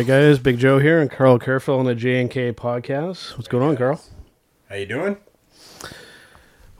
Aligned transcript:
Right, 0.00 0.06
guys. 0.06 0.38
Big 0.38 0.56
Joe 0.56 0.78
here 0.78 0.98
and 0.98 1.10
Karl 1.10 1.38
Karufel 1.38 1.78
on 1.78 1.84
the 1.84 1.94
J 1.94 2.22
and 2.22 2.30
K 2.30 2.52
podcast. 2.52 3.36
What's 3.36 3.48
going 3.48 3.62
on, 3.62 3.76
Karl? 3.76 4.00
How 4.70 4.76
you 4.76 4.86
doing? 4.86 5.18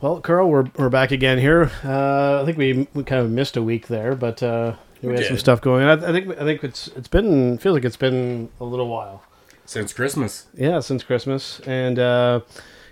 Well, 0.01 0.19
Karl, 0.21 0.49
we're, 0.49 0.65
we're 0.75 0.89
back 0.89 1.11
again 1.11 1.37
here. 1.37 1.69
Uh, 1.83 2.41
I 2.41 2.45
think 2.45 2.57
we, 2.57 2.87
we 2.95 3.03
kind 3.03 3.23
of 3.23 3.29
missed 3.29 3.57
a 3.57 3.61
week 3.61 3.85
there, 3.89 4.15
but 4.15 4.41
uh, 4.41 4.73
we, 5.03 5.09
We 5.09 5.15
had 5.17 5.25
some 5.27 5.37
stuff 5.37 5.61
going. 5.61 5.83
I, 5.83 5.93
I 5.93 6.11
think 6.11 6.29
I 6.29 6.43
think 6.43 6.63
it's 6.63 6.87
it's 6.95 7.07
been 7.07 7.59
feels 7.59 7.75
like 7.75 7.85
it's 7.85 7.95
been 7.95 8.49
a 8.59 8.63
little 8.63 8.87
while. 8.87 9.21
Since 9.67 9.93
Christmas. 9.93 10.47
Yeah, 10.55 10.79
since 10.79 11.03
Christmas, 11.03 11.59
and 11.67 11.99
uh, 11.99 12.39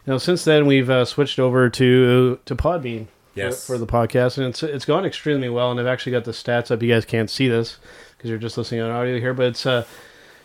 you 0.06 0.14
know, 0.14 0.20
since 0.20 0.44
then 0.44 0.68
we've 0.68 0.92
uh, 0.92 1.06
switched 1.06 1.40
over 1.40 1.72
to 1.72 2.40
to 2.46 2.56
Podbean. 2.56 3.08
for- 3.08 3.12
Yes. 3.34 3.66
For, 3.66 3.80
the 3.80 3.88
podcast, 3.88 4.38
and 4.38 4.46
it's 4.46 4.62
it's 4.62 4.86
gone 4.86 5.06
extremely 5.06 5.50
well. 5.50 5.72
And 5.72 5.80
I've 5.80 5.88
actually 5.88 6.12
got 6.12 6.26
the 6.26 6.34
stats 6.34 6.70
up. 6.70 6.84
You 6.84 6.94
guys 6.94 7.06
can't 7.06 7.32
see 7.32 7.48
this 7.48 7.78
because 8.16 8.30
you're 8.30 8.38
just 8.38 8.60
listening 8.60 8.82
on 8.82 8.92
audio 8.92 9.18
here, 9.20 9.34
but 9.34 9.48
it's 9.48 9.66
uh, 9.66 9.86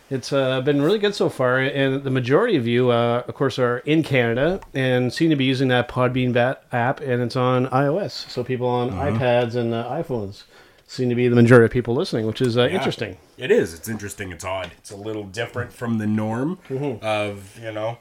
it's 0.09 0.31
uh, 0.31 0.61
been 0.61 0.81
really 0.81 0.99
good 0.99 1.15
so 1.15 1.29
far. 1.29 1.59
And 1.59 2.03
the 2.03 2.11
majority 2.11 2.55
of 2.55 2.67
you, 2.67 2.91
uh, 2.91 3.23
of 3.27 3.33
course, 3.35 3.57
are 3.59 3.79
in 3.79 4.03
Canada 4.03 4.59
and 4.73 5.11
seem 5.13 5.29
to 5.29 5.35
be 5.35 5.45
using 5.45 5.67
that 5.69 5.89
Podbean 5.89 6.33
bat 6.33 6.63
app, 6.71 6.99
and 7.01 7.21
it's 7.21 7.35
on 7.35 7.67
iOS. 7.67 8.29
So 8.29 8.43
people 8.43 8.67
on 8.67 8.91
iPads 8.91 9.55
and 9.55 9.73
uh, 9.73 9.89
iPhones 9.89 10.43
seem 10.87 11.09
to 11.09 11.15
be 11.15 11.27
the 11.27 11.35
majority 11.35 11.65
of 11.65 11.71
people 11.71 11.95
listening, 11.95 12.27
which 12.27 12.41
is 12.41 12.57
uh, 12.57 12.65
Yeah. 12.65 12.75
interesting. 12.75 13.17
It 13.37 13.51
is. 13.51 13.73
It's 13.73 13.89
interesting. 13.89 14.31
It's 14.31 14.45
odd. 14.45 14.71
It's 14.77 14.91
a 14.91 14.95
little 14.95 15.23
different 15.23 15.73
from 15.73 15.97
the 15.97 16.07
norm 16.07 16.59
of, 17.01 17.59
you 17.61 17.71
know, 17.71 17.97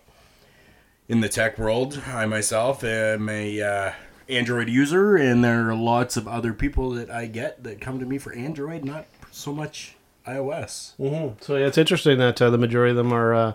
in 1.09 1.21
the 1.21 1.29
tech 1.29 1.59
world. 1.59 2.03
I 2.07 2.27
myself 2.27 2.85
am 2.85 3.29
a 3.29 3.61
uh, 3.63 3.93
Android 4.29 4.69
user, 4.69 5.17
and 5.17 5.43
there 5.43 5.71
are 5.71 5.75
lots 5.75 6.17
of 6.17 6.29
other 6.29 6.53
people 6.53 6.91
that 6.91 7.11
I 7.11 7.27
get 7.27 7.65
that 7.65 7.81
come 7.81 7.99
to 7.99 8.07
me 8.07 8.19
for 8.19 8.33
Android, 8.35 8.85
not 8.85 9.07
so 9.31 9.53
much 9.53 9.94
iOS. 10.27 10.94
Mm-hmm. 10.98 11.34
So 11.41 11.56
yeah, 11.56 11.67
it's 11.67 11.78
interesting 11.78 12.19
that 12.19 12.41
uh, 12.41 12.50
the 12.50 12.58
majority 12.58 12.91
of 12.91 12.97
them 12.97 13.12
are 13.12 13.34
uh, 13.34 13.53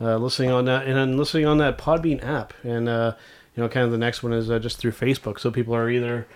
uh, 0.00 0.16
listening 0.16 0.50
on 0.50 0.64
that 0.66 0.86
and 0.86 0.96
then 0.96 1.16
listening 1.16 1.46
on 1.46 1.58
that 1.58 1.78
Podbean 1.78 2.22
app, 2.24 2.52
and 2.62 2.88
uh, 2.88 3.14
you 3.56 3.62
know, 3.62 3.68
kind 3.68 3.84
of 3.84 3.92
the 3.92 3.98
next 3.98 4.22
one 4.22 4.32
is 4.32 4.50
uh, 4.50 4.58
just 4.58 4.78
through 4.78 4.92
Facebook. 4.92 5.38
So 5.40 5.50
people 5.50 5.74
are 5.74 5.88
either 5.90 6.26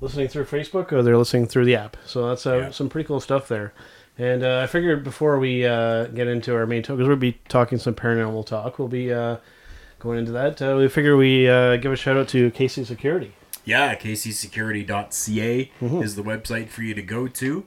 listening 0.00 0.28
through 0.28 0.44
Facebook 0.46 0.92
or 0.92 1.02
they're 1.02 1.16
listening 1.16 1.46
through 1.46 1.64
the 1.64 1.76
app. 1.76 1.96
So 2.04 2.28
that's 2.28 2.46
uh, 2.46 2.56
Yeah. 2.56 2.70
some 2.70 2.88
pretty 2.88 3.06
cool 3.06 3.20
stuff 3.20 3.46
there. 3.48 3.72
And 4.18 4.42
uh, 4.44 4.60
I 4.62 4.66
figured 4.66 5.02
before 5.02 5.38
we 5.38 5.64
uh, 5.66 6.06
get 6.06 6.26
into 6.28 6.54
our 6.54 6.66
main 6.66 6.82
talk, 6.82 6.96
because 6.96 7.08
we'll 7.08 7.16
be 7.16 7.38
talking 7.48 7.78
some 7.78 7.94
paranormal 7.94 8.46
talk, 8.46 8.78
we'll 8.78 8.86
be 8.88 9.12
uh, 9.12 9.38
going 9.98 10.18
into 10.20 10.32
that. 10.32 10.60
Uh, 10.62 10.76
we 10.76 10.88
figure 10.88 11.16
we 11.16 11.48
uh, 11.48 11.76
give 11.76 11.90
a 11.92 11.96
shout 11.96 12.16
out 12.16 12.28
to 12.28 12.50
KC 12.52 12.86
Security. 12.86 13.32
Yeah, 13.64 13.94
kcsecurity.ca 13.96 15.70
is 15.80 16.16
the 16.16 16.22
website 16.22 16.68
for 16.68 16.82
you 16.82 16.94
to 16.94 17.02
go 17.02 17.26
to. 17.28 17.64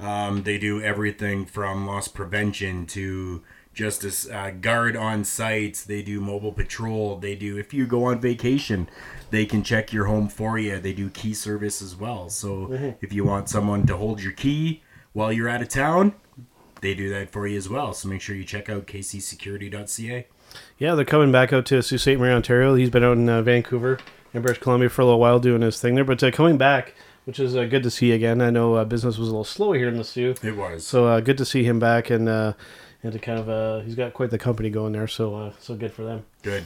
Um, 0.00 0.42
they 0.44 0.58
do 0.58 0.80
everything 0.82 1.44
from 1.44 1.86
loss 1.86 2.08
prevention 2.08 2.86
to 2.86 3.42
just 3.72 4.02
as 4.02 4.28
uh, 4.32 4.50
guard 4.60 4.96
on 4.96 5.24
sites. 5.24 5.84
They 5.84 6.02
do 6.02 6.20
mobile 6.20 6.52
patrol. 6.52 7.16
They 7.16 7.34
do 7.34 7.58
if 7.58 7.72
you 7.74 7.86
go 7.86 8.04
on 8.04 8.20
vacation, 8.20 8.88
they 9.30 9.46
can 9.46 9.62
check 9.62 9.92
your 9.92 10.06
home 10.06 10.28
for 10.28 10.58
you. 10.58 10.78
They 10.78 10.92
do 10.92 11.10
key 11.10 11.34
service 11.34 11.82
as 11.82 11.94
well. 11.96 12.28
So 12.30 12.94
if 13.00 13.12
you 13.12 13.24
want 13.24 13.48
someone 13.48 13.86
to 13.86 13.96
hold 13.96 14.22
your 14.22 14.32
key 14.32 14.82
while 15.12 15.32
you're 15.32 15.48
out 15.48 15.62
of 15.62 15.68
town, 15.68 16.14
they 16.80 16.94
do 16.94 17.10
that 17.10 17.30
for 17.30 17.46
you 17.46 17.58
as 17.58 17.68
well. 17.68 17.92
So 17.92 18.08
make 18.08 18.20
sure 18.20 18.34
you 18.34 18.44
check 18.44 18.68
out 18.68 18.86
kcsecurity.ca. 18.86 20.26
Yeah, 20.78 20.94
they're 20.94 21.04
coming 21.04 21.30
back 21.30 21.52
out 21.52 21.66
to 21.66 21.82
Sault 21.82 22.00
Ste. 22.00 22.18
Marie, 22.18 22.32
Ontario. 22.32 22.74
He's 22.74 22.90
been 22.90 23.04
out 23.04 23.16
in 23.16 23.28
uh, 23.28 23.42
Vancouver 23.42 23.98
and 24.32 24.42
British 24.42 24.60
Columbia 24.60 24.88
for 24.88 25.02
a 25.02 25.04
little 25.04 25.20
while 25.20 25.38
doing 25.38 25.62
his 25.62 25.80
thing 25.80 25.94
there, 25.94 26.04
but 26.04 26.22
uh, 26.22 26.30
coming 26.30 26.56
back, 26.56 26.94
which 27.24 27.38
is 27.40 27.56
uh, 27.56 27.64
good 27.64 27.82
to 27.82 27.90
see 27.90 28.12
again. 28.12 28.40
I 28.40 28.50
know 28.50 28.74
uh, 28.74 28.84
business 28.84 29.18
was 29.18 29.28
a 29.28 29.30
little 29.30 29.44
slow 29.44 29.72
here 29.72 29.88
in 29.88 29.96
the 29.96 30.04
Soo, 30.04 30.34
It 30.42 30.56
was. 30.56 30.86
so 30.86 31.06
uh, 31.06 31.20
good 31.20 31.38
to 31.38 31.44
see 31.44 31.64
him 31.64 31.78
back 31.78 32.10
and 32.10 32.28
uh, 32.28 32.52
and 33.02 33.12
to 33.14 33.18
kind 33.18 33.38
of 33.38 33.48
uh, 33.48 33.80
he's 33.80 33.94
got 33.94 34.12
quite 34.12 34.28
the 34.30 34.36
company 34.38 34.68
going 34.68 34.92
there, 34.92 35.06
so 35.08 35.34
uh, 35.34 35.52
so 35.58 35.74
good 35.74 35.90
for 35.92 36.02
them. 36.02 36.24
Good. 36.42 36.64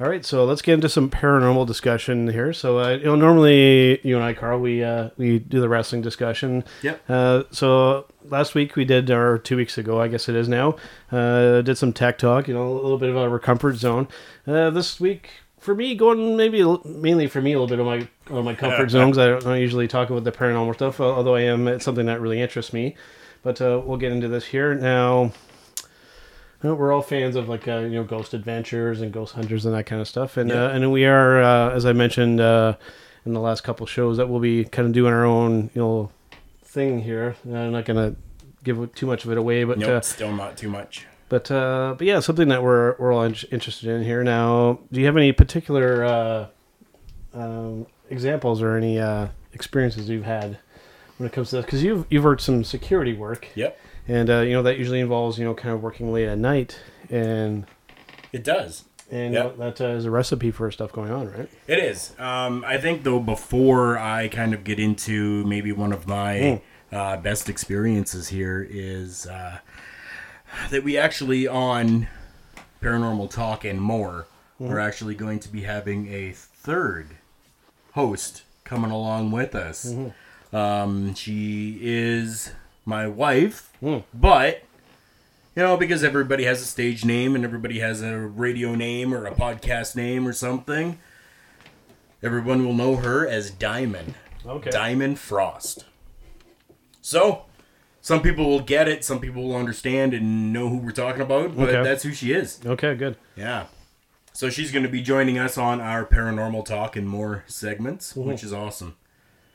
All 0.00 0.08
right, 0.08 0.24
so 0.24 0.44
let's 0.44 0.62
get 0.62 0.74
into 0.74 0.88
some 0.88 1.10
paranormal 1.10 1.66
discussion 1.66 2.28
here. 2.28 2.54
So 2.54 2.78
uh, 2.78 2.90
you 2.92 3.04
know, 3.04 3.16
normally 3.16 4.00
you 4.06 4.16
and 4.16 4.24
I, 4.24 4.32
Karl, 4.32 4.60
we 4.60 4.82
uh, 4.82 5.10
we 5.18 5.38
do 5.38 5.60
the 5.60 5.68
wrestling 5.68 6.00
discussion. 6.00 6.64
Yep. 6.82 7.02
Uh, 7.08 7.42
so 7.50 8.06
last 8.24 8.54
week 8.54 8.76
we 8.76 8.86
did, 8.86 9.10
or 9.10 9.36
two 9.36 9.56
weeks 9.58 9.76
ago, 9.76 10.00
I 10.00 10.08
guess 10.08 10.26
it 10.28 10.34
is 10.34 10.48
now, 10.48 10.76
uh, 11.12 11.60
did 11.60 11.76
some 11.76 11.92
tech 11.92 12.16
talk. 12.16 12.48
You 12.48 12.54
know, 12.54 12.66
a 12.66 12.72
little 12.72 12.98
bit 12.98 13.10
of 13.10 13.16
our 13.18 13.38
comfort 13.38 13.76
zone. 13.76 14.08
Uh, 14.46 14.70
this 14.70 14.98
week, 14.98 15.28
for 15.58 15.74
me, 15.74 15.94
going 15.94 16.34
maybe 16.34 16.64
mainly 16.86 17.26
for 17.26 17.42
me 17.42 17.52
a 17.52 17.60
little 17.60 17.68
bit 17.68 17.78
of 17.78 17.84
my 17.84 18.08
of 18.30 18.44
my 18.44 18.54
comfort 18.54 18.90
zones. 18.90 19.18
I 19.18 19.38
don't, 19.38 19.58
usually 19.60 19.86
talk 19.88 20.10
about 20.10 20.24
the 20.24 20.32
paranormal 20.32 20.74
stuff, 20.74 21.00
although 21.00 21.34
I 21.34 21.42
am. 21.42 21.68
It's 21.68 21.84
something 21.84 22.06
that 22.06 22.20
really 22.20 22.40
interests 22.40 22.72
me. 22.72 22.96
But 23.42 23.60
uh, 23.60 23.82
we'll 23.84 23.98
get 23.98 24.12
into 24.12 24.28
this 24.28 24.46
here 24.46 24.74
now. 24.74 25.32
We're 26.62 26.92
all 26.92 27.02
fans 27.02 27.36
of 27.36 27.46
like 27.46 27.68
uh, 27.68 27.80
you 27.80 27.90
know 27.90 28.04
ghost 28.04 28.32
adventures 28.32 29.02
and 29.02 29.12
ghost 29.12 29.34
hunters 29.34 29.66
and 29.66 29.74
that 29.74 29.84
kind 29.84 30.00
of 30.00 30.08
stuff, 30.08 30.38
and 30.38 30.48
Yeah. 30.48 30.64
uh, 30.64 30.68
and 30.70 30.90
we 30.90 31.04
are, 31.04 31.42
uh, 31.42 31.70
as 31.70 31.84
I 31.84 31.92
mentioned 31.92 32.40
uh, 32.40 32.76
in 33.26 33.34
the 33.34 33.40
last 33.40 33.60
couple 33.64 33.84
shows, 33.84 34.16
that 34.16 34.30
we'll 34.30 34.40
be 34.40 34.64
kind 34.64 34.86
of 34.86 34.94
doing 34.94 35.12
our 35.12 35.26
own 35.26 35.68
you 35.74 35.82
know 35.82 36.10
thing 36.62 37.02
here. 37.02 37.36
I'm 37.44 37.72
not 37.72 37.84
gonna 37.84 38.16
give 38.62 38.94
too 38.94 39.06
much 39.06 39.26
of 39.26 39.30
it 39.30 39.36
away, 39.36 39.64
but 39.64 39.76
Nope, 39.76 39.90
uh, 39.90 40.00
still 40.00 40.32
not 40.32 40.56
too 40.56 40.70
much. 40.70 41.06
but 41.28 41.50
uh, 41.50 41.96
but 41.98 42.06
yeah, 42.06 42.20
something 42.20 42.48
that 42.48 42.62
we're 42.62 42.96
we're 42.98 43.12
all 43.12 43.24
in- 43.24 43.36
interested 43.50 43.90
in 43.90 44.02
here. 44.02 44.24
Now, 44.24 44.78
do 44.90 45.00
you 45.00 45.06
have 45.06 45.18
any 45.18 45.32
particular 45.32 46.02
uh, 46.06 46.46
um, 47.34 47.86
examples 48.14 48.62
or 48.62 48.76
any 48.76 48.98
uh, 48.98 49.28
experiences 49.52 50.08
you've 50.08 50.24
had 50.24 50.58
when 51.18 51.26
it 51.26 51.32
comes 51.32 51.50
to 51.50 51.56
this? 51.56 51.64
Because 51.66 51.82
you've 51.82 52.06
you've 52.08 52.24
worked 52.24 52.40
some 52.42 52.64
security 52.64 53.12
work, 53.12 53.48
Yep. 53.54 53.78
and 54.08 54.30
uh, 54.30 54.40
you 54.40 54.52
know 54.54 54.62
that 54.62 54.78
usually 54.78 55.00
involves 55.00 55.38
you 55.38 55.44
know 55.44 55.54
kind 55.54 55.74
of 55.74 55.82
working 55.82 56.12
late 56.12 56.28
at 56.28 56.38
night, 56.38 56.78
and 57.10 57.66
It 58.32 58.42
does. 58.44 58.84
and 59.10 59.34
Yep. 59.34 59.58
that 59.58 59.80
uh, 59.80 59.88
is 59.88 60.04
a 60.06 60.10
recipe 60.10 60.50
for 60.50 60.70
stuff 60.70 60.90
going 60.92 61.10
on, 61.10 61.30
right? 61.30 61.48
It 61.66 61.78
is. 61.78 62.12
Um, 62.18 62.64
I 62.66 62.78
think 62.78 63.02
though 63.04 63.20
before 63.20 63.98
I 63.98 64.28
kind 64.28 64.54
of 64.54 64.64
get 64.64 64.78
into 64.78 65.44
maybe 65.44 65.72
one 65.72 65.92
of 65.92 66.06
my 66.06 66.62
uh, 66.92 67.16
best 67.18 67.48
experiences 67.48 68.28
here 68.28 68.66
is 68.70 69.26
uh, 69.26 69.58
that 70.70 70.82
we 70.84 70.96
actually 70.96 71.46
on 71.46 72.06
Paranormal 72.80 73.30
Talk 73.30 73.64
and 73.64 73.80
more 73.80 74.26
We're 74.58 74.78
actually 74.78 75.14
going 75.16 75.40
to 75.40 75.48
be 75.48 75.62
having 75.62 76.06
a 76.12 76.32
third 76.32 77.08
host 77.94 78.42
coming 78.64 78.90
along 78.90 79.30
with 79.32 79.54
us. 79.54 79.92
Um, 80.52 81.14
she 81.14 81.78
is 81.82 82.52
my 82.84 83.06
wife, 83.08 83.72
but 84.12 84.62
you 85.56 85.62
know, 85.62 85.76
because 85.76 86.02
everybody 86.04 86.44
has 86.44 86.60
a 86.60 86.64
stage 86.66 87.04
name 87.04 87.34
and 87.34 87.44
everybody 87.44 87.78
has 87.80 88.02
a 88.02 88.18
radio 88.18 88.74
name 88.74 89.14
or 89.14 89.24
a 89.26 89.32
podcast 89.32 89.94
name 89.96 90.26
or 90.26 90.32
something, 90.32 90.98
everyone 92.22 92.64
will 92.64 92.74
know 92.74 92.96
her 92.96 93.26
as 93.26 93.50
Diamyn. 93.50 94.14
Okay. 94.46 94.70
Diamyn 94.70 95.16
Frost. 95.16 95.84
So, 97.00 97.44
some 98.00 98.20
people 98.20 98.46
will 98.46 98.60
get 98.60 98.88
it, 98.88 99.04
some 99.04 99.20
people 99.20 99.44
will 99.44 99.56
understand 99.56 100.12
and 100.14 100.52
know 100.52 100.68
who 100.68 100.78
we're 100.78 100.90
talking 100.92 101.22
about, 101.22 101.56
but 101.56 101.68
Okay. 101.70 101.82
that's 101.82 102.02
who 102.02 102.12
she 102.12 102.32
is. 102.32 102.60
Okay, 102.64 102.94
good. 102.94 103.16
Yeah. 103.36 103.66
So 104.36 104.50
she's 104.50 104.72
going 104.72 104.82
to 104.82 104.88
be 104.88 105.00
joining 105.00 105.38
us 105.38 105.56
on 105.56 105.80
our 105.80 106.04
paranormal 106.04 106.64
talk 106.64 106.96
and 106.96 107.08
more 107.08 107.44
segments, 107.46 108.16
which 108.16 108.42
is 108.42 108.52
awesome. 108.52 108.96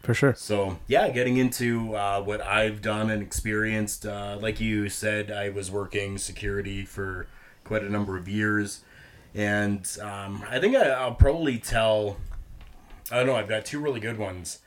For 0.03 0.13
sure. 0.13 0.33
So 0.35 0.79
yeah, 0.87 1.09
getting 1.09 1.35
into 1.35 1.93
uh, 1.95 2.21
what 2.21 2.39
I've 2.39 2.81
done 2.81 3.09
and 3.09 3.21
experienced. 3.21 4.05
Uh, 4.05 4.37
like 4.39 4.61
you 4.61 4.87
said, 4.87 5.31
I 5.31 5.49
was 5.49 5.69
working 5.69 6.17
security 6.17 6.85
for 6.85 7.27
quite 7.65 7.83
a 7.83 7.89
number 7.89 8.15
of 8.15 8.29
years, 8.29 8.85
and 9.35 9.85
um, 10.01 10.45
I 10.49 10.59
think 10.61 10.77
I, 10.77 10.91
I'll 10.91 11.13
probably 11.15 11.57
tell. 11.59 12.15
I 13.11 13.17
don't 13.17 13.27
know. 13.27 13.35
I've 13.35 13.49
got 13.49 13.65
two 13.65 13.81
really 13.81 13.99
good 13.99 14.17
ones. 14.17 14.59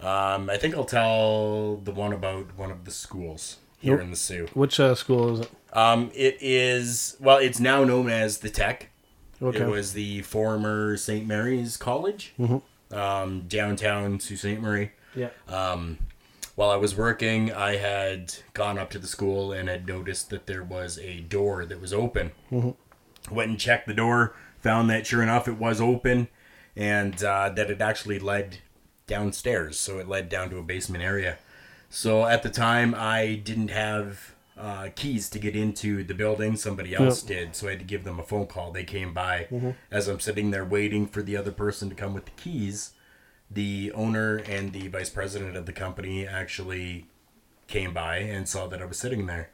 Um, 0.00 0.48
I 0.48 0.56
think 0.56 0.74
I'll 0.74 0.84
tell 0.86 1.76
the 1.76 1.92
one 1.92 2.14
about 2.14 2.56
one 2.56 2.70
of 2.70 2.86
the 2.86 2.90
schools 2.90 3.58
here 3.78 3.96
Nope. 3.96 4.04
in 4.04 4.10
the 4.10 4.16
Soo. 4.16 4.48
Which 4.54 4.80
uh, 4.80 4.94
school 4.94 5.34
is 5.34 5.40
it? 5.40 5.50
Um, 5.74 6.10
it 6.14 6.38
is 6.40 7.18
well. 7.20 7.36
It's 7.36 7.60
now 7.60 7.84
known 7.84 8.08
as 8.08 8.38
the 8.38 8.48
Tech. 8.48 8.86
Okay. 9.42 9.60
It 9.62 9.68
was 9.68 9.92
the 9.94 10.22
former 10.22 10.96
St. 10.96 11.26
Mary's 11.26 11.76
College, 11.76 12.34
um, 12.92 13.42
downtown 13.48 14.20
Sault 14.20 14.38
Ste. 14.40 14.60
Marie. 14.60 14.90
yeah. 15.14 15.30
Um, 15.48 15.98
while 16.56 16.70
I 16.70 16.76
was 16.76 16.94
working, 16.94 17.50
I 17.52 17.76
had 17.76 18.34
gone 18.52 18.78
up 18.78 18.90
to 18.90 18.98
the 18.98 19.06
school 19.06 19.50
and 19.52 19.68
had 19.68 19.86
noticed 19.86 20.28
that 20.30 20.46
there 20.46 20.62
was 20.62 20.98
a 20.98 21.20
door 21.20 21.64
that 21.64 21.80
was 21.80 21.92
open. 21.94 22.32
Went 23.30 23.50
and 23.50 23.58
checked 23.58 23.86
the 23.86 23.94
door, 23.94 24.34
found 24.60 24.90
that 24.90 25.06
sure 25.06 25.22
enough 25.22 25.48
it 25.48 25.56
was 25.58 25.80
open, 25.80 26.28
and 26.76 27.22
uh, 27.24 27.48
that 27.50 27.70
it 27.70 27.80
actually 27.80 28.18
led 28.18 28.58
downstairs. 29.06 29.78
So 29.80 29.98
it 29.98 30.08
led 30.08 30.28
down 30.28 30.50
to 30.50 30.58
a 30.58 30.62
basement 30.62 31.02
area. 31.02 31.38
So 31.88 32.26
at 32.26 32.42
the 32.42 32.50
time, 32.50 32.94
I 32.94 33.36
didn't 33.42 33.68
have 33.68 34.34
uh, 34.60 34.88
keys 34.94 35.30
to 35.30 35.38
get 35.38 35.56
into 35.56 36.04
the 36.04 36.14
building. 36.14 36.54
Somebody 36.56 36.94
else 36.94 37.22
did, 37.22 37.56
so 37.56 37.66
I 37.66 37.70
had 37.70 37.78
to 37.80 37.84
give 37.84 38.04
them 38.04 38.20
a 38.20 38.22
phone 38.22 38.46
call. 38.46 38.70
They 38.72 38.84
came 38.84 39.14
by 39.14 39.46
as 39.90 40.06
I'm 40.08 40.20
sitting 40.20 40.50
there 40.50 40.64
waiting 40.64 41.06
for 41.06 41.22
the 41.22 41.36
other 41.36 41.50
person 41.52 41.88
to 41.88 41.94
come 41.94 42.12
with 42.14 42.26
the 42.26 42.30
keys. 42.32 42.92
The 43.50 43.90
owner 43.94 44.36
and 44.36 44.72
the 44.72 44.88
vice 44.88 45.10
president 45.10 45.56
of 45.56 45.66
the 45.66 45.72
company 45.72 46.26
actually 46.26 47.06
came 47.66 47.92
by 47.94 48.18
and 48.18 48.48
saw 48.48 48.66
that 48.68 48.82
I 48.82 48.84
was 48.84 48.98
sitting 48.98 49.26
there. 49.26 49.50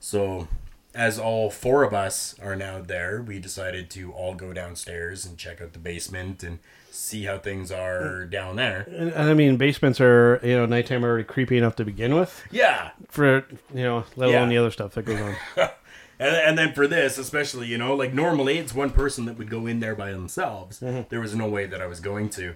So, 0.00 0.48
as 0.94 1.18
all 1.18 1.50
four 1.50 1.82
of 1.82 1.92
us 1.92 2.34
are 2.40 2.56
now 2.56 2.80
there, 2.80 3.20
we 3.22 3.38
decided 3.38 3.90
to 3.90 4.12
all 4.12 4.34
go 4.34 4.52
downstairs 4.52 5.26
and 5.26 5.36
check 5.36 5.60
out 5.60 5.74
the 5.74 5.78
basement 5.78 6.42
and 6.42 6.58
see 6.96 7.24
how 7.24 7.38
things 7.38 7.70
are 7.70 8.24
down 8.26 8.56
there. 8.56 8.82
And, 8.88 9.10
and 9.12 9.28
I 9.30 9.34
mean, 9.34 9.56
basements 9.56 10.00
are 10.00 10.40
you 10.42 10.56
know 10.56 10.66
nighttime 10.66 11.04
are 11.04 11.08
already 11.08 11.24
creepy 11.24 11.58
enough 11.58 11.76
to 11.76 11.84
begin 11.84 12.14
with. 12.14 12.42
Yeah, 12.50 12.90
For 13.08 13.46
you 13.74 13.82
know, 13.82 14.04
let 14.16 14.28
alone 14.30 14.42
Yeah. 14.44 14.48
the 14.48 14.58
other 14.58 14.70
stuff 14.70 14.94
that 14.94 15.04
goes 15.04 15.20
on. 15.20 15.36
And, 16.18 16.34
and 16.34 16.56
then 16.58 16.72
for 16.72 16.86
this, 16.86 17.18
especially, 17.18 17.66
you 17.66 17.76
know, 17.76 17.94
like 17.94 18.14
normally 18.14 18.56
it's 18.56 18.74
one 18.74 18.88
person 18.88 19.26
that 19.26 19.36
would 19.36 19.50
go 19.50 19.66
in 19.66 19.80
there 19.80 19.94
by 19.94 20.12
themselves. 20.12 20.78
There 20.78 21.20
was 21.20 21.34
no 21.34 21.46
way 21.46 21.66
that 21.66 21.82
I 21.82 21.86
was 21.86 22.00
going 22.00 22.30
to. 22.30 22.54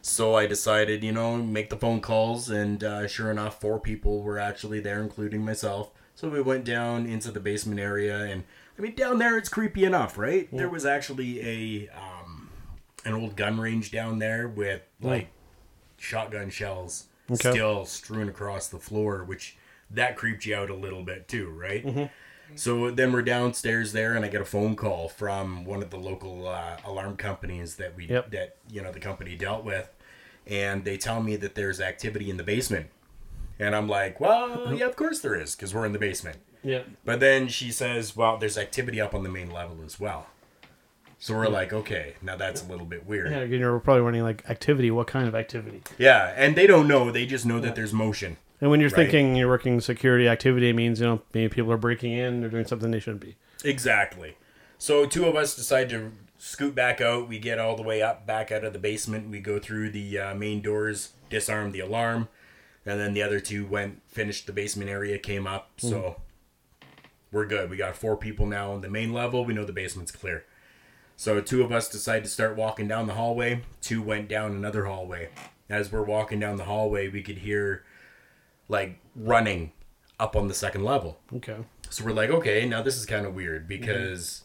So 0.00 0.36
I 0.36 0.46
decided, 0.46 1.02
you 1.02 1.10
know, 1.10 1.36
make 1.38 1.70
the 1.70 1.76
phone 1.76 2.00
calls, 2.00 2.48
and 2.48 2.84
uh, 2.84 3.08
sure 3.08 3.28
enough, 3.32 3.60
four 3.60 3.80
people 3.80 4.22
were 4.22 4.38
actually 4.38 4.78
there, 4.78 5.02
including 5.02 5.44
myself. 5.44 5.90
So 6.14 6.28
we 6.28 6.40
went 6.40 6.64
down 6.64 7.04
into 7.06 7.32
the 7.32 7.40
basement 7.40 7.80
area, 7.80 8.16
and 8.16 8.44
I 8.78 8.82
mean, 8.82 8.94
down 8.94 9.18
there 9.18 9.36
it's 9.36 9.48
creepy 9.48 9.84
enough, 9.84 10.16
right? 10.16 10.48
There 10.52 10.68
was 10.68 10.86
actually 10.86 11.40
a 11.40 11.88
um, 11.88 12.19
an 13.04 13.14
old 13.14 13.36
gun 13.36 13.60
range 13.60 13.90
down 13.90 14.18
there 14.18 14.48
with 14.48 14.82
hmm. 15.00 15.08
like 15.08 15.28
shotgun 15.96 16.50
shells 16.50 17.06
Okay. 17.30 17.50
still 17.50 17.84
strewn 17.84 18.28
across 18.28 18.68
the 18.68 18.78
floor, 18.78 19.22
which 19.22 19.56
that 19.90 20.16
creeped 20.16 20.44
you 20.46 20.56
out 20.56 20.68
a 20.68 20.74
little 20.74 21.04
bit 21.04 21.28
too, 21.28 21.48
right? 21.48 21.84
Mm-hmm. 21.84 22.04
So 22.56 22.90
then 22.90 23.12
we're 23.12 23.22
downstairs 23.22 23.92
there, 23.92 24.14
and 24.14 24.24
I 24.24 24.28
get 24.28 24.40
a 24.40 24.44
phone 24.44 24.74
call 24.74 25.08
from 25.08 25.64
one 25.64 25.82
of 25.82 25.90
the 25.90 25.96
local 25.96 26.48
uh, 26.48 26.78
alarm 26.84 27.16
companies 27.16 27.76
that 27.76 27.96
we 27.96 28.06
Yep. 28.06 28.32
that 28.32 28.56
you 28.68 28.82
know 28.82 28.90
the 28.90 28.98
company 28.98 29.36
dealt 29.36 29.64
with, 29.64 29.88
and 30.46 30.84
they 30.84 30.96
tell 30.96 31.22
me 31.22 31.36
that 31.36 31.54
there's 31.54 31.80
activity 31.80 32.28
in 32.28 32.36
the 32.36 32.42
basement, 32.42 32.88
and 33.60 33.76
I'm 33.76 33.88
like, 33.88 34.18
well, 34.18 34.48
mm-hmm. 34.48 34.74
yeah, 34.74 34.86
of 34.86 34.96
course 34.96 35.20
there 35.20 35.36
is, 35.36 35.54
because 35.54 35.72
we're 35.72 35.86
in 35.86 35.92
the 35.92 35.98
basement. 36.00 36.38
Yeah. 36.62 36.82
But 37.04 37.20
then 37.20 37.48
she 37.48 37.70
says, 37.70 38.16
well, 38.16 38.36
there's 38.36 38.58
activity 38.58 39.00
up 39.00 39.14
on 39.14 39.22
the 39.22 39.30
main 39.30 39.50
level 39.50 39.78
as 39.84 40.00
well. 40.00 40.26
So 41.22 41.34
we're 41.36 41.48
like, 41.48 41.72
okay, 41.74 42.14
now 42.22 42.34
that's 42.36 42.64
a 42.64 42.66
little 42.66 42.86
bit 42.86 43.06
weird. 43.06 43.30
Yeah, 43.30 43.42
you're 43.42 43.78
probably 43.78 44.00
running 44.00 44.22
like 44.22 44.48
activity. 44.48 44.90
What 44.90 45.06
kind 45.06 45.28
of 45.28 45.34
activity? 45.34 45.82
Yeah, 45.98 46.32
and 46.34 46.56
they 46.56 46.66
don't 46.66 46.88
know. 46.88 47.12
They 47.12 47.26
just 47.26 47.44
know 47.44 47.60
that 47.60 47.74
there's 47.74 47.92
motion. 47.92 48.38
And 48.58 48.70
when 48.70 48.80
you're 48.80 48.88
Right. 48.88 48.96
thinking 49.10 49.36
you're 49.36 49.48
working 49.48 49.80
security 49.82 50.26
activity, 50.28 50.70
it 50.70 50.72
means 50.72 50.98
you 50.98 51.06
know 51.06 51.22
maybe 51.34 51.50
people 51.54 51.70
are 51.72 51.76
breaking 51.76 52.12
in, 52.12 52.40
they're 52.40 52.48
doing 52.48 52.64
something 52.66 52.90
they 52.90 53.00
shouldn't 53.00 53.20
be. 53.22 53.36
Exactly. 53.64 54.36
So 54.78 55.04
two 55.04 55.26
of 55.26 55.36
us 55.36 55.54
decide 55.54 55.90
to 55.90 56.12
scoot 56.38 56.74
back 56.74 57.02
out. 57.02 57.28
We 57.28 57.38
get 57.38 57.58
all 57.58 57.76
the 57.76 57.82
way 57.82 58.00
up, 58.00 58.26
back 58.26 58.50
out 58.50 58.64
of 58.64 58.72
the 58.72 58.78
basement. 58.78 59.28
We 59.28 59.40
go 59.40 59.58
through 59.58 59.90
the 59.90 60.18
uh, 60.18 60.34
main 60.34 60.62
doors, 60.62 61.12
disarm 61.28 61.72
the 61.72 61.80
alarm, 61.80 62.28
and 62.86 62.98
then 62.98 63.12
the 63.12 63.22
other 63.22 63.40
two 63.40 63.66
went, 63.66 64.00
finished 64.08 64.46
the 64.46 64.54
basement 64.54 64.88
area, 64.88 65.18
came 65.18 65.46
up. 65.46 65.72
So 65.76 66.16
we're 67.30 67.44
good. 67.44 67.68
We 67.68 67.76
got 67.76 67.94
four 67.94 68.16
people 68.16 68.46
now 68.46 68.72
on 68.72 68.80
the 68.80 68.88
main 68.88 69.12
level. 69.12 69.44
We 69.44 69.52
know 69.52 69.66
the 69.66 69.72
basement's 69.74 70.12
clear. 70.12 70.44
So 71.20 71.38
two 71.42 71.62
of 71.62 71.70
us 71.70 71.86
decide 71.86 72.24
to 72.24 72.30
start 72.30 72.56
walking 72.56 72.88
down 72.88 73.06
the 73.06 73.12
hallway. 73.12 73.60
Two 73.82 74.00
went 74.00 74.26
down 74.26 74.52
another 74.52 74.86
hallway. 74.86 75.28
As 75.68 75.92
we're 75.92 76.00
walking 76.00 76.40
down 76.40 76.56
the 76.56 76.64
hallway, 76.64 77.08
we 77.08 77.22
could 77.22 77.36
hear 77.36 77.84
like 78.70 78.98
running 79.14 79.72
up 80.18 80.34
on 80.34 80.48
the 80.48 80.54
second 80.54 80.82
level. 80.82 81.20
Okay. 81.36 81.58
So 81.90 82.06
we're 82.06 82.12
like, 82.12 82.30
okay, 82.30 82.66
now 82.66 82.80
this 82.80 82.96
is 82.96 83.04
kind 83.04 83.26
of 83.26 83.34
weird 83.34 83.68
because 83.68 84.44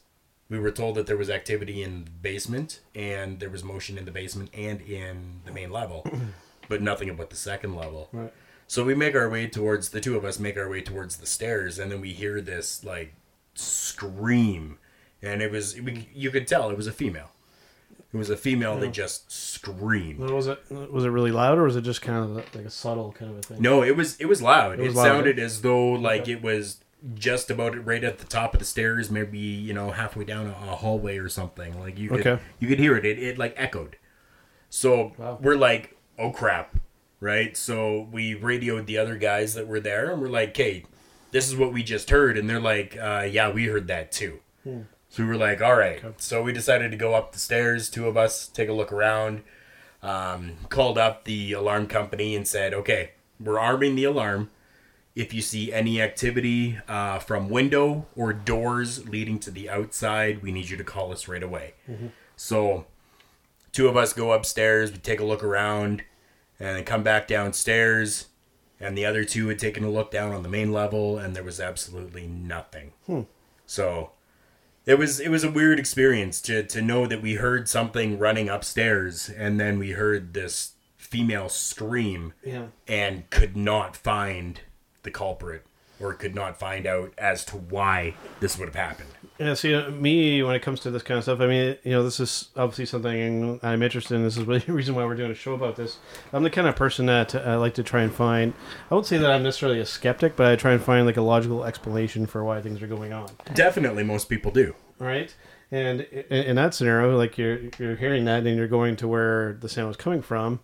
mm-hmm. 0.49 0.55
we 0.55 0.59
were 0.59 0.69
told 0.69 0.95
that 0.95 1.07
there 1.07 1.15
was 1.15 1.29
activity 1.29 1.81
in 1.81 2.03
the 2.03 2.11
basement 2.11 2.81
and 2.93 3.39
there 3.39 3.49
was 3.49 3.63
motion 3.63 3.97
in 3.97 4.03
the 4.03 4.11
basement 4.11 4.49
and 4.53 4.81
in 4.81 5.43
the 5.45 5.53
main 5.53 5.71
level, 5.71 6.05
but 6.67 6.81
nothing 6.81 7.09
about 7.09 7.29
the 7.29 7.37
second 7.37 7.77
level. 7.77 8.09
Right. 8.11 8.33
So 8.67 8.83
we 8.83 8.95
make 8.95 9.15
our 9.15 9.29
way 9.29 9.47
towards 9.47 9.91
the 9.91 10.01
two 10.01 10.17
of 10.17 10.25
us 10.25 10.39
make 10.39 10.57
our 10.57 10.67
way 10.67 10.81
towards 10.81 11.15
the 11.15 11.25
stairs, 11.25 11.79
and 11.79 11.89
then 11.89 12.01
we 12.01 12.11
hear 12.11 12.41
this 12.41 12.83
like 12.83 13.13
scream, 13.53 14.77
and 15.25 15.41
it 15.41 15.51
was 15.51 15.79
we, 15.79 16.07
you 16.13 16.31
could 16.31 16.47
tell 16.47 16.69
it 16.69 16.77
was 16.77 16.87
a 16.87 16.91
female. 16.91 17.31
It 18.13 18.17
was 18.17 18.29
a 18.29 18.37
female 18.37 18.77
that 18.79 18.93
just 18.93 19.29
screamed. 19.31 20.29
Was 20.29 20.47
it 20.47 20.59
was 20.69 21.03
it 21.03 21.09
really 21.09 21.31
loud 21.31 21.57
or 21.57 21.63
was 21.63 21.75
it 21.75 21.81
just 21.81 22.01
kind 22.01 22.23
of 22.23 22.35
like 22.55 22.65
a 22.65 22.69
subtle 22.69 23.11
kind 23.11 23.31
of 23.31 23.37
a 23.39 23.41
thing? 23.41 23.61
No, 23.61 23.83
it 23.83 23.95
was 23.97 24.15
it 24.17 24.25
was 24.25 24.41
loud. 24.41 24.79
It, 24.79 24.83
was 24.83 24.95
loud. 24.95 25.03
sounded 25.03 25.37
as 25.39 25.61
though 25.61 25.89
like 25.89 26.27
it 26.29 26.41
was 26.41 26.79
just 27.13 27.51
about 27.51 27.85
right 27.85 28.03
at 28.03 28.19
the 28.19 28.25
top 28.25 28.53
of 28.53 28.59
the 28.59 28.65
stairs, 28.65 29.11
maybe 29.11 29.37
you 29.37 29.73
know 29.73 29.91
halfway 29.91 30.23
down 30.23 30.47
a, 30.47 30.51
a 30.51 30.75
hallway 30.77 31.17
or 31.17 31.27
something. 31.27 31.77
Like 31.79 31.99
you 31.99 32.09
could 32.09 32.25
Okay. 32.25 32.41
you 32.59 32.67
could 32.69 32.79
hear 32.79 32.95
it. 32.95 33.05
It 33.05 33.19
it 33.19 33.37
like 33.37 33.53
echoed. 33.57 33.97
So 34.69 35.13
Wow. 35.17 35.37
we're 35.41 35.57
like, 35.57 35.97
oh 36.17 36.31
crap, 36.31 36.75
right? 37.19 37.55
So 37.57 38.07
we 38.11 38.33
radioed 38.33 38.85
the 38.87 38.97
other 38.97 39.17
guys 39.17 39.53
that 39.55 39.67
were 39.67 39.79
there, 39.81 40.11
and 40.11 40.21
we're 40.21 40.29
like, 40.29 40.49
okay, 40.49 40.85
this 41.31 41.49
is 41.49 41.55
what 41.57 41.73
we 41.73 41.83
just 41.83 42.09
heard, 42.11 42.37
and 42.37 42.49
they're 42.49 42.61
like, 42.61 42.97
uh, 42.97 43.27
yeah, 43.29 43.51
we 43.51 43.65
heard 43.65 43.87
that 43.87 44.11
too. 44.13 44.39
So 45.15 45.23
we 45.23 45.29
were 45.29 45.37
like, 45.37 45.61
all 45.61 45.77
right. 45.77 46.01
So 46.17 46.41
we 46.43 46.51
decided 46.51 46.91
to 46.91 46.97
go 46.97 47.13
up 47.13 47.31
the 47.31 47.39
stairs, 47.39 47.89
two 47.89 48.05
of 48.05 48.17
us, 48.17 48.47
take 48.47 48.67
a 48.67 48.73
look 48.73 48.91
around. 48.91 49.43
Um, 50.03 50.57
called 50.67 50.97
up 50.97 51.23
the 51.23 51.53
alarm 51.53 51.87
company 51.87 52.35
and 52.35 52.45
said, 52.45 52.73
okay, 52.73 53.11
we're 53.39 53.57
arming 53.57 53.95
the 53.95 54.03
alarm. 54.03 54.51
If 55.15 55.33
you 55.33 55.41
see 55.41 55.71
any 55.71 56.01
activity 56.01 56.79
uh, 56.89 57.19
from 57.19 57.49
window 57.49 58.07
or 58.13 58.33
doors 58.33 59.07
leading 59.07 59.39
to 59.39 59.51
the 59.51 59.69
outside, 59.69 60.43
we 60.43 60.51
need 60.51 60.69
you 60.69 60.75
to 60.75 60.83
call 60.83 61.13
us 61.13 61.29
right 61.29 61.41
away. 61.41 61.75
So, 62.35 62.85
two 63.71 63.87
of 63.87 63.95
us 63.95 64.11
go 64.11 64.33
upstairs, 64.33 64.91
we 64.91 64.97
take 64.97 65.21
a 65.21 65.25
look 65.25 65.45
around, 65.45 66.03
and 66.59 66.75
then 66.75 66.83
come 66.83 67.03
back 67.03 67.25
downstairs. 67.25 68.25
And 68.81 68.97
the 68.97 69.05
other 69.05 69.23
two 69.23 69.47
had 69.47 69.59
taken 69.59 69.85
a 69.85 69.89
look 69.89 70.11
down 70.11 70.33
on 70.33 70.43
the 70.43 70.49
main 70.49 70.73
level, 70.73 71.17
and 71.17 71.33
there 71.33 71.43
was 71.43 71.61
absolutely 71.61 72.27
nothing. 72.27 72.91
So, 73.65 74.11
it 74.85 74.97
was 74.99 75.19
it 75.19 75.29
was 75.29 75.43
a 75.43 75.51
weird 75.51 75.79
experience 75.79 76.41
to 76.41 76.63
to 76.63 76.81
know 76.81 77.05
that 77.07 77.21
we 77.21 77.35
heard 77.35 77.67
something 77.69 78.17
running 78.19 78.49
upstairs, 78.49 79.29
and 79.29 79.59
then 79.59 79.79
we 79.79 79.91
heard 79.91 80.33
this 80.33 80.73
female 80.97 81.49
scream 81.49 82.33
Yeah. 82.43 82.67
and 82.87 83.29
could 83.29 83.55
not 83.55 83.95
find 83.95 84.61
the 85.03 85.11
culprit 85.11 85.63
or 85.99 86.13
could 86.13 86.35
not 86.35 86.59
find 86.59 86.85
out 86.85 87.13
as 87.17 87.45
to 87.45 87.57
why 87.57 88.15
this 88.39 88.57
would 88.57 88.67
have 88.67 88.75
happened. 88.75 89.09
Yeah, 89.37 89.53
see, 89.53 89.73
uh, 89.75 89.89
me 89.91 90.41
when 90.43 90.55
it 90.55 90.61
comes 90.61 90.79
to 90.81 90.91
this 90.91 91.03
kind 91.03 91.17
of 91.17 91.23
stuff, 91.25 91.41
I 91.41 91.47
mean, 91.47 91.77
you 91.83 91.91
know, 91.91 92.03
this 92.03 92.21
is 92.21 92.49
obviously 92.55 92.85
something 92.85 93.59
I'm 93.63 93.83
interested 93.83 94.15
in. 94.15 94.23
This 94.23 94.37
is 94.37 94.43
really 94.47 94.59
the 94.59 94.71
reason 94.71 94.95
why 94.95 95.03
we're 95.03 95.15
doing 95.15 95.31
a 95.31 95.35
show 95.35 95.53
about 95.53 95.75
this. 95.75 95.97
I'm 96.31 96.43
the 96.43 96.49
kind 96.49 96.67
of 96.67 96.75
person 96.77 97.05
that 97.07 97.35
I 97.35 97.55
like 97.55 97.73
to 97.73 97.83
try 97.83 98.01
and 98.03 98.13
find. 98.13 98.53
I 98.89 98.93
won't 98.93 99.05
say 99.05 99.17
that 99.17 99.29
I'm 99.29 99.43
necessarily 99.43 99.79
a 99.81 99.85
skeptic, 99.85 100.35
but 100.37 100.47
I 100.47 100.55
try 100.55 100.71
and 100.71 100.81
find 100.81 101.05
like 101.05 101.17
a 101.17 101.21
logical 101.21 101.65
explanation 101.65 102.25
for 102.27 102.43
why 102.45 102.61
things 102.61 102.81
are 102.81 102.87
going 102.87 103.11
on. 103.11 103.29
Definitely, 103.53 104.03
most 104.03 104.29
people 104.29 104.51
do. 104.51 104.73
right? 104.99 105.35
And 105.71 106.01
in, 106.01 106.43
in 106.43 106.55
that 106.55 106.73
scenario, 106.73 107.17
like 107.17 107.37
you're 107.37 107.59
you're 107.79 107.95
hearing 107.95 108.23
that, 108.25 108.45
and 108.45 108.55
you're 108.55 108.67
going 108.67 108.95
to 108.97 109.07
where 109.07 109.57
the 109.59 109.67
sound 109.67 109.89
was 109.89 109.97
coming 109.97 110.21
from. 110.21 110.59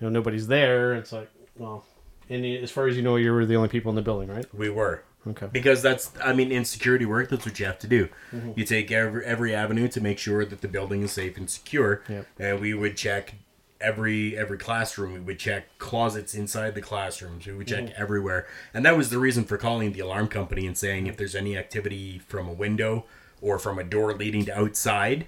You 0.00 0.06
know, 0.06 0.08
nobody's 0.08 0.46
there. 0.46 0.94
It's 0.94 1.12
like, 1.12 1.28
well, 1.56 1.84
and 2.30 2.44
as 2.44 2.70
far 2.70 2.86
as 2.86 2.96
you 2.96 3.02
know, 3.02 3.16
you 3.16 3.32
were 3.32 3.44
the 3.46 3.56
only 3.56 3.68
people 3.68 3.90
in 3.90 3.96
the 3.96 4.02
building, 4.02 4.28
right? 4.28 4.46
We 4.54 4.70
were. 4.70 5.02
Okay. 5.26 5.46
Because 5.50 5.80
that's, 5.80 6.12
I 6.22 6.34
mean, 6.34 6.52
in 6.52 6.64
security 6.66 7.06
work, 7.06 7.30
that's 7.30 7.46
what 7.46 7.58
you 7.58 7.64
have 7.64 7.78
to 7.78 7.86
do. 7.86 8.08
Mm-hmm. 8.30 8.52
You 8.56 8.64
take 8.66 8.90
every, 8.92 9.24
every 9.24 9.54
avenue 9.54 9.88
to 9.88 10.00
make 10.00 10.18
sure 10.18 10.44
that 10.44 10.60
the 10.60 10.68
building 10.68 11.02
is 11.02 11.12
safe 11.12 11.38
and 11.38 11.48
secure. 11.48 12.02
Yep. 12.10 12.26
And 12.38 12.60
we 12.60 12.74
would 12.74 12.96
check 12.98 13.34
every 13.80 14.36
every 14.36 14.56
classroom. 14.58 15.12
We 15.14 15.20
would 15.20 15.38
check 15.38 15.78
closets 15.78 16.34
inside 16.34 16.74
the 16.74 16.80
classrooms. 16.82 17.46
We 17.46 17.54
would 17.54 17.66
check 17.66 17.84
Mm-hmm. 17.84 18.02
everywhere. 18.02 18.46
And 18.74 18.84
that 18.84 18.96
was 18.98 19.08
the 19.10 19.18
reason 19.18 19.44
for 19.44 19.56
calling 19.56 19.92
the 19.92 20.00
alarm 20.00 20.28
company 20.28 20.66
and 20.66 20.76
saying 20.76 21.06
if 21.06 21.16
there's 21.16 21.34
any 21.34 21.56
activity 21.56 22.18
from 22.18 22.46
a 22.48 22.52
window 22.52 23.04
or 23.40 23.58
from 23.58 23.78
a 23.78 23.84
door 23.84 24.12
leading 24.14 24.44
to 24.46 24.58
outside, 24.58 25.26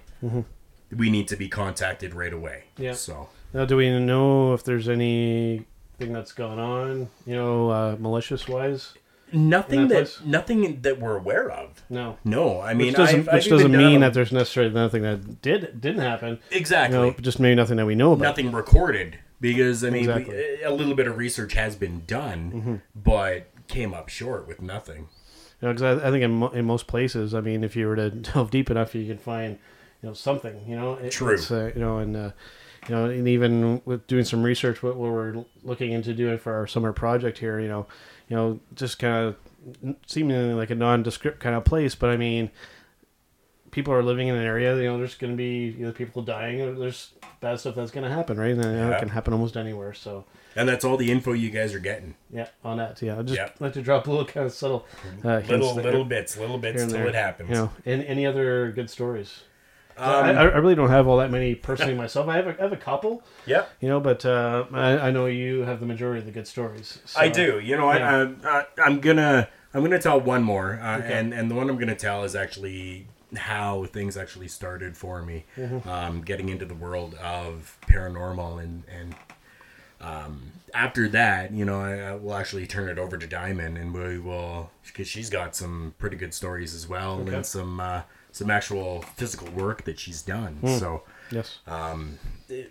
we 0.95 1.09
need 1.09 1.27
to 1.27 1.35
be 1.35 1.49
contacted 1.49 2.13
right 2.13 2.33
away. 2.33 2.65
Mm-hmm. 2.75 2.83
Yeah. 2.83 2.93
So 2.93 3.29
Now, 3.53 3.65
do 3.65 3.77
we 3.77 3.89
know 3.99 4.53
if 4.53 4.63
there's 4.63 4.87
anything 5.99 6.13
that's 6.13 6.31
gone 6.31 6.59
on? 6.59 7.09
You 7.25 7.35
know, 7.35 7.69
uh, 7.69 7.95
malicious 7.99 8.47
wise? 8.47 8.93
nothing 9.33 9.89
that 9.89 10.05
that, 10.07 10.25
nothing 10.25 10.79
that 10.83 11.01
we're 11.01 11.17
aware 11.17 11.51
of. 11.51 11.83
No. 11.89 12.17
No, 12.23 12.61
I 12.61 12.73
mean, 12.73 12.87
Which 12.87 12.95
doesn't, 12.95 13.19
I've- 13.27 13.29
I've 13.29 13.43
doesn't 13.45 13.73
mean 13.73 13.99
that 13.99 14.13
there's 14.13 14.31
necessarily 14.31 14.73
nothing 14.73 15.01
that 15.03 15.41
did 15.41 15.81
didn't 15.81 15.99
happen. 16.01 16.39
exactly 16.49 16.97
You 16.97 17.05
know, 17.07 17.11
just 17.19 17.37
maybe 17.37 17.55
nothing 17.55 17.75
that 17.75 17.85
we 17.85 17.93
know 17.93 18.13
about. 18.13 18.23
nothing 18.23 18.53
recorded 18.53 19.19
because 19.41 19.83
I 19.83 19.89
mean 19.89 20.03
Exactly. 20.09 20.33
Mm-hmm. 20.33 20.59
we, 20.61 20.63
a 20.63 20.71
little 20.71 20.95
bit 20.95 21.07
of 21.07 21.17
research 21.17 21.53
has 21.55 21.75
been 21.75 22.03
done, 22.07 22.81
but 22.95 23.49
came 23.67 23.93
up 23.93 24.07
short 24.07 24.47
with 24.47 24.61
nothing. 24.61 25.09
You 25.61 25.67
know, 25.67 25.73
'cause 25.73 25.81
I, 25.81 26.07
I 26.07 26.09
think 26.11 26.23
in, 26.23 26.31
mo- 26.31 26.49
in 26.51 26.63
most 26.63 26.87
places, 26.87 27.33
I 27.33 27.41
mean, 27.41 27.65
if 27.65 27.75
you 27.75 27.87
were 27.87 27.97
to 27.97 28.09
delve 28.31 28.49
deep 28.49 28.71
enough, 28.71 28.95
you 28.95 29.05
can 29.07 29.17
find, 29.17 29.57
you 30.01 30.07
know, 30.07 30.13
something. 30.13 30.63
You 30.69 30.77
know, 30.77 30.93
It- 30.93 31.11
True. 31.11 31.37
Uh, 31.51 31.65
you 31.75 31.81
know, 31.81 31.97
and 31.97 32.15
uh, 32.15 32.31
you 32.87 32.95
know, 32.95 33.05
and 33.05 33.27
even 33.27 33.81
with 33.85 34.07
doing 34.07 34.23
some 34.25 34.43
research, 34.43 34.81
what, 34.83 34.95
what 34.95 35.11
we're 35.11 35.43
looking 35.63 35.91
into 35.91 36.13
doing 36.13 36.37
for 36.37 36.53
our 36.53 36.67
summer 36.67 36.93
project 36.93 37.37
here, 37.37 37.59
you 37.59 37.67
know, 37.67 37.85
you 38.29 38.35
know, 38.35 38.59
just 38.75 38.99
kind 38.99 39.15
of 39.83 39.95
seemingly 40.05 40.53
like 40.53 40.69
a 40.69 40.75
nondescript 40.75 41.39
kind 41.39 41.55
of 41.55 41.63
place, 41.65 41.95
but 41.95 42.09
I 42.09 42.17
mean, 42.17 42.49
people 43.71 43.93
are 43.93 44.03
living 44.03 44.27
in 44.29 44.35
an 44.35 44.43
area. 44.43 44.75
You 44.77 44.83
know, 44.83 44.97
there's 44.97 45.15
going 45.15 45.33
to 45.33 45.37
be 45.37 45.75
either 45.79 45.91
people 45.91 46.21
dying 46.21 46.61
or 46.61 46.73
there's 46.73 47.11
bad 47.41 47.59
stuff 47.59 47.75
that's 47.75 47.91
going 47.91 48.03
to 48.05 48.09
happen, 48.13 48.37
right? 48.39 48.51
And 48.51 48.63
you 48.63 48.71
know, 48.71 48.89
Yeah. 48.89 48.95
it 48.95 48.99
can 48.99 49.09
happen 49.09 49.33
almost 49.33 49.57
anywhere. 49.57 49.93
So 49.93 50.25
And 50.55 50.67
that's 50.67 50.83
all 50.85 50.97
the 50.97 51.11
info 51.11 51.33
you 51.33 51.49
guys 51.49 51.73
are 51.73 51.79
getting. 51.79 52.15
Yeah, 52.31 52.47
on 52.63 52.77
that. 52.77 53.01
Yeah, 53.01 53.19
I 53.19 53.23
just 53.23 53.61
like 53.61 53.73
to 53.73 53.81
drop 53.81 54.07
a 54.07 54.09
little 54.09 54.25
kind 54.25 54.45
of 54.45 54.53
subtle 54.53 54.85
uh, 55.23 55.39
Little 55.47 55.73
there, 55.75 55.83
little 55.83 56.05
bits, 56.05 56.37
little 56.37 56.57
bits 56.57 56.81
till 56.83 56.91
there. 56.91 57.07
it 57.07 57.15
happens. 57.15 57.49
You 57.49 57.55
know, 57.55 57.71
and 57.85 58.03
any 58.05 58.25
other 58.25 58.71
good 58.71 58.89
stories? 58.89 59.43
Um, 59.97 60.25
I, 60.25 60.31
I 60.41 60.43
really 60.57 60.75
don't 60.75 60.89
have 60.89 61.07
all 61.07 61.17
that 61.17 61.31
many 61.31 61.55
personally 61.55 61.95
myself. 62.05 62.27
I 62.27 62.35
have 62.37 62.47
a, 62.47 62.57
I 62.59 62.61
have 62.63 62.73
a 62.73 62.77
couple, 62.77 63.23
Yeah. 63.45 63.65
you 63.81 63.89
know, 63.89 63.99
but 63.99 64.25
uh, 64.25 64.65
I, 64.73 65.07
I 65.07 65.11
know 65.11 65.25
you 65.25 65.61
have 65.61 65.79
the 65.79 65.85
majority 65.85 66.19
of 66.19 66.25
the 66.25 66.31
good 66.31 66.47
stories. 66.47 66.99
So, 67.05 67.19
I 67.19 67.29
do. 67.29 67.59
You 67.59 67.77
know 67.77 67.91
yeah. 67.91 68.33
I, 68.43 68.49
I, 68.59 68.65
I'm 68.85 68.99
gonna 68.99 69.47
I'm 69.73 69.81
gonna 69.83 69.99
tell 69.99 70.19
one 70.19 70.43
more, 70.43 70.79
uh, 70.81 70.97
Okay. 70.99 71.13
and 71.13 71.33
and 71.33 71.49
the 71.51 71.55
one 71.55 71.69
I'm 71.69 71.77
gonna 71.77 71.95
tell 71.95 72.23
is 72.23 72.35
actually 72.35 73.07
how 73.35 73.85
things 73.85 74.15
actually 74.17 74.47
started 74.47 74.95
for 74.95 75.21
me, 75.21 75.45
Mm-hmm. 75.57 75.89
um, 75.89 76.21
getting 76.21 76.49
into 76.49 76.65
the 76.65 76.75
world 76.75 77.15
of 77.15 77.77
paranormal 77.87 78.61
and 78.63 78.83
and. 78.89 79.15
Um, 79.99 80.51
after 80.75 81.09
that, 81.09 81.51
you 81.51 81.65
know, 81.65 81.81
I, 81.81 81.97
I 82.11 82.13
will 82.15 82.35
actually 82.35 82.67
turn 82.67 82.87
it 82.87 82.99
over 82.99 83.17
to 83.17 83.27
Diamyn, 83.27 83.81
and 83.81 83.93
we 83.95 84.19
will 84.19 84.69
because 84.85 85.07
she's 85.07 85.29
got 85.31 85.55
some 85.55 85.95
pretty 85.97 86.17
good 86.17 86.35
stories 86.35 86.75
as 86.75 86.87
well, 86.87 87.19
Okay. 87.21 87.33
and 87.33 87.43
some 87.45 87.79
uh, 87.79 88.01
some 88.37 88.51
actual 88.51 89.01
physical 89.15 89.47
work 89.51 89.83
that 89.85 89.99
she's 89.99 90.21
done. 90.21 90.53
Hmm. 90.61 90.77
So, 90.77 91.03
Yes. 91.31 91.59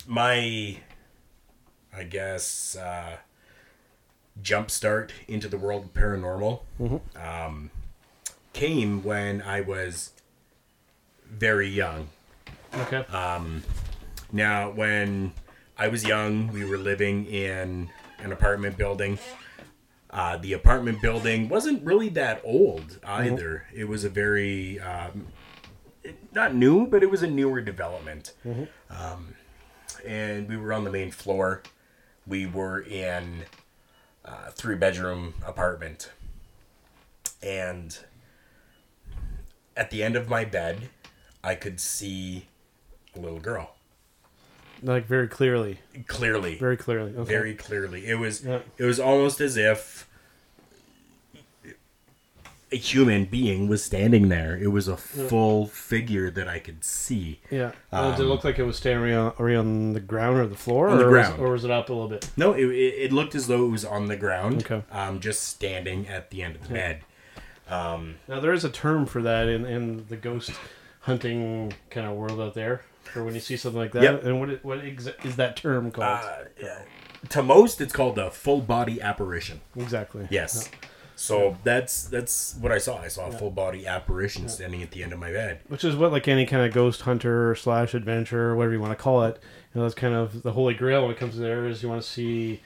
my 0.07 0.79
i 1.95 2.03
guess 2.09 2.75
uh 2.77 3.17
jump 4.43 4.71
start 4.71 5.13
into 5.29 5.47
the 5.49 5.59
world 5.59 5.85
of 5.85 5.93
paranormal 5.95 6.61
um 7.17 7.71
came 8.55 9.03
when 9.05 9.43
i 9.43 9.61
was 9.61 10.13
very 11.31 11.69
young 11.69 12.09
Okay. 12.75 13.05
now 14.33 14.71
when 14.71 15.33
i 15.79 15.89
was 15.89 16.05
young 16.05 16.49
we 16.53 16.65
were 16.65 16.79
living 16.79 17.27
in 17.27 17.91
an 18.19 18.33
apartment 18.33 18.77
building 18.79 19.19
uh, 20.11 20.37
the 20.39 20.55
apartment 20.55 21.03
building 21.03 21.49
wasn't 21.51 21.83
really 21.85 22.09
that 22.09 22.41
old 22.43 22.99
either. 23.05 23.67
It 23.75 23.87
was 23.87 24.03
a 24.05 24.09
very 24.09 24.81
um, 24.81 25.27
not 26.33 26.55
new, 26.55 26.87
but 26.87 27.03
it 27.03 27.11
was 27.11 27.23
a 27.23 27.27
newer 27.27 27.61
development. 27.61 28.33
Um, 28.91 29.35
and 30.07 30.49
we 30.49 30.57
were 30.57 30.73
on 30.73 30.85
the 30.85 30.91
main 30.91 31.11
floor. 31.11 31.63
We 32.27 32.47
were 32.47 32.81
in 32.81 33.45
a 34.25 34.51
three 34.53 34.77
bedroom 34.77 35.35
apartment. 35.47 36.11
And 37.43 37.97
at 39.77 39.91
the 39.91 40.03
end 40.03 40.17
of 40.17 40.29
my 40.29 40.45
bed, 40.45 40.89
I 41.45 41.55
could 41.55 41.81
see 41.81 42.47
a 43.15 43.21
little 43.21 43.41
girl 43.41 43.73
like 44.83 45.07
very 45.07 45.27
clearly, 45.29 45.79
clearly 46.07 46.57
very 46.59 46.77
clearly. 46.77 47.15
Okay. 47.17 47.31
very 47.33 47.55
clearly. 47.55 48.07
It 48.07 48.17
was 48.17 48.45
Yeah. 48.45 48.61
it 48.77 48.85
was 48.85 49.01
almost 49.01 49.41
as 49.41 49.57
if 49.57 50.07
a 52.77 52.79
human 52.79 53.25
being 53.25 53.69
was 53.69 53.83
standing 53.83 54.29
there. 54.29 54.57
It 54.57 54.69
was 54.69 54.87
a 54.89 54.97
full 54.97 55.67
figure 55.67 56.31
that 56.31 56.47
I 56.49 56.59
could 56.59 56.85
see. 56.85 57.41
Yeah. 57.51 57.73
Uh, 57.93 58.11
did 58.13 58.21
it 58.21 58.23
Um, 58.25 58.29
look 58.29 58.45
like 58.45 58.59
it 58.59 58.65
was 58.65 58.77
standing 58.77 59.15
on, 59.15 59.33
are 59.39 59.49
you 59.51 59.59
on 59.59 59.93
the 59.95 60.01
ground 60.01 60.39
or 60.39 60.47
the 60.47 60.57
floor? 60.57 60.89
On 60.89 60.99
the 60.99 61.07
or 61.07 61.11
ground. 61.11 61.39
Was, 61.39 61.41
or 61.49 61.53
was 61.53 61.65
it 61.65 61.71
up 61.71 61.89
a 61.89 61.93
little 61.93 62.09
bit? 62.09 62.29
No, 62.37 62.53
it, 62.53 62.65
it, 62.67 63.13
looked 63.13 63.35
as 63.35 63.47
though 63.47 63.65
it 63.67 63.71
was 63.71 63.85
on 63.85 64.07
the 64.09 64.17
ground, 64.17 64.63
Okay. 64.71 64.83
um, 64.93 65.21
just 65.21 65.43
standing 65.45 66.07
at 66.09 66.31
the 66.31 66.43
end 66.43 66.57
of 66.57 66.69
the 66.69 66.75
bed. 66.75 67.01
Um, 67.69 68.17
Now 68.29 68.41
there 68.41 68.53
is 68.53 68.65
a 68.65 68.71
term 68.71 69.07
for 69.07 69.23
that 69.23 69.49
in, 69.49 69.65
in 69.65 70.07
the 70.09 70.17
ghost 70.17 70.53
hunting 71.01 71.73
kind 71.91 72.07
of 72.07 72.17
world 72.17 72.41
out 72.41 72.55
there, 72.55 72.83
for 73.05 73.25
when 73.25 73.35
you 73.35 73.41
see 73.41 73.57
something 73.57 73.81
like 73.81 73.93
that. 73.93 74.03
Yep. 74.03 74.25
And 74.25 74.41
what 74.41 74.65
what 74.65 74.81
exa- 74.83 75.25
is 75.25 75.37
that 75.37 75.57
term 75.57 75.91
called? 75.91 76.21
uh, 76.25 76.45
yeah. 76.61 76.83
To 77.31 77.43
most, 77.43 77.81
it's 77.81 77.93
called 77.93 78.19
a 78.19 78.31
full 78.31 78.61
body 78.61 79.01
apparition. 79.01 79.61
exactly. 79.77 80.29
Yes. 80.31 80.69
So 81.19 81.57
that's 81.65 82.05
that's 82.05 82.57
what 82.61 82.71
I 82.71 82.79
saw. 82.79 82.99
I 82.99 83.09
saw 83.09 83.27
a 83.29 83.33
full 83.33 83.51
body 83.51 83.87
apparition 83.87 84.49
standing 84.51 84.83
at 84.83 84.91
the 84.91 85.03
end 85.03 85.15
of 85.15 85.19
my 85.19 85.33
bed. 85.33 85.61
Which 85.69 85.83
is 85.83 85.97
what 85.97 86.13
like 86.13 86.29
any 86.29 86.45
kind 86.45 86.65
of 86.65 86.75
ghost 86.75 87.01
hunter 87.03 87.55
slash 87.55 87.95
adventure, 87.95 88.55
whatever 88.55 88.75
you 88.75 88.81
want 88.81 88.93
to 88.93 89.03
call 89.03 89.25
it. 89.25 89.41
You 89.75 89.81
know, 89.81 89.87
that's 89.87 89.95
kind 89.95 90.15
of 90.15 90.43
the 90.43 90.53
holy 90.53 90.75
grail 90.75 91.03
when 91.03 91.11
it 91.13 91.17
comes 91.19 91.35
to 91.35 91.41
there 91.41 91.67
is 91.67 91.83
you 91.83 91.89
want 91.89 92.03
to 92.03 92.09
see 92.09 92.61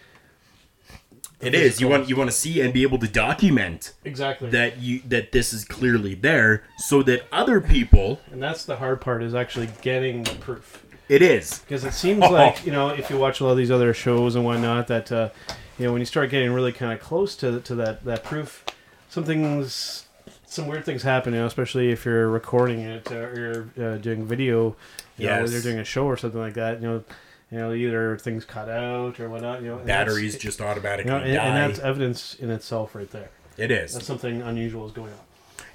It 1.40 1.54
is. 1.54 1.80
You 1.80 1.86
want 1.88 2.08
you 2.08 2.16
want 2.16 2.28
to 2.28 2.36
see 2.36 2.60
and 2.60 2.72
be 2.74 2.82
able 2.82 2.98
to 2.98 3.08
document 3.08 3.92
exactly 4.04 4.50
that 4.50 4.78
you 4.78 5.00
that 5.06 5.30
this 5.32 5.52
is 5.52 5.64
clearly 5.64 6.14
there 6.16 6.64
so 6.76 7.02
that 7.04 7.26
other 7.32 7.60
people 7.60 8.20
and 8.32 8.42
that's 8.42 8.64
the 8.64 8.76
hard 8.76 9.00
part 9.00 9.22
is 9.22 9.32
actually 9.34 9.68
getting 9.80 10.24
the 10.24 10.34
proof. 10.34 10.84
it 11.08 11.22
is 11.22 11.60
because 11.60 11.84
it 11.84 11.94
seems 11.94 12.20
like 12.20 12.66
you 12.66 12.72
know 12.72 12.88
if 12.88 13.08
you 13.10 13.16
watch 13.16 13.38
a 13.40 13.44
lot 13.44 13.52
of 13.52 13.56
these 13.58 13.70
other 13.70 13.94
shows 13.94 14.34
and 14.34 14.44
whatnot 14.44 14.88
that 14.88 15.10
uh, 15.12 15.30
you 15.80 15.86
know 15.86 15.92
when 15.92 16.00
you 16.02 16.06
start 16.06 16.28
getting 16.30 16.52
really 16.52 16.72
kind 16.72 16.92
of 16.92 17.00
close 17.00 17.34
to 17.36 17.60
to 17.60 17.74
that 17.74 18.04
that 18.04 18.22
proof 18.22 18.64
something's 19.08 20.06
some 20.46 20.66
weird 20.66 20.84
things 20.84 21.02
happen 21.02 21.32
you 21.32 21.40
know 21.40 21.46
especially 21.46 21.90
if 21.90 22.04
you're 22.04 22.28
recording 22.28 22.80
it 22.80 23.10
or 23.10 23.66
you're 23.76 23.94
uh, 23.94 23.96
doing 23.96 24.24
video 24.26 24.76
you 25.16 25.26
know 25.26 25.40
Yes. 25.40 25.52
you're 25.52 25.62
doing 25.62 25.78
a 25.78 25.84
show 25.84 26.04
or 26.04 26.16
something 26.16 26.40
like 26.40 26.54
that 26.54 26.80
you 26.82 26.86
know 26.88 27.04
you 27.50 27.58
know 27.58 27.72
either 27.72 28.18
things 28.18 28.44
cut 28.44 28.68
out 28.68 29.18
or 29.18 29.28
whatnot 29.28 29.62
you 29.62 29.68
know 29.68 29.78
batteries 29.78 30.36
just 30.38 30.60
you 30.60 30.66
automatically 30.66 31.10
know, 31.10 31.18
and, 31.18 31.34
die. 31.34 31.44
and 31.46 31.56
that's 31.56 31.80
evidence 31.80 32.34
in 32.34 32.50
itself 32.50 32.94
right 32.94 33.10
there. 33.10 33.30
It 33.56 33.70
is. 33.70 33.92
That's 33.92 34.06
something 34.06 34.40
unusual 34.40 34.86
is 34.86 34.92
going 34.92 35.12
on. 35.12 35.18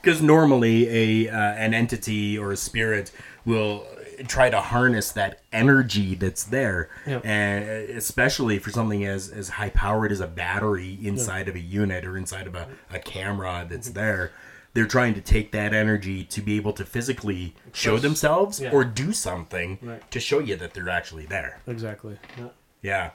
Because 0.01 0.21
normally 0.21 1.25
a 1.27 1.29
uh, 1.29 1.37
an 1.37 1.73
entity 1.73 2.37
or 2.37 2.51
a 2.51 2.57
spirit 2.57 3.11
will 3.45 3.85
try 4.27 4.49
to 4.49 4.59
harness 4.61 5.11
that 5.11 5.41
energy 5.51 6.15
that's 6.15 6.43
there 6.43 6.89
Yeah. 7.05 7.19
and 7.23 7.63
especially 7.91 8.59
for 8.59 8.69
something 8.71 9.05
as 9.05 9.29
as 9.29 9.49
high 9.49 9.69
powered 9.69 10.11
as 10.11 10.19
a 10.21 10.27
battery 10.27 10.97
inside 11.01 11.47
of 11.47 11.55
a 11.55 11.59
unit 11.59 12.05
or 12.05 12.17
inside 12.17 12.47
of 12.47 12.55
a, 12.55 12.67
a 12.91 12.99
camera 12.99 13.65
that's 13.69 13.87
Mm-hmm. 13.89 13.99
there 13.99 14.31
they're 14.73 14.85
trying 14.87 15.13
to 15.13 15.21
take 15.21 15.51
that 15.53 15.73
energy 15.73 16.25
to 16.25 16.41
be 16.41 16.57
able 16.57 16.73
to 16.73 16.83
physically 16.83 17.55
show 17.71 17.97
themselves 17.97 18.59
yeah. 18.59 18.71
or 18.71 18.83
do 18.83 19.13
something 19.13 19.79
Right. 19.81 20.11
to 20.11 20.19
show 20.19 20.39
you 20.39 20.55
that 20.57 20.73
they're 20.73 20.89
actually 20.89 21.25
there 21.25 21.59
exactly 21.67 22.17
yeah. 22.37 22.47
yeah. 22.81 23.09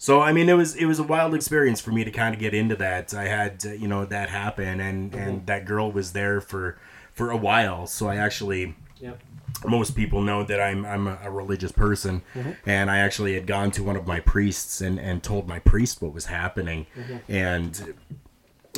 So 0.00 0.20
I 0.20 0.32
mean, 0.32 0.48
it 0.48 0.52
was 0.54 0.76
it 0.76 0.84
was 0.84 1.00
a 1.00 1.02
wild 1.02 1.34
experience 1.34 1.80
for 1.80 1.90
me 1.90 2.04
to 2.04 2.10
kind 2.12 2.32
of 2.32 2.38
get 2.40 2.54
into 2.54 2.76
that. 2.76 3.12
I 3.12 3.24
had 3.26 3.64
uh, 3.66 3.72
you 3.72 3.88
know 3.88 4.04
that 4.04 4.28
happen, 4.30 4.78
and 4.78 5.12
and 5.12 5.44
that 5.46 5.64
girl 5.64 5.90
was 5.90 6.12
there 6.12 6.40
for 6.40 6.78
for 7.12 7.32
a 7.32 7.36
while. 7.36 7.88
So 7.88 8.06
I 8.08 8.14
actually 8.14 8.76
yeah 9.00 9.14
most 9.66 9.96
people 9.96 10.22
know 10.22 10.44
that 10.44 10.60
I'm 10.60 10.84
I'm 10.84 11.06
a, 11.06 11.30
religious 11.30 11.72
person, 11.72 12.22
mm-hmm. 12.34 12.52
and 12.66 12.90
I 12.90 12.98
actually 12.98 13.34
had 13.34 13.46
gone 13.46 13.70
to 13.72 13.82
one 13.82 13.96
of 13.96 14.06
my 14.06 14.20
priests 14.20 14.80
and 14.80 14.98
and 14.98 15.22
told 15.22 15.48
my 15.48 15.58
priest 15.58 16.00
what 16.02 16.12
was 16.12 16.26
happening, 16.26 16.86
mm-hmm. 16.96 17.32
and 17.32 17.94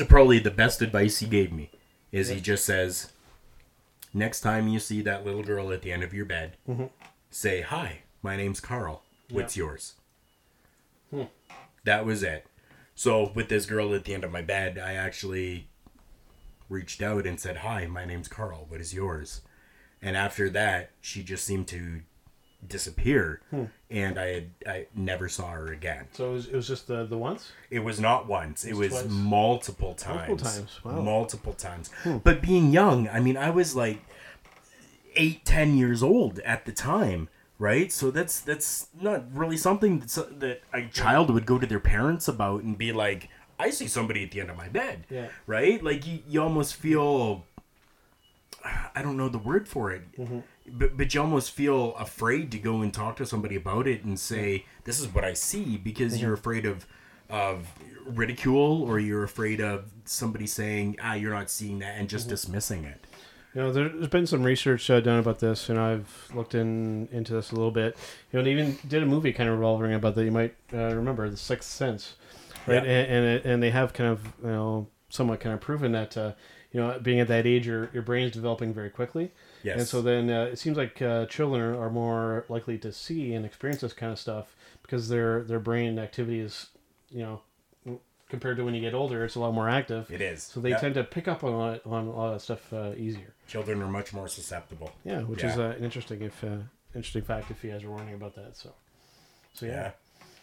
probably 0.09 0.39
the 0.39 0.51
best 0.51 0.81
advice 0.81 1.19
he 1.19 1.27
gave 1.27 1.53
me 1.53 1.71
is 2.13 2.29
he 2.29 2.41
just 2.41 2.65
says, 2.65 3.13
next 4.13 4.41
time 4.41 4.69
you 4.69 4.81
see 4.81 5.01
that 5.03 5.25
little 5.25 5.43
girl 5.43 5.73
at 5.73 5.83
the 5.83 5.93
end 5.93 6.03
of 6.03 6.13
your 6.13 6.25
bed, 6.25 6.57
mm-hmm. 6.69 6.87
say 7.31 7.61
hi. 7.61 8.01
My 8.23 8.37
name's 8.37 8.61
Karl. 8.61 9.03
What's 9.31 9.57
yours? 9.57 9.95
Hmm. 11.11 11.25
That 11.85 12.05
was 12.05 12.23
it. 12.23 12.47
So 12.95 13.33
with 13.35 13.49
this 13.49 13.65
girl 13.65 13.95
at 13.95 14.05
the 14.05 14.13
end 14.13 14.25
of 14.25 14.33
my 14.33 14.43
bed, 14.43 14.79
I 14.79 14.95
actually 14.95 15.69
reached 16.69 17.01
out 17.01 17.27
and 17.27 17.41
said, 17.41 17.59
"Hi, 17.59 17.87
my 17.87 18.05
name's 18.05 18.29
Karl. 18.29 18.67
What 18.69 18.81
is 18.81 18.93
yours?" 18.93 19.41
And 20.03 20.17
after 20.17 20.49
that, 20.51 20.91
she 21.01 21.23
just 21.23 21.45
seemed 21.45 21.69
to 21.69 22.01
disappear, 22.67 23.41
and 23.91 24.19
I 24.19 24.27
had 24.27 24.51
I 24.67 24.87
never 24.95 25.29
saw 25.29 25.51
her 25.51 25.73
again. 25.73 26.07
so 26.13 26.31
it 26.31 26.33
was, 26.35 26.47
it 26.49 26.55
was 26.57 26.69
just 26.69 26.87
the 26.89 27.05
the 27.07 27.17
once 27.19 27.53
It 27.71 27.79
was 27.81 27.99
not 28.01 28.27
once; 28.27 28.65
it 28.65 28.75
was 28.75 28.91
twice? 28.91 29.07
multiple 29.09 29.95
times. 29.95 30.29
Multiple 30.29 30.51
times, 30.51 30.81
wow. 30.85 30.93
Hmm. 30.93 31.05
Multiple 31.05 31.53
times. 31.55 31.91
But 32.25 32.43
being 32.43 32.71
young, 32.73 33.09
I 33.09 33.21
mean, 33.21 33.37
I 33.37 33.51
was 33.51 33.75
like 33.75 34.01
eight, 35.17 35.45
ten 35.45 35.77
years 35.77 36.03
old 36.03 36.39
at 36.41 36.65
the 36.67 36.73
time, 36.73 37.29
right? 37.59 37.91
So 37.91 38.11
that's 38.11 38.41
that's 38.41 38.89
not 39.01 39.25
really 39.35 39.57
something 39.57 40.01
that's, 40.01 40.15
that 40.17 40.61
a 40.73 40.87
child 40.89 41.31
would 41.31 41.47
go 41.47 41.59
to 41.59 41.67
their 41.67 41.81
parents 41.81 42.29
about 42.29 42.63
and 42.63 42.77
be 42.77 42.93
like, 42.93 43.29
"I 43.59 43.71
see 43.71 43.89
somebody 43.89 44.23
at 44.25 44.31
the 44.33 44.41
end 44.41 44.51
of 44.51 44.57
my 44.57 44.69
bed," 44.69 45.07
Yeah. 45.11 45.29
right? 45.47 45.83
Like 45.83 46.07
you, 46.07 46.21
you 46.29 46.43
almost 46.43 46.77
feel. 46.77 47.47
I 48.95 49.03
don't 49.03 49.17
know 49.17 49.29
the 49.29 49.39
word 49.39 49.69
for 49.69 49.91
it, 49.93 50.03
Mm-hmm. 50.19 50.39
but 50.79 50.97
but 50.97 51.15
you 51.15 51.21
almost 51.21 51.53
feel 51.53 51.95
afraid 51.97 52.51
to 52.53 52.59
go 52.59 52.83
and 52.83 52.93
talk 52.93 53.17
to 53.17 53.27
somebody 53.27 53.57
about 53.57 53.87
it 53.89 54.05
and 54.05 54.19
say, 54.19 54.67
"This 54.85 55.01
is 55.01 55.09
what 55.15 55.25
I 55.25 55.33
see," 55.35 55.77
because 55.77 56.15
Mm-hmm. 56.15 56.23
you're 56.25 56.35
afraid 56.35 56.67
of 56.67 56.87
of 57.29 57.67
ridicule 58.07 58.83
or 58.83 58.99
you're 58.99 59.23
afraid 59.25 59.61
of 59.61 59.85
somebody 60.05 60.47
saying, 60.47 60.97
"Ah, 61.03 61.15
you're 61.15 61.33
not 61.35 61.51
seeing 61.51 61.79
that," 61.81 61.95
and 61.97 62.01
Mm-hmm. 62.09 62.17
just 62.17 62.29
dismissing 62.29 62.85
it. 62.85 63.07
You 63.55 63.63
know, 63.63 63.73
there- 63.73 63.89
there's 63.89 64.09
been 64.09 64.27
some 64.29 64.43
research 64.45 64.89
uh, 64.91 65.01
done 65.01 65.19
about 65.19 65.41
this, 65.41 65.69
and 65.69 65.79
I've 65.79 66.29
looked 66.35 66.55
in 66.55 67.09
into 67.11 67.33
this 67.33 67.51
a 67.51 67.55
little 67.57 67.73
bit. 67.73 67.97
You 68.33 68.39
know, 68.39 68.45
they 68.45 68.53
even 68.53 68.79
did 68.87 69.03
a 69.03 69.07
movie 69.07 69.33
kind 69.33 69.49
of 69.49 69.57
revolving 69.59 69.93
about 69.95 70.15
that. 70.15 70.25
You 70.25 70.31
might 70.31 70.55
uh, 70.73 70.95
remember, 70.95 71.29
The 71.29 71.37
Sixth 71.37 71.69
Sense, 71.69 72.15
right? 72.67 72.85
Yeah. 72.85 72.91
And 72.91 73.13
and, 73.13 73.25
it, 73.27 73.45
and 73.45 73.63
they 73.63 73.71
have 73.71 73.93
kind 73.93 74.11
of 74.11 74.25
you 74.43 74.51
know 74.51 74.87
somewhat 75.09 75.41
kind 75.41 75.53
of 75.55 75.61
proven 75.61 75.91
that 75.93 76.17
uh, 76.17 76.33
you 76.73 76.81
know 76.81 76.99
being 77.01 77.21
at 77.21 77.29
that 77.29 77.47
age 77.47 77.67
your 77.67 77.91
your 77.93 78.03
brain 78.03 78.27
is 78.27 78.33
developing 78.33 78.73
very 78.73 78.91
quickly. 78.91 79.33
Yes. 79.63 79.79
And 79.79 79.87
so 79.89 80.03
then 80.03 80.31
uh, 80.31 80.45
it 80.45 80.59
seems 80.59 80.77
like 80.77 81.01
uh, 81.03 81.27
children 81.27 81.75
are 81.77 81.91
more 81.91 82.45
likely 82.49 82.79
to 82.79 82.93
see 82.93 83.35
and 83.35 83.45
experience 83.45 83.81
this 83.83 83.93
kind 83.93 84.13
of 84.13 84.19
stuff 84.19 84.55
because 84.83 85.09
their 85.09 85.43
their 85.43 85.61
brain 85.61 85.99
activity 85.99 86.41
is 86.41 86.69
you 87.11 87.23
know 87.23 87.41
compared 88.29 88.57
to 88.57 88.65
when 88.65 88.75
you 88.75 88.81
get 88.81 88.95
older 88.95 89.25
it's 89.25 89.35
a 89.35 89.41
lot 89.41 89.53
more 89.53 89.69
active. 89.69 90.09
It 90.11 90.21
is. 90.21 90.43
So 90.45 90.61
they 90.61 90.71
Yeah. 90.71 90.79
tend 90.79 90.95
to 90.95 91.03
pick 91.05 91.27
up 91.27 91.43
on 91.43 91.53
a 91.53 91.59
lot, 91.59 91.81
on 91.87 92.07
a 92.07 92.11
lot 92.13 92.35
of 92.35 92.43
stuff 92.43 92.73
uh, 92.73 92.93
easier. 92.97 93.35
Children 93.49 93.83
are 93.83 93.89
much 93.89 94.13
more 94.13 94.29
susceptible. 94.29 94.93
Yeah, 95.05 95.23
which 95.23 95.43
is 95.43 95.57
Yeah. 95.57 95.65
uh, 95.65 95.71
an 95.71 95.83
interesting 95.85 96.23
if 96.23 96.45
uh, 96.45 96.59
interesting 96.95 97.23
fact 97.23 97.51
if 97.51 97.65
you 97.65 97.73
guys 97.73 97.83
are 97.83 97.91
wondering 97.91 98.15
about 98.15 98.37
that. 98.37 98.57
So, 98.57 98.73
so 99.53 99.67
yeah, 99.67 99.73
Yeah. 99.73 99.91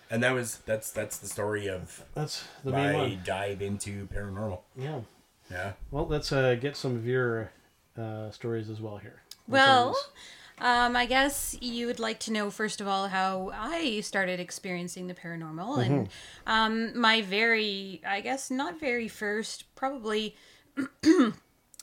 And 0.09 0.21
that 0.23 0.31
was 0.33 0.57
that's 0.65 0.91
that's 0.91 1.17
the 1.17 1.27
story 1.27 1.67
of 1.67 2.03
that's 2.13 2.43
the 2.63 2.71
main 2.71 2.93
my 2.93 3.15
dive 3.25 3.61
into 3.61 4.07
paranormal. 4.07 4.59
Yeah. 4.77 5.01
Yeah. 5.51 5.73
Well, 5.91 6.07
let's 6.07 6.31
uh, 6.31 6.55
get 6.55 6.75
some 6.75 6.95
of 6.95 7.05
your 7.05 7.51
uh, 7.97 8.31
stories 8.31 8.69
as 8.69 8.81
well 8.81 8.97
here. 8.97 9.21
Well, 9.47 9.95
um, 10.59 10.95
I 10.95 11.05
guess 11.05 11.55
you 11.61 11.87
would 11.87 11.99
like 11.99 12.19
to 12.21 12.33
know 12.33 12.49
first 12.49 12.81
of 12.81 12.87
all 12.87 13.07
how 13.07 13.51
I 13.53 14.01
started 14.01 14.39
experiencing 14.39 15.07
the 15.07 15.13
paranormal, 15.13 15.85
and 15.85 16.09
um, 16.47 16.99
my 16.99 17.21
very, 17.21 18.01
I 18.05 18.21
guess, 18.21 18.51
not 18.51 18.79
very 18.79 19.07
first, 19.07 19.73
probably 19.75 20.35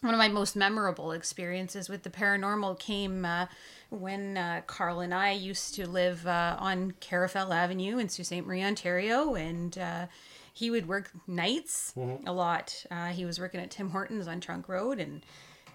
one 0.04 0.12
of 0.12 0.18
my 0.18 0.28
most 0.28 0.56
memorable 0.56 1.12
experiences 1.12 1.88
with 1.88 2.02
the 2.02 2.10
paranormal 2.10 2.78
came 2.78 3.24
uh, 3.24 3.46
when 3.90 4.36
uh, 4.36 4.60
Karl 4.66 5.00
and 5.00 5.14
I 5.14 5.32
used 5.32 5.74
to 5.76 5.88
live 5.88 6.26
uh, 6.26 6.56
on 6.58 6.92
Carafel 7.00 7.54
Avenue 7.54 7.98
in 7.98 8.08
Sault 8.08 8.26
Ste. 8.26 8.44
Marie, 8.44 8.62
Ontario, 8.62 9.34
and 9.34 9.78
uh, 9.78 10.06
he 10.54 10.70
would 10.70 10.88
work 10.88 11.10
nights 11.26 11.92
a 12.26 12.32
lot. 12.32 12.86
Uh, 12.90 13.08
he 13.08 13.24
was 13.24 13.38
working 13.40 13.60
at 13.60 13.72
Tim 13.72 13.90
Hortons 13.90 14.28
on 14.28 14.40
Trunk 14.40 14.68
Road, 14.68 15.00
and 15.00 15.22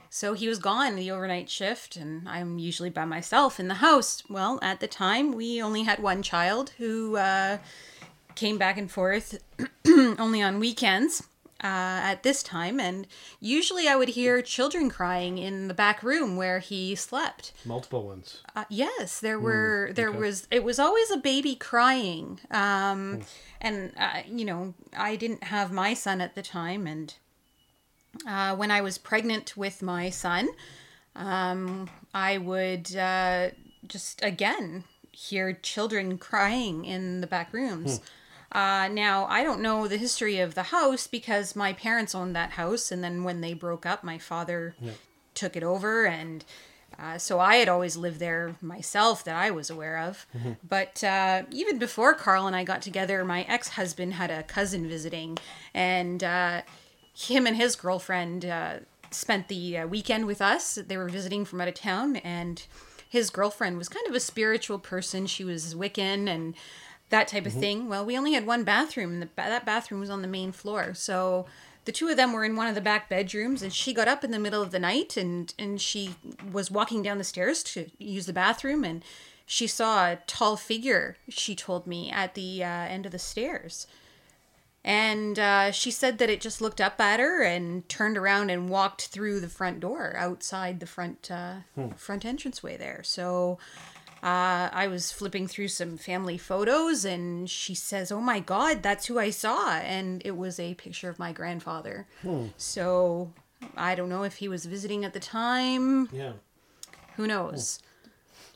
so 0.09 0.33
he 0.33 0.47
was 0.47 0.57
gone 0.57 0.95
the 0.95 1.11
overnight 1.11 1.49
shift, 1.49 1.97
and 1.97 2.27
I'm 2.27 2.57
usually 2.57 2.89
by 2.89 3.05
myself 3.05 3.59
in 3.59 3.67
the 3.67 3.75
house. 3.75 4.23
Well, 4.29 4.57
at 4.61 4.79
the 4.79 4.87
time, 4.87 5.33
we 5.33 5.61
only 5.61 5.83
had 5.83 5.99
one 5.99 6.23
child 6.23 6.71
who 6.77 7.17
uh, 7.17 7.57
came 8.35 8.57
back 8.57 8.77
and 8.77 8.89
forth 8.89 9.37
only 9.87 10.41
on 10.41 10.59
weekends 10.59 11.27
uh, 11.63 11.67
at 12.11 12.23
this 12.23 12.41
time, 12.41 12.79
and 12.79 13.07
usually 13.39 13.87
I 13.87 13.95
would 13.95 14.09
hear 14.09 14.41
children 14.41 14.89
crying 14.89 15.37
in 15.37 15.67
the 15.67 15.73
back 15.73 16.01
room 16.03 16.37
where 16.37 16.59
he 16.59 16.95
slept. 16.95 17.51
multiple 17.65 18.05
ones. 18.05 18.41
Uh, 18.55 18.65
yes, 18.69 19.19
there 19.19 19.39
were. 19.39 19.91
There 19.93 20.11
was. 20.11 20.47
It 20.51 20.63
was 20.63 20.79
always 20.79 21.11
a 21.11 21.17
baby 21.17 21.55
crying, 21.55 22.39
um, 22.51 23.21
and 23.61 23.91
uh, 23.97 24.21
you 24.27 24.45
know, 24.45 24.73
I 24.97 25.15
didn't 25.15 25.43
have 25.45 25.71
my 25.71 25.93
son 25.93 26.21
at 26.21 26.35
the 26.35 26.41
time, 26.41 26.87
and 26.87 27.13
uh, 28.27 28.55
when 28.55 28.71
I 28.71 28.81
was 28.81 28.97
pregnant 28.97 29.55
with 29.57 29.81
my 29.81 30.09
son, 30.09 30.49
um, 31.15 31.89
I 32.13 32.37
would 32.37 32.95
uh, 32.95 33.49
just 33.87 34.23
again 34.23 34.83
hear 35.11 35.53
children 35.53 36.17
crying 36.17 36.85
in 36.85 37.21
the 37.21 37.27
back 37.27 37.51
rooms. 37.53 37.99
Uh, 38.51 38.87
now, 38.91 39.25
I 39.25 39.43
don't 39.43 39.61
know 39.61 39.87
the 39.87 39.97
history 39.97 40.39
of 40.39 40.55
the 40.55 40.63
house 40.63 41.05
because 41.07 41.55
my 41.55 41.73
parents 41.73 42.15
owned 42.15 42.35
that 42.35 42.51
house, 42.51 42.91
and 42.91 43.03
then 43.03 43.23
when 43.23 43.41
they 43.41 43.53
broke 43.53 43.85
up, 43.85 44.03
my 44.03 44.17
father 44.17 44.75
took 45.35 45.55
it 45.55 45.63
over, 45.63 46.05
and 46.05 46.43
uh, 46.97 47.17
so 47.17 47.39
I 47.39 47.55
had 47.57 47.69
always 47.69 47.95
lived 47.95 48.19
there 48.19 48.55
myself 48.61 49.23
that 49.23 49.35
I 49.35 49.51
was 49.51 49.69
aware 49.69 49.99
of. 49.99 50.25
But 50.67 51.03
uh, 51.03 51.43
even 51.51 51.77
before 51.77 52.13
Karl 52.13 52.47
and 52.47 52.55
I 52.55 52.63
got 52.63 52.81
together, 52.81 53.23
my 53.23 53.43
ex 53.43 53.69
husband 53.69 54.15
had 54.15 54.31
a 54.31 54.43
cousin 54.43 54.87
visiting, 54.89 55.37
and 55.73 56.23
uh, 56.23 56.61
him 57.15 57.45
and 57.45 57.55
his 57.55 57.75
girlfriend 57.75 58.45
uh, 58.45 58.79
spent 59.11 59.47
the 59.47 59.77
uh, 59.77 59.87
weekend 59.87 60.25
with 60.25 60.41
us. 60.41 60.75
They 60.75 60.97
were 60.97 61.07
visiting 61.09 61.45
from 61.45 61.61
out 61.61 61.67
of 61.67 61.75
town, 61.75 62.15
and 62.17 62.63
his 63.07 63.29
girlfriend 63.29 63.77
was 63.77 63.89
kind 63.89 64.07
of 64.07 64.15
a 64.15 64.19
spiritual 64.19 64.79
person. 64.79 65.25
She 65.27 65.43
was 65.43 65.75
Wiccan 65.75 66.27
and 66.27 66.53
that 67.09 67.27
type 67.27 67.45
of 67.45 67.53
thing. 67.53 67.89
Well, 67.89 68.05
we 68.05 68.17
only 68.17 68.33
had 68.33 68.45
one 68.45 68.63
bathroom, 68.63 69.13
and 69.13 69.21
the, 69.21 69.29
that 69.35 69.65
bathroom 69.65 69.99
was 69.99 70.09
on 70.09 70.21
the 70.21 70.27
main 70.27 70.51
floor. 70.51 70.93
So 70.93 71.45
the 71.85 71.91
two 71.91 72.07
of 72.07 72.17
them 72.17 72.33
were 72.33 72.45
in 72.45 72.55
one 72.55 72.67
of 72.67 72.75
the 72.75 72.81
back 72.81 73.09
bedrooms, 73.09 73.61
and 73.61 73.73
she 73.73 73.93
got 73.93 74.07
up 74.07 74.23
in 74.23 74.31
the 74.31 74.39
middle 74.39 74.61
of 74.61 74.71
the 74.71 74.79
night, 74.79 75.17
and 75.17 75.53
and 75.57 75.81
she 75.81 76.15
was 76.51 76.69
walking 76.69 77.01
down 77.01 77.17
the 77.17 77.23
stairs 77.23 77.63
to 77.63 77.89
use 77.97 78.25
the 78.25 78.33
bathroom, 78.33 78.83
and 78.83 79.03
she 79.45 79.65
saw 79.65 80.05
a 80.05 80.19
tall 80.27 80.55
figure. 80.55 81.17
She 81.29 81.55
told 81.55 81.87
me 81.87 82.11
at 82.11 82.35
the 82.35 82.63
uh, 82.63 82.67
end 82.67 83.05
of 83.05 83.11
the 83.11 83.19
stairs. 83.19 83.87
And 84.83 85.37
uh, 85.37 85.71
she 85.71 85.91
said 85.91 86.19
that 86.19 86.29
it 86.29 86.39
just 86.39 86.61
looked 86.61 86.79
up 86.79 87.01
at 87.01 87.19
her 87.19 87.43
and 87.43 87.87
turned 87.89 88.17
around 88.17 88.49
and 88.49 88.69
walked 88.69 89.07
through 89.07 89.41
the 89.41 89.49
front 89.49 89.81
door 89.81 90.15
outside 90.17 90.79
the 90.79 90.85
front 90.85 91.29
uh, 91.29 91.55
front 91.97 92.23
entranceway 92.23 92.77
there. 92.77 93.01
So 93.03 93.57
uh, 94.21 94.69
I 94.73 94.87
was 94.87 95.11
flipping 95.11 95.47
through 95.47 95.69
some 95.69 95.97
family 95.97 96.37
photos, 96.37 97.05
and 97.05 97.49
she 97.49 97.73
says, 97.73 98.11
"Oh 98.11 98.21
my 98.21 98.39
God, 98.39 98.83
that's 98.83 99.05
who 99.05 99.17
I 99.17 99.29
saw!" 99.29 99.77
And 99.77 100.21
it 100.25 100.35
was 100.35 100.59
a 100.59 100.73
picture 100.75 101.09
of 101.09 101.19
my 101.19 101.31
grandfather. 101.31 102.07
So 102.57 103.31
I 103.77 103.95
don't 103.95 104.09
know 104.09 104.23
if 104.23 104.37
he 104.37 104.47
was 104.47 104.65
visiting 104.65 105.05
at 105.05 105.13
the 105.13 105.19
time. 105.19 106.09
Yeah. 106.11 106.33
Who 107.15 107.27
knows? 107.27 107.79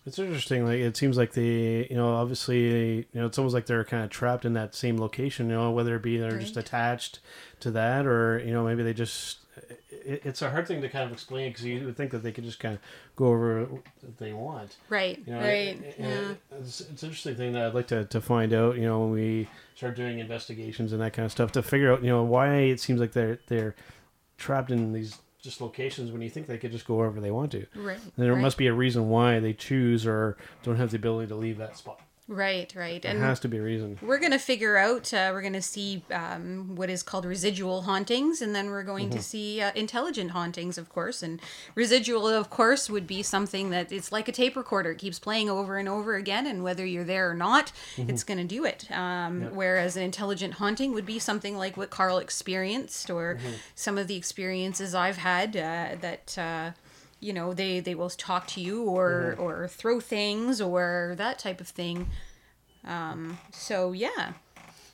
It's 0.06 0.19
interesting. 0.19 0.65
Like 0.65 0.80
it 0.80 0.97
seems 0.97 1.17
like 1.17 1.32
they, 1.32 1.88
you 1.89 1.95
know, 1.95 2.13
obviously, 2.15 2.97
you 2.97 3.06
know, 3.13 3.26
it's 3.26 3.38
almost 3.38 3.54
like 3.54 3.65
they're 3.65 3.86
kind 3.86 4.04
of 4.04 4.10
trapped 4.10 4.43
in 4.43 4.52
that 4.54 4.76
same 4.76 4.97
location. 4.97 5.49
You 5.49 5.56
know, 5.56 5.71
whether 5.71 5.95
it 5.95 6.04
be 6.04 6.17
they're 6.17 6.39
just 6.39 6.58
attached 6.58 7.19
to 7.62 7.71
that, 7.71 8.06
or 8.06 8.39
you 8.45 8.52
know, 8.52 8.65
maybe 8.65 8.84
they 8.84 8.93
just. 8.93 9.38
It, 10.05 10.21
it's 10.25 10.41
a 10.41 10.49
hard 10.49 10.67
thing 10.67 10.81
to 10.81 10.89
kind 10.89 11.05
of 11.05 11.11
explain 11.11 11.49
because 11.51 11.65
you 11.65 11.85
would 11.85 11.97
think 11.97 12.11
that 12.11 12.19
they 12.23 12.31
could 12.31 12.43
just 12.43 12.59
kind 12.59 12.75
of 12.75 12.81
go 13.15 13.27
over 13.27 13.65
what 13.65 14.17
they 14.17 14.33
want. 14.33 14.77
Right, 14.89 15.21
You 15.25 15.33
know, 15.33 15.39
right. 15.39 15.81
it- 15.81 15.95
yeah. 15.99 16.33
it's, 16.59 16.81
it's 16.81 17.03
an 17.03 17.09
interesting 17.09 17.35
thing 17.35 17.53
that 17.53 17.65
I'd 17.65 17.73
like 17.73 17.87
to, 17.87 18.05
to 18.05 18.21
find 18.21 18.53
out. 18.53 18.75
You 18.75 18.83
know, 18.83 18.99
when 19.01 19.11
we 19.11 19.47
start 19.75 19.95
doing 19.95 20.19
investigations 20.19 20.93
and 20.93 21.01
that 21.01 21.13
kind 21.13 21.25
of 21.25 21.31
stuff, 21.31 21.51
to 21.53 21.63
figure 21.63 21.91
out, 21.91 22.03
you 22.03 22.09
know, 22.09 22.23
why 22.23 22.55
it 22.55 22.79
seems 22.79 22.99
like 22.99 23.13
they're 23.13 23.39
they're 23.47 23.75
trapped 24.37 24.71
in 24.71 24.93
these 24.93 25.17
just 25.41 25.59
locations 25.61 26.11
when 26.11 26.21
you 26.21 26.29
think 26.29 26.47
they 26.47 26.57
could 26.57 26.71
just 26.71 26.87
go 26.87 26.95
wherever 26.95 27.19
they 27.19 27.31
want 27.31 27.51
to. 27.51 27.65
Right. 27.75 27.97
And 27.97 28.11
there 28.15 28.33
right. 28.33 28.41
must 28.41 28.57
be 28.57 28.67
a 28.67 28.73
reason 28.73 29.09
why 29.09 29.39
they 29.39 29.53
choose 29.53 30.05
or 30.07 30.37
don't 30.63 30.77
have 30.77 30.91
the 30.91 30.97
ability 30.97 31.27
to 31.27 31.35
leave 31.35 31.57
that 31.57 31.77
spot. 31.77 31.99
Right, 32.27 32.73
right. 32.73 33.01
There 33.01 33.12
And 33.12 33.19
has 33.21 33.41
to 33.41 33.49
be 33.49 33.57
a 33.57 33.62
reason. 33.62 33.99
we're 34.01 34.17
going 34.17 34.31
to 34.31 34.39
figure 34.39 34.77
out, 34.77 35.13
uh, 35.13 35.31
we're 35.33 35.41
going 35.41 35.53
to 35.53 35.62
see 35.62 36.03
um, 36.09 36.75
what 36.75 36.89
is 36.89 37.03
called 37.03 37.25
residual 37.25 37.81
hauntings, 37.81 38.41
and 38.41 38.55
then 38.55 38.67
we're 38.67 38.83
going 38.83 39.09
to 39.09 39.21
see 39.21 39.59
uh, 39.59 39.71
intelligent 39.75 40.31
hauntings, 40.31 40.77
of 40.77 40.88
course. 40.88 41.21
And 41.21 41.41
residual, 41.75 42.29
of 42.29 42.49
course, 42.49 42.89
would 42.89 43.07
be 43.07 43.23
something 43.23 43.71
that 43.71 43.91
it's 43.91 44.13
like 44.13 44.29
a 44.29 44.31
tape 44.31 44.55
recorder, 44.55 44.91
it 44.91 44.99
keeps 44.99 45.19
playing 45.19 45.49
over 45.49 45.77
and 45.77 45.89
over 45.89 46.15
again, 46.15 46.47
and 46.47 46.63
whether 46.63 46.86
you're 46.86 47.03
there 47.03 47.29
or 47.29 47.33
not, 47.33 47.73
it's 47.97 48.23
going 48.23 48.38
to 48.38 48.45
do 48.45 48.63
it. 48.63 48.89
Um, 48.89 49.49
Whereas 49.53 49.97
an 49.97 50.03
intelligent 50.03 50.55
haunting 50.55 50.93
would 50.93 51.05
be 51.05 51.19
something 51.19 51.57
like 51.57 51.75
what 51.75 51.89
Karl 51.89 52.19
experienced, 52.19 53.09
or 53.09 53.38
some 53.75 53.97
of 53.97 54.07
the 54.07 54.15
experiences 54.15 54.95
I've 54.95 55.17
had 55.17 55.57
uh, 55.57 55.95
that. 55.99 56.38
You 57.23 57.33
know 57.33 57.53
they 57.53 57.79
they 57.79 57.95
will 57.95 58.09
talk 58.09 58.47
to 58.47 58.62
you 58.62 58.83
or 58.83 59.36
or 59.39 59.67
throw 59.67 59.99
things 59.99 60.62
or 60.62 61.15
that 61.17 61.39
type 61.39 61.62
of 61.62 61.67
thing. 61.67 62.07
Um 62.86 63.38
so 63.51 63.91
yeah. 63.93 64.33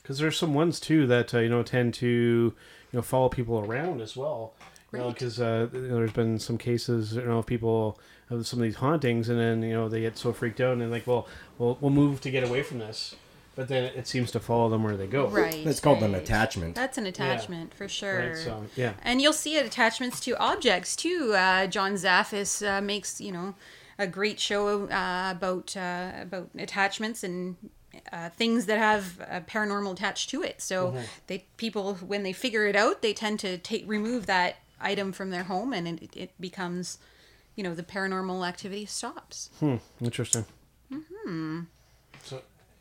Because 0.02 0.20
there's 0.20 0.38
some 0.38 0.54
ones 0.54 0.80
too 0.80 1.08
that 1.08 1.34
uh, 1.34 1.40
you 1.40 1.50
know 1.50 1.64
tend 1.64 1.94
to 1.96 2.08
you 2.08 2.98
know 2.98 3.02
follow 3.02 3.30
people 3.30 3.60
around 3.60 4.02
as 4.02 4.16
well. 4.16 4.54
You 4.92 5.00
know, 5.00 5.10
because 5.10 5.40
uh, 5.40 5.68
you 5.72 5.82
know, 5.82 5.98
there's 5.98 6.14
been 6.14 6.40
some 6.40 6.58
cases, 6.58 7.14
you 7.14 7.22
know, 7.22 7.38
of 7.40 7.46
people 7.46 8.00
have 8.30 8.48
some 8.48 8.58
of 8.58 8.64
these 8.64 8.78
hauntings, 8.78 9.30
and 9.30 9.40
then 9.40 9.62
you 9.62 9.74
know 9.74 9.88
they 9.88 10.02
get 10.02 10.18
so 10.18 10.34
freaked 10.34 10.60
out 10.60 10.74
and 10.74 10.82
they're 10.82 10.88
like, 10.88 11.06
well, 11.06 11.28
we'll 11.60 11.78
we'll 11.80 11.92
move 11.92 12.22
to 12.22 12.32
get 12.32 12.44
away 12.44 12.64
from 12.64 12.80
this, 12.80 13.16
but 13.60 13.68
then 13.68 13.84
it 13.84 14.08
seems 14.08 14.32
to 14.32 14.40
follow 14.40 14.70
them 14.70 14.84
where 14.84 14.96
they 14.96 15.06
go. 15.08 15.28
right 15.28 15.54
It's 15.68 15.82
called 15.82 16.02
an 16.02 16.16
attachment. 16.16 16.76
that's 16.76 16.98
an 16.98 17.06
attachment 17.06 17.74
for 17.74 17.88
sure 17.90 18.30
Right. 18.30 18.38
So 18.38 18.66
yeah. 18.76 18.94
and 19.04 19.22
you'll 19.22 19.34
see 19.34 19.58
it 19.58 19.66
attachments 19.66 20.22
to 20.22 20.38
objects 20.38 20.96
too 20.96 21.34
uh 21.36 21.68
john 21.68 21.94
zaffis 21.96 22.52
uh, 22.66 22.80
makes 22.82 23.20
you 23.20 23.34
know 23.34 23.56
a 23.98 24.08
great 24.08 24.40
show 24.40 24.86
uh, 24.88 25.34
about 25.38 25.76
uh, 25.76 26.12
about 26.22 26.50
attachments 26.58 27.24
and 27.24 27.58
uh, 28.14 28.30
things 28.30 28.66
that 28.68 28.78
have 28.78 29.04
paranormal 29.48 29.92
attached 29.92 30.30
to 30.30 30.42
it. 30.42 30.62
So 30.62 30.96
they 31.28 31.46
people 31.58 31.96
when 31.96 32.24
they 32.24 32.32
figure 32.34 32.66
it 32.66 32.76
out, 32.76 33.02
they 33.02 33.14
tend 33.14 33.40
to 33.42 33.58
take 33.58 33.84
remove 33.88 34.26
that 34.28 34.56
item 34.80 35.12
from 35.12 35.32
their 35.32 35.44
home, 35.44 35.74
and 35.74 35.86
it, 36.02 36.16
it 36.16 36.32
becomes, 36.40 36.98
you 37.58 37.64
know, 37.64 37.76
the 37.76 37.84
paranormal 37.84 38.48
activity 38.48 38.86
stops. 38.86 39.50
Hmm. 39.60 39.76
Interesting. 40.00 40.46
Hmm. 40.94 41.62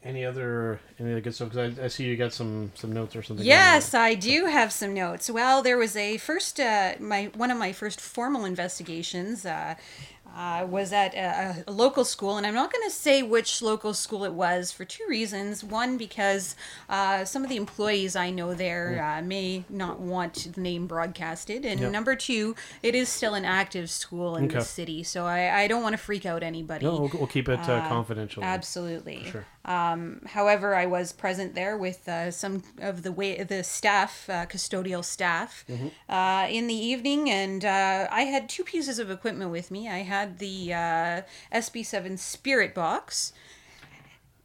Any 0.09 0.25
other 0.25 0.81
any 0.99 1.13
other 1.13 1.21
good 1.21 1.35
stuff? 1.35 1.51
Because 1.51 1.79
I, 1.79 1.85
I 1.85 1.89
see 1.89 2.05
you 2.05 2.17
got 2.17 2.33
some 2.33 2.73
some 2.75 2.93
notes 2.93 3.15
or 3.15 3.23
something. 3.23 3.45
Yes, 3.45 3.93
I 3.93 4.15
do 4.15 4.47
have 4.47 4.73
some 4.73 4.95
notes. 4.95 5.29
Well, 5.29 5.63
there 5.63 5.77
was 5.77 5.97
a 5.97 6.17
first 6.17 6.59
uh, 6.59 6.95
my 6.99 7.31
one 7.35 7.51
of 7.51 7.59
my 7.59 7.73
first 7.73 8.01
formal 8.01 8.47
investigations. 8.47 9.45
Uh, 9.45 9.75
uh, 10.37 10.67
was 10.69 10.93
at 10.93 11.15
a, 11.15 11.65
a 11.67 11.73
local 11.73 12.05
school, 12.05 12.37
and 12.37 12.47
I'm 12.47 12.55
not 12.55 12.71
going 12.73 12.87
to 12.89 12.95
say 12.95 13.23
which 13.23 13.63
local 13.63 13.95
school 13.95 14.25
it 14.25 14.33
was 14.33 14.71
for 14.71 14.85
two 14.85 15.05
reasons. 15.09 15.65
One, 15.65 15.97
because 15.97 16.55
uh, 16.89 17.25
some 17.25 17.43
of 17.43 17.49
the 17.49 17.57
employees 17.57 18.15
I 18.15 18.31
know 18.31 18.55
there 18.55 19.03
uh, 19.03 19.23
may 19.23 19.65
not 19.69 19.99
want 20.01 20.55
the 20.55 20.61
name 20.61 20.87
broadcasted, 20.87 21.65
and 21.65 21.81
Yep. 21.81 21.93
number 21.93 22.15
two, 22.15 22.55
it 22.83 22.95
is 22.95 23.09
still 23.09 23.35
an 23.35 23.45
active 23.45 23.91
school 23.91 24.37
in 24.37 24.45
Okay. 24.45 24.59
the 24.59 24.65
city, 24.65 25.03
so 25.03 25.25
I, 25.25 25.63
I 25.63 25.67
don't 25.67 25.83
want 25.83 25.95
to 25.95 25.99
freak 25.99 26.27
out 26.27 26.43
anybody. 26.43 26.85
No, 26.85 26.93
we'll, 27.01 27.11
we'll 27.15 27.27
keep 27.27 27.49
it 27.49 27.61
uh, 27.61 27.89
confidential. 27.89 28.45
Absolutely. 28.45 29.25
Sure. 29.31 29.47
Um, 29.69 30.23
however, 30.27 30.75
I 30.75 30.87
was 30.87 31.13
present 31.13 31.55
there 31.55 31.77
with 31.77 32.09
uh, 32.09 32.31
some 32.31 32.63
of 32.81 33.03
the 33.03 33.13
way 33.13 33.43
the 33.43 33.63
staff, 33.63 34.29
uh, 34.31 34.47
custodial 34.47 35.05
staff, 35.05 35.65
Mm-hmm. 35.69 35.89
uh, 36.09 36.47
in 36.49 36.67
the 36.69 36.75
evening, 36.75 37.29
and 37.29 37.65
uh, 37.65 38.09
I 38.11 38.23
had 38.23 38.49
two 38.49 38.65
pieces 38.65 38.99
of 38.99 39.11
equipment 39.11 39.51
with 39.51 39.71
me. 39.71 39.87
I 39.87 39.99
had 39.99 40.39
the 40.39 40.73
uh, 40.73 41.23
SB7 41.53 42.19
Spirit 42.19 42.75
Box, 42.75 43.35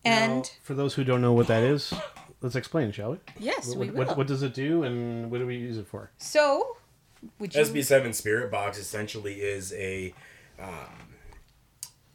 and 0.04 0.44
Now, 0.44 0.50
for 0.62 0.74
those 0.74 0.96
who 0.96 1.06
don't 1.06 1.22
know 1.22 1.32
what 1.32 1.48
that 1.48 1.64
is, 1.64 1.94
let's 2.42 2.58
explain, 2.58 2.92
shall 2.92 3.12
we? 3.12 3.18
yes, 3.40 3.70
What, 3.70 3.78
we 3.78 3.90
will. 3.92 4.06
what, 4.06 4.18
what 4.18 4.28
does 4.28 4.44
it 4.44 4.54
do, 4.54 4.84
and 4.84 5.32
what 5.32 5.38
do 5.38 5.48
we 5.48 5.56
use 5.56 5.78
it 5.78 5.88
for? 5.88 6.12
so, 6.18 6.76
would 7.40 7.56
you? 7.56 7.62
SB7 7.62 8.14
Spirit 8.14 8.52
Box 8.52 8.78
essentially 8.78 9.36
is 9.36 9.72
a 9.74 10.14
um, 10.60 11.16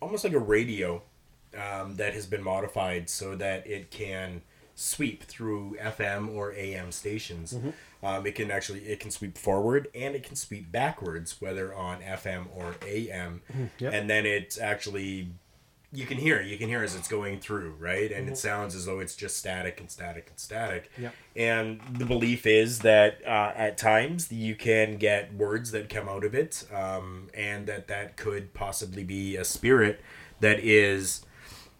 almost 0.02 0.24
like 0.24 0.34
a 0.34 0.38
radio 0.38 1.00
um, 1.56 1.96
that 1.96 2.14
has 2.14 2.26
been 2.26 2.42
modified 2.42 3.08
so 3.10 3.34
that 3.36 3.66
it 3.66 3.90
can 3.90 4.42
sweep 4.74 5.24
through 5.24 5.76
FM 5.80 6.28
or 6.34 6.52
AM 6.54 6.92
stations. 6.92 7.56
Um, 8.02 8.26
it 8.26 8.34
can 8.36 8.50
actually 8.50 8.80
it 8.84 9.00
can 9.00 9.10
sweep 9.10 9.36
forward 9.36 9.88
and 9.94 10.14
it 10.14 10.22
can 10.22 10.36
sweep 10.36 10.70
backwards, 10.70 11.40
whether 11.40 11.74
on 11.74 12.00
FM 12.00 12.46
or 12.54 12.76
AM, 12.86 13.42
Yep. 13.78 13.92
and 13.92 14.08
then 14.08 14.24
it 14.26 14.56
actually 14.60 15.28
you 15.90 16.04
can 16.04 16.18
hear 16.18 16.40
you 16.42 16.58
can 16.58 16.68
hear 16.68 16.82
as 16.84 16.94
it's 16.94 17.08
going 17.08 17.40
through 17.40 17.74
right 17.78 18.12
and 18.12 18.24
Mm-hmm. 18.26 18.32
it 18.34 18.38
sounds 18.38 18.74
as 18.74 18.84
though 18.84 19.00
it's 19.00 19.16
just 19.16 19.38
static 19.38 19.80
and 19.80 19.90
static 19.90 20.26
and 20.28 20.38
static 20.38 20.90
Yep. 20.98 21.14
and 21.34 21.80
the 21.94 22.04
belief 22.04 22.46
is 22.46 22.80
that 22.80 23.20
uh, 23.26 23.52
at 23.56 23.78
times 23.78 24.30
you 24.30 24.54
can 24.54 24.98
get 24.98 25.32
words 25.32 25.70
that 25.70 25.88
come 25.88 26.06
out 26.06 26.24
of 26.24 26.34
it 26.34 26.66
um, 26.72 27.28
and 27.32 27.66
that 27.68 27.88
that 27.88 28.16
could 28.18 28.52
possibly 28.52 29.02
be 29.02 29.34
a 29.36 29.44
spirit 29.46 30.00
that 30.40 30.60
is 30.60 31.24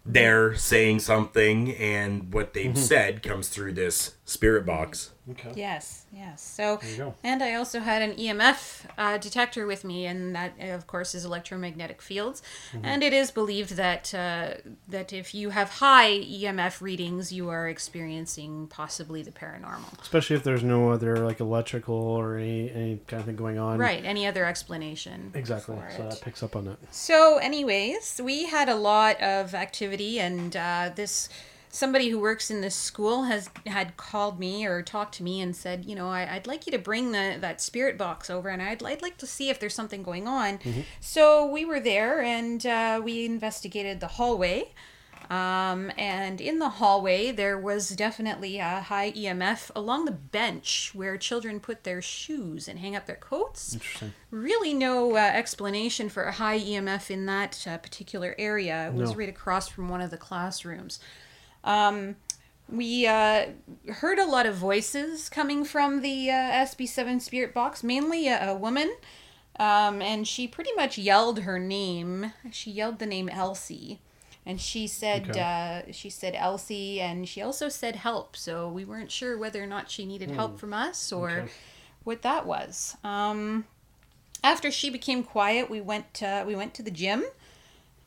there 0.05 0.55
saying 0.55 0.99
something 0.99 1.75
and 1.75 2.33
what 2.33 2.53
they've 2.53 2.71
mm-hmm. 2.71 2.81
said 2.81 3.23
comes 3.23 3.49
through 3.49 3.73
this 3.73 4.15
spirit 4.29 4.65
box 4.65 5.11
Okay. 5.31 5.51
Yes, 5.55 6.05
yes. 6.11 6.41
So, 6.41 6.79
and 7.23 7.43
I 7.43 7.53
also 7.53 7.79
had 7.79 8.01
an 8.01 8.15
EMF 8.15 8.85
uh, 8.97 9.17
detector 9.19 9.67
with 9.67 9.83
me, 9.83 10.07
and 10.07 10.35
that, 10.35 10.53
of 10.59 10.87
course, 10.87 11.13
is 11.13 11.23
electromagnetic 11.23 12.01
fields. 12.01 12.41
Mm-hmm. 12.73 12.85
And 12.85 13.03
it 13.03 13.13
is 13.13 13.29
believed 13.29 13.75
that 13.75 14.13
uh, 14.13 14.55
that 14.87 15.13
if 15.13 15.35
you 15.35 15.51
have 15.51 15.69
high 15.69 16.19
EMF 16.19 16.81
readings, 16.81 17.31
you 17.31 17.49
are 17.49 17.67
experiencing 17.69 18.67
possibly 18.67 19.21
the 19.21 19.31
paranormal. 19.31 20.01
Especially 20.01 20.35
if 20.35 20.43
there's 20.43 20.63
no 20.63 20.89
other 20.89 21.17
like 21.17 21.39
electrical 21.39 21.95
or 21.95 22.37
any 22.37 22.71
any 22.71 22.97
kind 23.05 23.19
of 23.19 23.27
thing 23.27 23.35
going 23.35 23.59
on. 23.59 23.77
Right. 23.77 24.03
Any 24.03 24.25
other 24.25 24.45
explanation? 24.45 25.31
Exactly. 25.35 25.75
for 25.75 25.91
So 25.95 26.03
it. 26.03 26.09
that 26.09 26.21
picks 26.21 26.41
up 26.41 26.55
on 26.55 26.65
that. 26.65 26.77
So, 26.89 27.37
anyways, 27.37 28.19
we 28.23 28.45
had 28.45 28.67
a 28.67 28.75
lot 28.75 29.21
of 29.21 29.53
activity, 29.53 30.19
and 30.19 30.55
uh, 30.55 30.89
this 30.95 31.29
somebody 31.71 32.09
who 32.09 32.19
works 32.19 32.49
in 32.49 32.61
this 32.61 32.75
school 32.75 33.23
has 33.25 33.49
had 33.65 33.95
called 33.95 34.39
me 34.39 34.65
or 34.65 34.81
talked 34.81 35.15
to 35.15 35.23
me 35.23 35.39
and 35.39 35.55
said, 35.55 35.85
you 35.85 35.95
know, 35.95 36.09
I, 36.09 36.35
I'd 36.35 36.47
like 36.47 36.65
you 36.65 36.71
to 36.71 36.79
bring 36.79 37.11
the 37.11 37.37
that 37.39 37.61
spirit 37.61 37.97
box 37.97 38.29
over, 38.29 38.49
and 38.49 38.61
I'd, 38.61 38.83
I'd 38.83 39.01
like 39.01 39.17
to 39.17 39.27
see 39.27 39.49
if 39.49 39.59
there's 39.59 39.73
something 39.75 40.03
going 40.03 40.27
on. 40.27 40.59
So 40.99 41.45
we 41.45 41.65
were 41.65 41.79
there, 41.79 42.21
and 42.21 42.65
uh, 42.65 43.01
we 43.03 43.25
investigated 43.25 43.99
the 43.99 44.07
hallway. 44.07 44.71
Um, 45.29 45.91
and 45.95 46.41
in 46.41 46.57
the 46.57 46.69
hallway, 46.69 47.31
there 47.31 47.55
was 47.55 47.89
definitely 47.89 48.57
a 48.57 48.79
high 48.81 49.11
EMF 49.11 49.69
along 49.75 50.05
the 50.05 50.11
bench 50.11 50.89
where 50.95 51.17
children 51.17 51.59
put 51.59 51.83
their 51.83 52.01
shoes 52.01 52.67
and 52.67 52.79
hang 52.79 52.95
up 52.95 53.05
their 53.05 53.15
coats 53.15 53.75
Interesting. 53.75 54.13
really 54.31 54.73
no 54.73 55.15
uh, 55.15 55.19
explanation 55.19 56.09
for 56.09 56.23
a 56.23 56.31
high 56.31 56.57
EMF 56.59 57.11
in 57.11 57.27
that 57.27 57.63
uh, 57.67 57.77
particular 57.77 58.33
area. 58.39 58.87
It 58.87 58.95
was 58.95 59.11
No. 59.11 59.17
right 59.17 59.29
across 59.29 59.67
from 59.67 59.87
one 59.87 60.01
of 60.01 60.09
the 60.09 60.17
classrooms. 60.17 60.99
Um, 61.63 62.15
we 62.67 63.07
uh, 63.07 63.47
heard 63.87 64.19
a 64.19 64.25
lot 64.25 64.45
of 64.45 64.55
voices 64.55 65.27
coming 65.29 65.65
from 65.65 66.01
the 66.01 66.29
uh, 66.29 66.33
SB7 66.33 67.21
Spirit 67.21 67.53
Box, 67.53 67.83
mainly 67.83 68.27
a, 68.27 68.49
a 68.51 68.55
woman. 68.55 68.93
Um, 69.59 70.01
and 70.01 70.27
she 70.27 70.47
pretty 70.47 70.71
much 70.75 70.97
yelled 70.97 71.39
her 71.41 71.59
name. 71.59 72.31
She 72.51 72.71
yelled 72.71 72.99
the 72.99 73.05
name 73.05 73.27
Elsie. 73.27 73.99
And 74.45 74.59
she 74.59 74.87
said, 74.87 75.29
Okay. 75.29 75.39
uh, 75.41 75.91
she 75.91 76.09
said 76.09 76.33
Elsie, 76.35 77.01
and 77.01 77.27
she 77.27 77.41
also 77.41 77.67
said 77.69 77.97
help. 77.97 78.35
So 78.37 78.69
we 78.69 78.85
weren't 78.85 79.11
sure 79.11 79.37
whether 79.37 79.61
or 79.61 79.67
not 79.67 79.91
she 79.91 80.05
needed 80.05 80.31
help 80.31 80.59
from 80.59 80.73
us 80.73 81.11
or 81.11 81.29
Okay. 81.31 81.49
what 82.03 82.21
that 82.21 82.45
was. 82.45 82.95
Um, 83.03 83.65
after 84.43 84.71
she 84.71 84.89
became 84.89 85.23
quiet, 85.23 85.69
we 85.69 85.81
went 85.81 86.23
uh, 86.23 86.45
we 86.47 86.55
went 86.55 86.73
to 86.75 86.83
the 86.83 86.89
gym, 86.91 87.25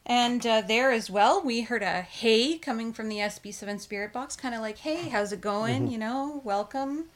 and 0.06 0.44
uh, 0.46 0.62
there 0.62 0.90
as 0.90 1.10
well 1.10 1.42
we 1.42 1.62
heard 1.62 1.82
a 1.82 2.02
hey 2.02 2.58
coming 2.58 2.92
from 2.92 3.08
the 3.08 3.16
SB7 3.16 3.80
Spirit 3.80 4.12
Box, 4.12 4.36
kind 4.36 4.54
of 4.54 4.60
like 4.60 4.78
hey, 4.78 5.08
how's 5.08 5.32
it 5.32 5.40
going? 5.40 5.90
You 5.90 5.98
know, 5.98 6.40
welcome. 6.44 7.06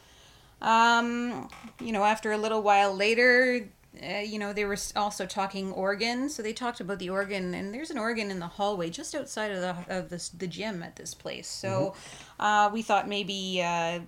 Um, 0.63 1.49
you 1.81 1.93
know, 1.93 2.05
after 2.05 2.33
a 2.33 2.39
little 2.39 2.63
while 2.63 2.95
later. 2.95 3.69
Uh, 4.03 4.19
you 4.19 4.39
know, 4.39 4.53
they 4.53 4.67
were 4.67 4.77
also 4.95 5.25
talking 5.25 5.73
organ, 5.73 6.29
so 6.29 6.43
they 6.43 6.53
talked 6.53 6.81
about 6.81 6.99
the 6.99 7.09
organ, 7.09 7.55
and 7.55 7.73
there's 7.73 7.91
an 7.91 7.97
organ 7.97 8.31
in 8.31 8.39
the 8.39 8.47
hallway 8.47 8.91
just 8.91 9.15
outside 9.15 9.51
of 9.51 9.63
the 9.63 9.75
of 9.89 10.11
this, 10.11 10.29
the 10.29 10.47
gym 10.47 10.83
at 10.83 10.97
this 10.97 11.15
place. 11.15 11.49
So, 11.49 11.95
uh, 12.39 12.69
we 12.71 12.83
thought 12.83 13.09
maybe 13.09 13.63
uh, 13.65 14.01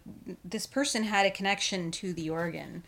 this 0.45 0.67
person 0.67 1.05
had 1.05 1.25
a 1.25 1.31
connection 1.31 1.91
to 1.93 2.13
the 2.13 2.29
organ. 2.29 2.83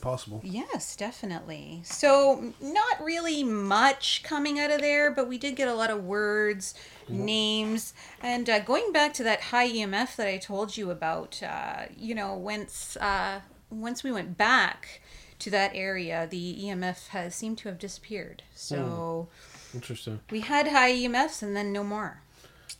Possible. 0.00 0.40
Yes, 0.44 0.96
definitely. 0.96 1.80
So, 1.84 2.52
not 2.60 3.02
really 3.02 3.44
much 3.44 4.22
coming 4.22 4.58
out 4.58 4.70
of 4.70 4.80
there, 4.80 5.10
but 5.10 5.28
we 5.28 5.38
did 5.38 5.56
get 5.56 5.68
a 5.68 5.74
lot 5.74 5.90
of 5.90 6.04
words, 6.04 6.74
names, 7.08 7.92
and 8.22 8.48
uh, 8.48 8.60
going 8.60 8.92
back 8.92 9.12
to 9.14 9.24
that 9.24 9.40
high 9.40 9.68
EMF 9.68 10.16
that 10.16 10.26
I 10.26 10.38
told 10.38 10.76
you 10.76 10.90
about. 10.90 11.42
Uh, 11.42 11.86
you 11.96 12.14
know, 12.14 12.34
once 12.34 12.96
uh, 12.96 13.40
once 13.70 14.02
we 14.02 14.12
went 14.12 14.36
back 14.36 15.00
to 15.40 15.50
that 15.50 15.72
area, 15.74 16.26
the 16.30 16.58
EMF 16.62 17.08
has 17.08 17.34
seemed 17.34 17.58
to 17.58 17.68
have 17.68 17.78
disappeared. 17.78 18.42
So 18.54 19.28
Interesting. 19.74 20.20
we 20.30 20.40
had 20.40 20.68
high 20.68 20.92
EMFs 20.92 21.42
and 21.42 21.56
then 21.56 21.72
no 21.72 21.82
more. 21.82 22.22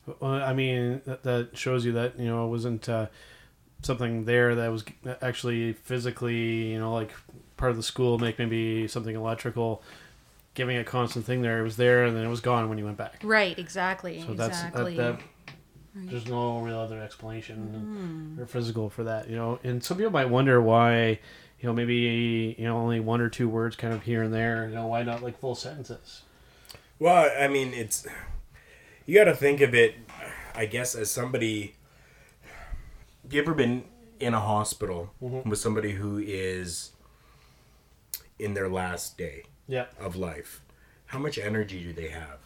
Well, 0.07 0.33
I 0.33 0.53
mean, 0.53 1.03
that, 1.05 1.23
that 1.25 1.57
shows 1.57 1.85
you 1.85 1.93
that 1.93 2.19
you 2.19 2.27
know 2.27 2.47
it 2.47 2.49
wasn't 2.49 2.89
uh, 2.89 3.07
something 3.83 4.25
there 4.25 4.55
that 4.55 4.69
was 4.69 4.85
actually 5.23 5.73
physically, 5.73 6.73
you 6.73 6.79
know, 6.79 6.93
like 6.93 7.13
part 7.57 7.71
of 7.71 7.77
the 7.77 7.83
school, 7.83 8.19
make 8.19 8.39
maybe 8.39 8.89
something 8.89 9.15
electrical, 9.15 9.83
giving 10.55 10.77
a 10.77 10.85
constant 10.85 11.25
thing 11.25 11.43
there. 11.43 11.61
It 11.61 11.63
was 11.63 11.77
there, 11.77 12.05
and 12.05 12.17
then 12.17 12.25
it 12.25 12.29
was 12.29 12.41
gone 12.41 12.69
when 12.69 12.79
you 12.79 12.85
went 12.85 12.97
back. 12.97 13.21
Right. 13.23 13.59
Exactly. 13.59 14.23
So 14.23 14.35
that's 14.35 14.59
exactly. 14.59 14.97
that, 14.97 15.19
that. 15.19 15.25
There's 15.95 16.27
no 16.27 16.61
real 16.61 16.79
other 16.79 17.01
explanation 17.01 18.37
hmm. 18.37 18.41
or 18.41 18.47
physical 18.47 18.91
for 18.91 19.05
that, 19.05 19.29
you 19.29 19.37
know. 19.37 19.59
And 19.65 19.83
some 19.83 19.97
people 19.97 20.13
might 20.13 20.29
wonder 20.29 20.63
why, 20.63 21.19
you 21.61 21.67
know, 21.67 21.73
maybe 21.73 22.55
you 22.57 22.65
know 22.65 22.77
only 22.77 23.01
one 23.01 23.21
or 23.21 23.29
two 23.29 23.49
words, 23.49 23.75
kind 23.75 23.93
of 23.93 24.05
here 24.05 24.23
and 24.23 24.33
there. 24.33 24.69
You 24.69 24.77
know, 24.77 24.87
why 24.87 25.03
not 25.03 25.23
like 25.23 25.39
full 25.39 25.57
sentences? 25.57 26.23
Well, 27.01 27.31
I 27.39 27.49
mean, 27.49 27.75
it's 27.75 28.07
you 29.05 29.17
got 29.19 29.25
to 29.25 29.35
think 29.35 29.61
of 29.61 29.75
it, 29.75 29.97
I 30.55 30.67
guess, 30.67 30.95
as 30.95 31.11
somebody. 31.11 31.75
You 33.31 33.41
ever 33.41 33.55
been 33.55 33.85
in 34.19 34.35
a 34.35 34.41
hospital 34.41 35.11
with 35.21 35.59
somebody 35.59 35.93
who 35.93 36.19
is 36.19 36.91
in 38.39 38.55
their 38.55 38.69
last 38.69 39.17
day 39.17 39.45
Yeah, 39.69 39.87
of 40.01 40.17
life? 40.17 40.63
How 41.07 41.19
much 41.19 41.39
energy 41.39 41.83
do 41.85 41.93
they 41.93 42.09
have? 42.09 42.39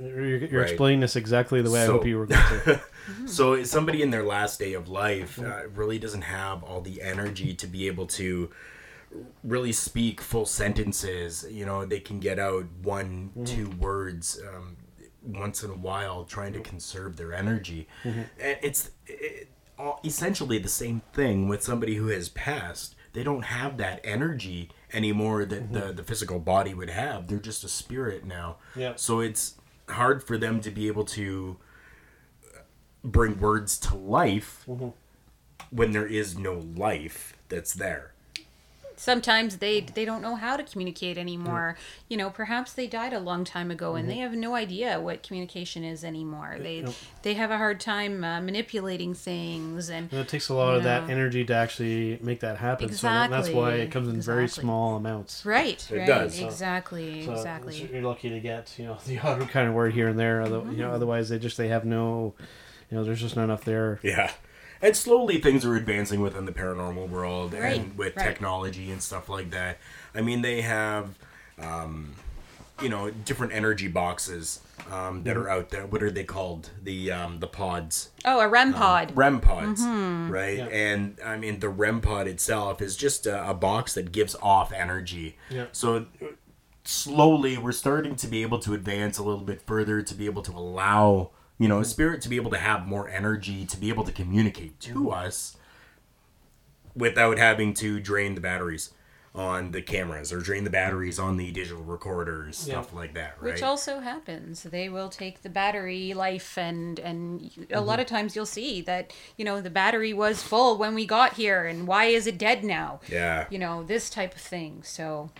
you're, 0.00 0.38
you're 0.38 0.60
Right. 0.62 0.70
explaining 0.70 1.00
this 1.00 1.14
exactly 1.14 1.62
the 1.62 1.70
way 1.70 1.84
I 1.84 1.86
hope 1.86 2.04
you 2.04 2.18
were 2.18 2.26
going 2.26 2.40
to. 2.64 2.80
So 3.26 3.62
somebody 3.64 4.00
in 4.02 4.10
their 4.10 4.22
last 4.24 4.58
day 4.58 4.72
of 4.72 4.88
life 4.88 5.38
uh, 5.38 5.68
really 5.68 5.98
doesn't 5.98 6.22
have 6.22 6.64
all 6.64 6.80
the 6.80 7.02
energy 7.02 7.54
to 7.54 7.66
be 7.66 7.86
able 7.86 8.06
to 8.08 8.50
really 9.44 9.72
speak 9.72 10.20
full 10.22 10.46
sentences. 10.46 11.46
You 11.50 11.66
know, 11.66 11.84
they 11.84 12.00
can 12.00 12.18
get 12.18 12.38
out 12.38 12.64
one, 12.82 13.30
two 13.44 13.68
words 13.78 14.40
um, 14.48 14.78
once 15.22 15.62
in 15.62 15.70
a 15.70 15.76
while, 15.76 16.24
trying 16.24 16.54
to 16.54 16.60
conserve 16.60 17.18
their 17.18 17.34
energy. 17.34 17.86
And 18.04 18.26
it's 18.62 18.90
it, 19.06 19.50
all, 19.78 20.00
essentially 20.04 20.58
the 20.58 20.68
same 20.68 21.02
thing 21.12 21.48
with 21.48 21.62
somebody 21.62 21.96
who 21.96 22.08
has 22.08 22.28
passed. 22.28 22.94
They 23.12 23.22
don't 23.22 23.44
have 23.44 23.76
that 23.76 24.00
energy 24.02 24.70
anymore 24.92 25.44
that 25.44 25.72
the, 25.72 25.80
mm-hmm. 25.80 25.96
the 25.96 26.02
physical 26.02 26.40
body 26.40 26.74
would 26.74 26.90
have. 26.90 27.28
They're 27.28 27.38
just 27.38 27.64
a 27.64 27.68
spirit 27.68 28.24
now. 28.24 28.56
Yeah. 28.74 28.94
So 28.96 29.20
it's 29.20 29.54
hard 29.88 30.24
for 30.24 30.36
them 30.36 30.60
to 30.62 30.70
be 30.70 30.88
able 30.88 31.04
to 31.04 31.56
uh, 32.54 32.60
bring 33.04 33.38
words 33.38 33.78
to 33.80 33.96
life 33.96 34.64
mm-hmm. 34.68 34.88
when 35.70 35.92
there 35.92 36.06
is 36.06 36.36
no 36.36 36.64
life 36.76 37.36
that's 37.48 37.74
there. 37.74 38.13
Sometimes 39.04 39.58
they 39.58 39.80
they 39.80 40.04
don't 40.04 40.22
know 40.22 40.34
how 40.34 40.56
to 40.56 40.62
communicate 40.64 41.16
anymore 41.18 41.76
you 42.08 42.16
know 42.16 42.30
perhaps 42.30 42.72
they 42.72 42.86
died 42.86 43.12
a 43.12 43.18
long 43.20 43.44
time 43.44 43.70
ago 43.70 43.94
and 43.96 44.08
they 44.08 44.16
have 44.16 44.32
no 44.32 44.54
idea 44.54 44.98
what 45.00 45.22
communication 45.22 45.84
is 45.84 46.02
anymore 46.04 46.56
they 46.60 46.78
Yep. 46.80 46.94
they 47.22 47.34
have 47.34 47.50
a 47.50 47.58
hard 47.58 47.78
time 47.80 48.24
uh, 48.24 48.40
manipulating 48.40 49.12
things 49.14 49.88
and 49.90 50.10
And 50.10 50.20
it 50.20 50.28
takes 50.28 50.48
a 50.48 50.54
lot 50.54 50.74
of 50.76 50.82
that 50.84 51.08
energy 51.10 51.44
to 51.44 51.54
actually 51.54 52.18
make 52.22 52.40
that 52.40 52.56
happen. 52.58 52.92
So 52.92 53.06
that's 53.06 53.50
why 53.50 53.72
it 53.84 53.90
comes 53.90 54.08
in 54.08 54.20
very 54.20 54.48
small 54.48 54.96
amounts. 54.96 55.44
right 55.46 55.80
It 55.90 55.98
right 55.98 56.06
does. 56.06 56.36
So- 56.38 56.46
exactly 56.46 57.24
So 57.26 57.32
exactly 57.32 57.88
You're 57.92 58.02
lucky 58.02 58.30
to 58.30 58.40
get 58.40 58.74
you 58.78 58.86
know 58.86 58.96
the 59.06 59.18
odd 59.20 59.48
kind 59.50 59.68
of 59.68 59.74
word 59.74 59.92
here 59.94 60.08
and 60.08 60.18
there. 60.18 60.42
Although 60.42 60.64
you 60.70 60.78
know 60.78 60.86
Mm-hmm. 60.86 60.94
otherwise 60.94 61.28
they 61.28 61.38
just 61.38 61.56
they 61.56 61.68
have 61.68 61.84
no, 61.84 62.34
you 62.90 62.96
know, 62.96 63.04
there's 63.04 63.20
just 63.20 63.36
not 63.36 63.44
enough 63.44 63.64
there. 63.64 64.00
Yeah. 64.02 64.30
And 64.84 64.96
slowly 64.96 65.40
things 65.40 65.64
are 65.64 65.74
advancing 65.74 66.20
within 66.20 66.44
the 66.44 66.52
paranormal 66.52 67.08
world 67.08 67.54
Right, 67.54 67.78
and 67.80 67.96
with 67.98 68.16
right. 68.16 68.24
technology 68.26 68.90
and 68.92 69.02
stuff 69.02 69.28
like 69.28 69.50
that. 69.50 69.78
I 70.14 70.20
mean, 70.20 70.42
they 70.42 70.60
have, 70.62 71.18
um, 71.58 72.14
you 72.82 72.88
know, 72.88 73.10
different 73.10 73.52
energy 73.54 73.88
boxes 73.88 74.60
um, 74.90 75.22
that 75.24 75.36
are 75.36 75.48
out 75.48 75.70
there. 75.70 75.86
What 75.86 76.02
are 76.02 76.10
they 76.10 76.24
called? 76.24 76.70
The 76.82 77.10
um, 77.12 77.38
the 77.40 77.46
pods. 77.46 78.10
oh 78.24 78.40
a 78.40 78.48
rem 78.48 78.74
pod 78.74 79.12
REM 79.16 79.40
pods, 79.40 79.80
Mm-hmm. 79.80 80.30
right? 80.30 80.58
Yeah. 80.58 80.66
And 80.66 81.16
I 81.24 81.36
mean, 81.38 81.60
the 81.60 81.68
REM 81.68 82.00
pod 82.00 82.26
itself 82.26 82.82
is 82.82 82.96
just 82.96 83.26
a, 83.26 83.48
a 83.50 83.54
box 83.54 83.94
that 83.94 84.12
gives 84.12 84.34
off 84.42 84.72
energy. 84.72 85.36
Yeah. 85.50 85.66
So 85.72 86.06
slowly, 86.84 87.56
we're 87.56 87.72
starting 87.72 88.16
to 88.16 88.26
be 88.26 88.42
able 88.42 88.58
to 88.60 88.74
advance 88.74 89.18
a 89.18 89.22
little 89.22 89.44
bit 89.44 89.62
further 89.62 90.02
to 90.02 90.14
be 90.14 90.26
able 90.26 90.42
to 90.42 90.52
allow, 90.52 91.30
you 91.58 91.68
know, 91.68 91.82
spirit 91.82 92.20
to 92.22 92.28
be 92.28 92.36
able 92.36 92.50
to 92.50 92.58
have 92.58 92.86
more 92.86 93.08
energy, 93.08 93.64
to 93.66 93.76
be 93.76 93.88
able 93.88 94.04
to 94.04 94.12
communicate 94.12 94.80
to 94.80 95.10
us 95.10 95.56
without 96.94 97.38
having 97.38 97.74
to 97.74 98.00
drain 98.00 98.34
the 98.34 98.40
batteries 98.40 98.90
on 99.34 99.72
the 99.72 99.82
cameras 99.82 100.32
or 100.32 100.38
drain 100.38 100.62
the 100.62 100.70
batteries 100.70 101.18
on 101.18 101.36
the 101.36 101.50
digital 101.50 101.82
recorders, 101.82 102.56
stuff 102.56 102.94
like 102.94 103.14
that, 103.14 103.34
right? 103.40 103.54
Which 103.54 103.62
also 103.64 103.98
happens. 103.98 104.62
They 104.62 104.88
will 104.88 105.08
take 105.08 105.42
the 105.42 105.48
battery 105.48 106.14
life, 106.14 106.56
and 106.56 107.00
and 107.00 107.42
you- 107.42 107.66
a 107.72 107.80
lot 107.80 107.94
mm-hmm. 107.94 108.02
of 108.02 108.06
times 108.06 108.36
you'll 108.36 108.46
see 108.46 108.80
that 108.82 109.12
you 109.36 109.44
know 109.44 109.60
the 109.60 109.70
battery 109.70 110.12
was 110.12 110.40
full 110.40 110.78
when 110.78 110.94
we 110.94 111.04
got 111.04 111.32
here, 111.34 111.64
and 111.64 111.88
why 111.88 112.04
is 112.04 112.28
it 112.28 112.38
dead 112.38 112.62
now? 112.62 113.00
yeah. 113.08 113.46
You 113.50 113.58
know 113.58 113.82
this 113.82 114.08
type 114.08 114.36
of 114.36 114.40
thing. 114.40 114.82
So 114.84 115.30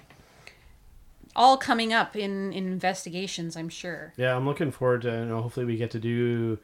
all 1.37 1.57
coming 1.57 1.93
up 1.93 2.17
in, 2.17 2.53
in 2.53 2.67
investigations, 2.67 3.57
I'm 3.57 3.69
sure. 3.69 4.13
Yeah, 4.17 4.37
I'm 4.37 4.47
looking 4.47 4.71
forward 4.71 5.03
to. 5.03 5.11
You 5.11 5.25
know, 5.27 5.43
hopefully 5.43 5.67
we 5.67 5.77
get 5.77 5.91
to 5.93 5.99
do 5.99 6.59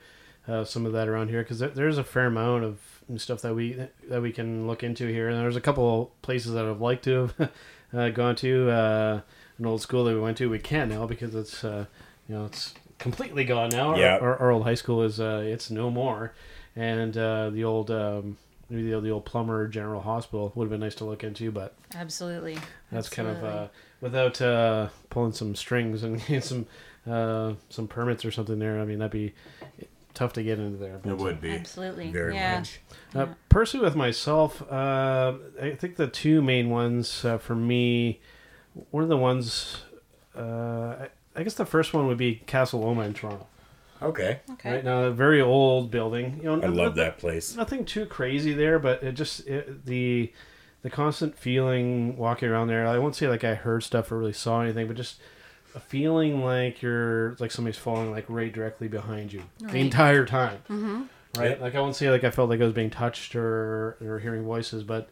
uh, 0.47 0.65
some 0.65 0.87
of 0.87 0.93
that 0.93 1.09
around 1.09 1.29
here 1.29 1.43
because 1.43 1.59
there, 1.59 1.69
there's 1.69 1.99
a 1.99 2.05
fair 2.05 2.27
amount 2.27 2.65
of 2.65 2.79
stuff 3.17 3.43
that 3.43 3.55
we 3.55 3.87
that 4.09 4.23
we 4.23 4.33
can 4.33 4.67
look 4.67 4.83
into 4.83 5.07
here, 5.07 5.29
and 5.29 5.39
there's 5.39 5.57
a 5.57 5.61
couple 5.61 6.13
places 6.23 6.53
that 6.53 6.65
I'd 6.65 6.79
like 6.79 7.03
to 7.03 7.31
have 7.39 7.51
uh, 7.95 8.09
gone 8.11 8.37
to. 8.37 8.71
Uh, 8.71 9.21
an 9.59 9.67
old 9.67 9.83
school 9.83 10.05
that 10.05 10.15
we 10.15 10.21
went 10.21 10.39
to, 10.39 10.49
we 10.49 10.59
can't 10.59 10.91
now 10.91 11.07
because 11.07 11.35
it's 11.35 11.63
uh, 11.65 11.85
you 12.29 12.35
know 12.35 12.47
it's 12.47 12.75
completely 12.99 13.45
gone 13.45 13.69
now. 13.69 13.95
Yeah. 13.97 14.17
Our, 14.17 14.39
our 14.39 14.51
old 14.51 14.65
high 14.65 14.75
school 14.75 15.03
is 15.03 15.21
uh, 15.21 15.43
it's 15.45 15.71
no 15.71 15.91
more, 15.91 16.33
and 16.75 17.17
uh, 17.17 17.51
the 17.51 17.65
old. 17.65 17.91
Um, 17.91 18.37
Maybe 18.73 18.89
the, 18.89 19.01
the 19.01 19.11
old 19.11 19.25
Plummer 19.25 19.67
general 19.67 20.01
hospital 20.01 20.53
would 20.55 20.67
have 20.67 20.71
been 20.71 20.79
nice 20.79 20.95
to 20.95 21.05
look 21.05 21.25
into, 21.25 21.51
but 21.51 21.75
Absolutely. 21.93 22.57
that's 22.93 23.09
kind 23.09 23.27
of 23.27 23.39
Absolutely. 23.39 23.59
uh, 23.59 23.67
without 24.01 24.41
uh, 24.41 24.89
pulling 25.09 25.33
some 25.33 25.55
strings 25.55 26.03
and 26.03 26.19
getting 26.27 26.41
some 26.41 26.67
uh, 27.11 27.55
some 27.69 27.89
permits 27.89 28.25
or 28.25 28.31
something 28.31 28.59
there. 28.59 28.81
I 28.81 28.85
mean, 28.85 28.99
that'd 28.99 29.13
be 29.13 29.35
tough 30.15 30.33
to 30.35 30.43
get 30.43 30.59
into 30.59 30.79
there. 30.79 31.01
It 31.05 31.17
would 31.17 31.41
be. 31.41 31.51
Absolutely. 31.51 32.11
Very 32.11 32.35
yeah. 32.35 32.59
much. 32.59 32.81
Uh, 33.15 33.27
personally, 33.49 33.85
with 33.85 33.97
myself, 33.97 34.63
uh, 34.71 35.35
I 35.61 35.71
think 35.73 35.97
the 35.97 36.07
two 36.07 36.43
main 36.43 36.71
ones 36.71 37.25
uh, 37.25 37.39
for 37.39 37.55
me, 37.55 38.21
one 38.91 39.03
of 39.03 39.09
the 39.09 39.17
ones, 39.17 39.83
uh, 40.37 40.41
I, 41.01 41.09
I 41.37 41.43
guess 41.43 41.55
the 41.55 41.67
first 41.67 41.95
one 41.95 42.07
would 42.07 42.19
be 42.19 42.43
Casa 42.47 42.77
Loma 42.77 43.03
in 43.03 43.15
Toronto. 43.15 43.47
Okay. 44.03 44.41
Okay. 44.53 44.75
Right 44.77 44.85
now, 44.85 45.05
a 45.05 45.11
very 45.11 45.43
old 45.43 45.91
building. 45.91 46.39
You 46.39 46.57
know, 46.57 46.63
I 46.63 46.67
n- 46.67 46.75
love 46.75 46.93
n- 46.93 46.99
that 46.99 47.19
place. 47.19 47.55
nothing 47.55 47.85
too 47.85 48.07
crazy 48.07 48.55
there, 48.55 48.79
but 48.79 49.03
it 49.03 49.13
just 49.13 49.47
it, 49.47 49.85
the 49.85 50.33
the 50.83 50.91
constant 50.91 51.37
feeling 51.37 52.17
walking 52.17 52.49
around 52.49 52.69
there. 52.69 52.87
I 52.87 52.99
won't 52.99 53.15
say 53.17 53.29
like 53.29 53.45
I 53.45 53.55
heard 53.55 53.83
stuff 53.83 54.11
or 54.11 54.19
really 54.19 54.33
saw 54.33 54.63
anything, 54.63 54.87
but 54.87 54.97
just 54.97 55.21
a 55.75 55.81
feeling 55.81 56.45
like 56.45 56.83
you're 56.83 57.37
like 57.39 57.51
somebody's 57.53 57.79
falling 57.79 58.11
like 58.11 58.25
right 58.29 58.53
directly 58.53 58.89
behind 58.89 59.33
you 59.33 59.43
the 59.61 59.79
entire 59.79 60.25
time. 60.27 60.59
Mm-hmm. 60.69 61.03
Right, 61.39 61.51
Yep. 61.51 61.61
like 61.61 61.75
I 61.77 61.81
won't 61.81 61.95
say 61.95 62.11
like 62.11 62.25
I 62.25 62.31
felt 62.31 62.49
like 62.51 62.61
I 62.61 62.65
was 62.65 62.73
being 62.73 62.91
touched 62.91 63.37
or 63.37 63.97
or 64.01 64.19
hearing 64.19 64.43
voices, 64.43 64.83
but 64.83 65.09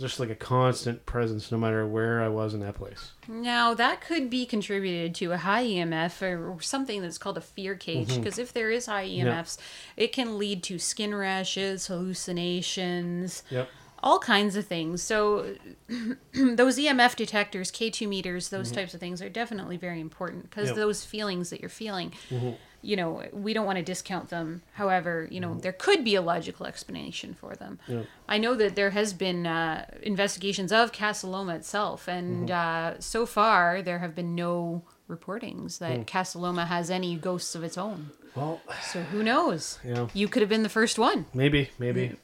just 0.00 0.18
like 0.18 0.30
a 0.30 0.34
constant 0.34 1.04
presence, 1.06 1.52
no 1.52 1.58
matter 1.58 1.86
where 1.86 2.22
I 2.22 2.28
was 2.28 2.54
in 2.54 2.60
that 2.60 2.74
place. 2.74 3.12
Now, 3.28 3.72
that 3.74 4.00
could 4.00 4.30
be 4.30 4.46
contributed 4.46 5.14
to 5.16 5.32
a 5.32 5.36
high 5.36 5.64
EMF 5.64 6.22
or 6.22 6.60
something 6.60 7.02
that's 7.02 7.18
called 7.18 7.36
a 7.38 7.42
fear 7.42 7.74
cage. 7.76 8.08
Mm-hmm. 8.08 8.20
Because 8.22 8.38
if 8.38 8.52
there 8.52 8.70
is 8.70 8.86
high 8.86 9.06
EMFs, 9.06 9.58
it 9.96 10.08
can 10.12 10.38
lead 10.38 10.62
to 10.64 10.78
skin 10.78 11.14
rashes, 11.14 11.86
hallucinations, 11.86 13.42
Yep. 13.50 13.68
All 14.02 14.18
kinds 14.18 14.56
of 14.56 14.66
things. 14.66 15.02
So, 15.02 15.54
those 16.32 16.78
EMF 16.78 17.16
detectors, 17.16 17.70
K2 17.70 18.08
meters, 18.08 18.48
those 18.48 18.68
Mm-hmm. 18.68 18.76
types 18.76 18.94
of 18.94 19.00
things 19.00 19.20
are 19.22 19.28
definitely 19.28 19.76
very 19.76 20.00
important 20.00 20.44
because 20.50 20.68
Yep. 20.68 20.76
those 20.76 21.04
feelings 21.04 21.50
that 21.50 21.60
you're 21.60 21.68
feeling. 21.70 22.12
Mm-hmm. 22.30 22.50
You 22.84 22.96
know, 22.96 23.22
we 23.32 23.52
don't 23.54 23.64
want 23.64 23.76
to 23.78 23.84
discount 23.84 24.30
them. 24.30 24.62
However, 24.72 25.28
you 25.30 25.38
know, 25.38 25.54
there 25.54 25.72
could 25.72 26.02
be 26.02 26.16
a 26.16 26.20
logical 26.22 26.66
explanation 26.66 27.32
for 27.32 27.54
them. 27.54 27.78
Yep. 27.86 28.06
I 28.28 28.38
know 28.38 28.56
that 28.56 28.74
there 28.74 28.90
has 28.90 29.12
been 29.12 29.46
uh, 29.46 29.86
investigations 30.02 30.72
of 30.72 30.90
Casa 30.92 31.28
Loma 31.28 31.54
itself, 31.54 32.08
and 32.08 32.50
uh, 32.50 32.98
so 32.98 33.24
far 33.24 33.82
there 33.82 34.00
have 34.00 34.16
been 34.16 34.34
no 34.34 34.82
reportings 35.08 35.78
that 35.78 36.08
Casa 36.08 36.40
Loma 36.40 36.66
has 36.66 36.90
any 36.90 37.14
ghosts 37.16 37.54
of 37.54 37.62
its 37.62 37.78
own. 37.78 38.10
Well, 38.34 38.60
So 38.82 39.02
who 39.02 39.22
knows? 39.22 39.78
Yeah. 39.84 40.08
You 40.14 40.28
could 40.28 40.42
have 40.42 40.48
been 40.48 40.62
the 40.62 40.68
first 40.68 40.98
one. 40.98 41.26
Maybe, 41.34 41.70
maybe. 41.78 42.16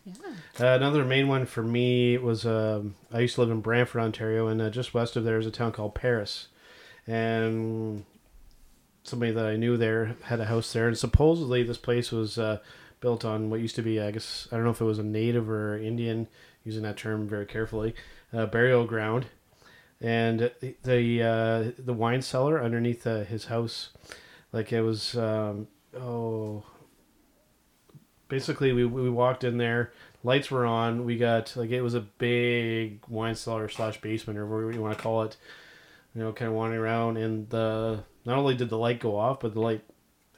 Uh, 0.61 0.67
another 0.67 1.05
main 1.05 1.29
one 1.29 1.47
for 1.47 1.63
me 1.63 2.17
was 2.19 2.47
um, 2.47 2.95
I 3.13 3.21
used 3.21 3.35
to 3.37 3.43
live 3.43 3.51
in 3.51 3.61
Brantford, 3.61 4.01
Ontario, 4.01 4.49
and 4.49 4.61
uh, 4.61 4.71
just 4.71 4.95
west 4.95 5.17
of 5.17 5.25
there 5.25 5.39
is 5.39 5.47
a 5.47 5.51
town 5.51 5.73
called 5.73 5.95
Paris, 5.95 6.49
and 7.07 8.05
somebody 9.05 9.33
that 9.33 9.47
I 9.47 9.57
knew 9.57 9.77
there 9.77 10.17
had 10.25 10.41
a 10.41 10.47
house 10.47 10.73
there, 10.73 10.89
and 10.89 10.97
supposedly 10.99 11.63
this 11.63 11.79
place 11.79 12.11
was 12.11 12.39
uh, 12.39 12.59
built 13.01 13.25
on 13.25 13.51
what 13.51 13.61
used 13.61 13.77
to 13.77 13.83
be, 13.83 14.01
I 14.01 14.11
guess, 14.11 14.49
I 14.51 14.57
don't 14.57 14.65
know 14.65 14.71
if 14.71 14.81
it 14.81 14.85
was 14.85 14.99
a 14.99 15.05
native 15.05 15.49
or 15.49 15.79
Indian, 15.79 16.27
using 16.65 16.83
that 16.83 16.97
term 16.97 17.29
very 17.29 17.47
carefully, 17.47 17.95
uh, 18.33 18.47
burial 18.47 18.85
ground, 18.85 19.27
and 20.01 20.51
the 20.61 20.75
the, 20.83 21.23
uh, 21.23 21.71
the 21.79 21.93
wine 21.95 22.23
cellar 22.23 22.63
underneath 22.63 23.07
uh, 23.07 23.25
his 23.25 23.47
house, 23.47 23.91
like 24.53 24.73
it 24.73 24.83
was, 24.83 25.17
um, 25.17 25.69
oh. 25.97 26.63
Basically 28.29 28.73
we, 28.73 28.85
we 28.85 29.09
walked 29.09 29.43
in 29.45 29.57
there. 29.57 29.93
Lights 30.23 30.51
were 30.51 30.67
on. 30.67 31.05
We 31.05 31.17
got 31.17 31.55
like 31.57 31.71
it 31.71 31.81
was 31.81 31.95
a 31.95 32.01
big 32.01 33.01
wine 33.09 33.35
cellar 33.35 33.69
slash 33.69 34.01
basement 34.01 34.39
or 34.39 34.47
whatever 34.47 34.73
you 34.73 34.83
want 34.83 34.97
to 34.97 35.03
call 35.03 35.23
it. 35.23 35.37
You 36.15 36.23
know 36.23 36.33
kind 36.33 36.49
of 36.51 36.55
wandering 36.55 36.81
around 36.81 37.17
and 37.17 37.49
the 37.49 38.01
not 38.25 38.37
only 38.39 38.55
did 38.55 38.69
the 38.69 38.77
light 38.79 39.01
go 39.01 39.17
off 39.17 39.41
but 39.41 39.55
the 39.55 39.61
light 39.61 39.83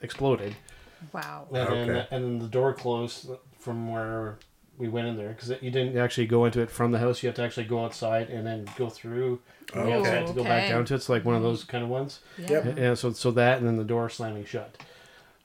exploded. 0.02 0.54
Wow. 1.12 1.46
and, 1.48 1.56
then, 1.56 1.90
Okay. 1.90 2.06
and 2.10 2.24
then 2.24 2.38
the 2.38 2.46
door 2.48 2.74
closed 2.74 3.28
from 3.58 3.90
where 3.90 4.38
we 4.78 4.88
went 4.88 5.08
in 5.08 5.16
there 5.16 5.30
because 5.30 5.48
you 5.62 5.70
didn't 5.70 5.96
actually 5.96 6.26
go 6.26 6.44
into 6.44 6.60
it 6.60 6.70
from 6.70 6.92
the 6.92 6.98
house. 6.98 7.22
You 7.22 7.28
have 7.28 7.36
to 7.36 7.42
actually 7.42 7.64
go 7.66 7.84
outside 7.84 8.28
and 8.30 8.46
then 8.46 8.68
go 8.76 8.88
through. 8.88 9.40
From 9.66 9.86
the 9.86 9.94
Oh, 9.94 9.98
outside 10.00 10.26
to 10.26 10.32
go 10.34 10.44
back 10.44 10.68
down 10.68 10.84
to 10.84 10.94
it. 10.94 10.96
it's 10.96 11.08
like 11.08 11.24
one 11.24 11.34
of 11.34 11.42
those 11.42 11.64
kind 11.64 11.82
of 11.82 11.90
ones. 11.90 12.20
Yep. 12.38 12.78
yeah 12.78 12.94
so 12.94 13.12
so 13.12 13.30
that 13.32 13.58
and 13.58 13.66
then 13.66 13.76
the 13.78 13.84
door 13.84 14.08
slamming 14.10 14.44
shut 14.44 14.76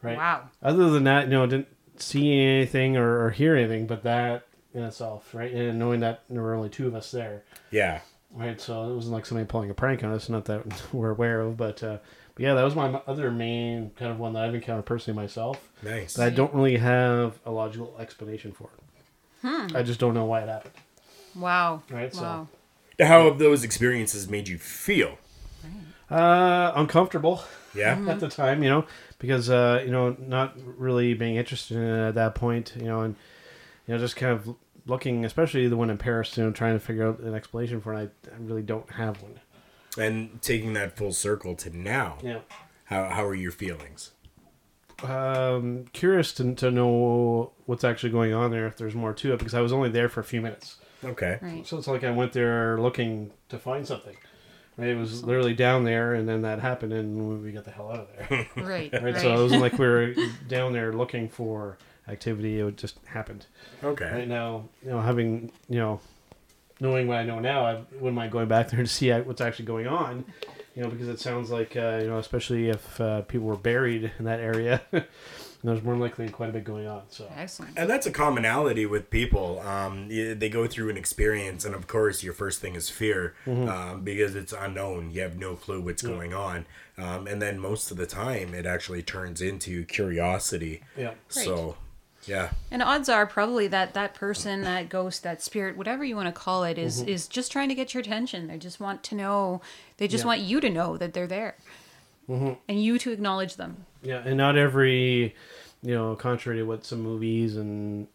right 0.06 0.18
Wow. 0.18 0.50
other 0.64 0.90
than 0.90 1.04
that, 1.06 1.26
you 1.26 1.32
know, 1.32 1.46
didn't 1.48 1.68
see 1.98 2.40
anything 2.40 2.96
or, 2.98 3.26
or 3.26 3.30
hear 3.32 3.56
anything, 3.56 3.88
but 3.88 4.04
that 4.04 4.48
in 4.74 4.84
itself, 4.84 5.34
right? 5.34 5.52
And 5.52 5.80
knowing 5.80 6.02
that 6.02 6.24
there 6.30 6.42
were 6.42 6.54
only 6.54 6.70
two 6.70 6.88
of 6.88 6.96
us 6.96 7.10
there, 7.12 7.44
Yeah. 7.72 8.02
right? 8.34 8.60
So 8.60 8.90
it 8.92 8.96
wasn't 8.96 9.14
like 9.14 9.26
somebody 9.26 9.48
pulling 9.48 9.70
a 9.70 9.74
prank 9.74 10.04
on 10.04 10.12
us, 10.12 10.28
not 10.30 10.46
that 10.46 10.64
we're 10.94 11.12
aware 11.12 11.40
of, 11.42 11.56
but, 11.58 11.82
uh, 11.82 11.98
but 12.36 12.44
yeah, 12.44 12.54
that 12.54 12.64
was 12.64 12.76
my 12.76 13.02
other 13.08 13.32
main 13.32 13.92
kind 13.98 14.12
of 14.12 14.20
one 14.20 14.34
that 14.34 14.44
I've 14.44 14.54
encountered 14.54 14.86
personally 14.86 15.16
myself. 15.16 15.70
Nice. 15.82 16.16
That 16.16 16.28
I 16.28 16.30
don't 16.30 16.54
really 16.54 16.78
have 16.78 17.40
a 17.46 17.52
logical 17.52 17.96
explanation 18.00 18.52
for. 18.52 18.70
It. 18.78 19.48
Hmm. 19.48 19.76
I 19.76 19.82
just 19.84 20.00
don't 20.02 20.14
know 20.14 20.26
why 20.26 20.42
it 20.42 20.50
happened. 20.50 20.74
Wow. 21.36 21.84
Right, 21.90 22.14
so- 22.14 22.48
How 23.00 23.26
have 23.30 23.40
those 23.40 23.64
experiences 23.64 24.28
made 24.28 24.48
you 24.50 24.58
feel? 24.58 25.18
Uh, 26.12 26.72
uncomfortable. 26.76 27.44
Yeah. 27.74 27.98
at 28.10 28.20
the 28.20 28.30
time, 28.30 28.64
you 28.64 28.70
know, 28.70 28.86
because 29.20 29.50
uh, 29.50 29.82
you 29.86 29.92
know, 29.92 30.16
not 30.20 30.56
really 30.78 31.14
being 31.14 31.36
interested 31.36 31.78
in 31.78 31.84
it 31.84 32.08
at 32.10 32.16
that 32.16 32.36
point, 32.36 32.74
you 32.78 32.86
know, 32.86 33.02
and 33.02 33.16
you 33.88 33.94
know, 33.94 34.00
just 34.00 34.16
kind 34.16 34.32
of 34.34 34.56
looking, 34.86 35.26
especially 35.26 35.68
the 35.68 35.78
one 35.78 35.90
in 35.90 35.98
Paris, 35.98 36.36
you 36.38 36.44
know, 36.44 36.52
trying 36.52 36.74
to 36.74 36.80
figure 36.80 37.08
out 37.08 37.20
an 37.20 37.34
explanation 37.34 37.82
for 37.82 37.94
it. 37.94 38.12
I, 38.28 38.32
I 38.34 38.38
really 38.40 38.62
don't 38.64 38.90
have 38.92 39.22
one. 39.22 39.40
And 39.98 40.42
taking 40.42 40.74
that 40.74 40.98
full 40.98 41.14
circle 41.14 41.56
to 41.56 41.76
now, 41.76 42.18
Yeah. 42.22 42.40
how, 42.86 43.06
how 43.10 43.26
are 43.26 43.34
your 43.36 43.52
feelings? 43.52 44.12
Um, 45.04 45.86
curious 45.94 46.34
to, 46.34 46.54
to 46.56 46.72
know 46.72 47.52
what's 47.66 47.84
actually 47.84 48.12
going 48.12 48.34
on 48.34 48.52
there, 48.52 48.66
if 48.68 48.78
there's 48.78 48.96
more 48.96 49.14
to 49.14 49.34
it, 49.34 49.40
because 49.40 49.54
I 49.54 49.62
was 49.62 49.72
only 49.74 49.90
there 49.90 50.10
for 50.10 50.20
a 50.20 50.24
few 50.24 50.42
minutes. 50.42 50.78
Okay. 51.04 51.38
Right. 51.42 51.66
So 51.68 51.78
it's 51.78 51.88
like 51.88 52.04
I 52.04 52.12
went 52.12 52.34
there 52.34 52.80
looking 52.80 53.32
to 53.50 53.58
find 53.60 53.86
something. 53.86 54.16
Right? 54.78 54.90
It 54.90 54.98
was 54.98 55.24
literally 55.24 55.54
down 55.54 55.86
there, 55.86 56.14
and 56.14 56.28
then 56.28 56.42
that 56.42 56.60
happened, 56.60 56.92
and 56.94 57.42
we 57.44 57.52
got 57.52 57.64
the 57.64 57.72
hell 57.72 57.92
out 57.92 58.00
of 58.00 58.08
there. 58.18 58.48
Right. 58.58 58.92
right? 58.94 59.04
Right. 59.04 59.18
So 59.18 59.34
it 59.34 59.42
wasn't 59.42 59.62
like 59.62 59.78
we 59.78 59.88
were 59.88 60.14
down 60.48 60.74
there 60.74 60.92
looking 60.94 61.30
for 61.30 61.78
activity; 62.08 62.60
it 62.60 62.78
just 62.78 62.98
happened. 63.06 63.46
Okay. 63.84 64.12
Right 64.12 64.28
now, 64.28 64.66
you 64.84 64.92
know, 64.92 65.02
having 65.02 65.52
you 65.70 65.80
know, 65.80 66.00
knowing 66.80 67.08
what 67.08 67.18
I 67.18 67.24
know 67.24 67.40
now, 67.40 67.66
I 67.66 67.76
wouldn't 67.94 68.16
mind 68.16 68.32
going 68.32 68.48
back 68.48 68.70
there 68.70 68.82
to 68.82 68.88
see 68.88 69.12
what's 69.12 69.42
actually 69.42 69.66
going 69.66 69.88
on. 69.88 70.26
You 70.76 70.84
know, 70.84 70.90
because 70.90 71.08
it 71.08 71.22
sounds 71.22 71.50
like 71.52 71.78
uh, 71.78 72.00
you 72.02 72.08
know, 72.08 72.18
especially 72.18 72.68
if 72.68 73.00
uh, 73.00 73.22
people 73.22 73.48
were 73.48 73.56
buried 73.56 74.12
in 74.20 74.26
that 74.26 74.42
area, 74.42 74.82
there's 75.68 75.84
more 75.84 75.96
likely 75.96 76.30
quite 76.30 76.50
a 76.50 76.54
bit 76.54 76.64
going 76.64 76.88
on. 76.88 77.04
So 77.10 77.28
Excellent. 77.36 77.74
And 77.78 77.90
that's 77.90 78.06
a 78.06 78.12
commonality 78.12 78.86
with 78.86 79.10
people. 79.10 79.60
Um, 79.62 80.08
they 80.10 80.50
go 80.50 80.68
through 80.68 80.90
an 80.90 80.98
experience, 80.98 81.66
and 81.66 81.74
of 81.76 81.88
course, 81.88 82.24
your 82.24 82.34
first 82.34 82.62
thing 82.62 82.76
is 82.76 82.90
fear 82.90 83.36
um, 83.48 84.02
because 84.04 84.36
it's 84.36 84.54
unknown. 84.54 85.12
You 85.12 85.22
have 85.22 85.38
no 85.38 85.56
clue 85.56 85.82
what's 85.82 86.02
going 86.02 86.34
on. 86.34 86.66
Um, 86.98 87.28
and 87.28 87.42
then 87.42 87.60
most 87.60 87.92
of 87.92 87.98
the 87.98 88.06
time, 88.06 88.54
it 88.54 88.66
actually 88.66 89.04
turns 89.04 89.42
into 89.42 89.84
curiosity. 89.86 90.82
yeah, 90.98 91.12
So, 91.28 91.76
yeah. 92.26 92.52
And 92.72 92.82
odds 92.82 93.10
are 93.10 93.26
probably 93.28 93.68
that 93.68 93.94
that 93.94 94.14
person, 94.16 94.62
that 94.64 94.90
ghost, 94.90 95.22
that 95.24 95.42
spirit, 95.44 95.76
whatever 95.78 96.04
you 96.04 96.16
want 96.16 96.28
to 96.28 96.32
call 96.32 96.64
it, 96.64 96.78
is 96.78 97.02
Mm-hmm. 97.02 97.10
is 97.10 97.28
just 97.28 97.52
trying 97.52 97.70
to 97.70 97.76
get 97.76 97.94
your 97.94 98.02
attention. 98.02 98.48
They 98.48 98.58
just 98.58 98.80
want 98.80 99.04
to 99.04 99.16
know. 99.16 99.62
They 99.98 100.08
just 100.08 100.24
Yeah. 100.24 100.28
want 100.30 100.42
you 100.42 100.60
to 100.62 100.70
know 100.70 100.98
that 100.98 101.14
they're 101.14 101.28
there, 101.28 101.56
Mm-hmm. 102.30 102.54
and 102.68 102.84
you 102.84 102.98
to 103.00 103.12
acknowledge 103.12 103.56
them. 103.56 103.86
yeah, 104.02 104.22
and 104.26 104.36
not 104.38 104.58
every, 104.58 105.36
you 105.82 105.94
know, 105.94 106.16
contrary 106.16 106.60
to 106.60 106.66
what 106.66 106.84
some 106.86 107.02
movies 107.02 107.56
and 107.56 108.08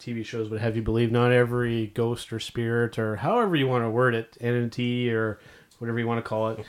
TV 0.00 0.24
shows 0.24 0.50
would 0.50 0.60
have 0.60 0.76
you 0.76 0.82
believe, 0.82 1.10
not 1.10 1.32
every 1.32 1.86
ghost 1.94 2.32
or 2.32 2.38
spirit 2.40 2.98
or 2.98 3.16
however 3.16 3.56
you 3.56 3.66
want 3.66 3.84
to 3.84 3.88
word 3.90 4.14
it, 4.14 4.36
entity 4.40 5.10
or 5.10 5.38
whatever 5.78 5.98
you 5.98 6.06
want 6.06 6.18
to 6.22 6.28
call 6.28 6.50
it, 6.50 6.64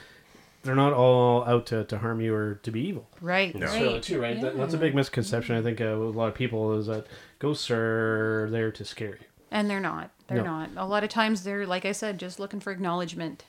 they're 0.64 0.74
not 0.76 0.94
all 0.94 1.44
out 1.46 1.66
to, 1.68 1.84
to 1.84 1.98
harm 1.98 2.22
you 2.22 2.34
or 2.34 2.56
to 2.64 2.72
be 2.72 2.80
evil. 2.88 3.08
Right. 3.22 3.54
No. 3.54 3.66
Right. 3.68 3.82
Really, 3.82 4.00
too, 4.00 4.22
right? 4.22 4.40
That, 4.42 4.56
that's 4.58 4.74
a 4.74 4.78
big 4.78 4.96
misconception. 4.96 5.56
I 5.56 5.62
think 5.62 5.82
uh, 5.82 5.96
with 6.00 6.16
a 6.16 6.18
lot 6.18 6.28
of 6.30 6.34
people 6.36 6.74
is 6.80 6.88
that 6.88 7.06
ghosts 7.40 7.70
are 7.70 8.48
there 8.52 8.72
to 8.72 8.86
scare 8.86 9.10
you. 9.20 9.26
And 9.52 9.70
they're 9.70 9.80
not. 9.80 10.10
They're 10.28 10.38
No. 10.38 10.44
not. 10.46 10.70
A 10.78 10.86
lot 10.86 11.04
of 11.04 11.10
times 11.10 11.44
they're, 11.44 11.68
like 11.68 11.86
I 11.86 11.92
said, 11.92 12.18
just 12.18 12.40
looking 12.40 12.60
for 12.60 12.72
acknowledgement, 12.72 13.44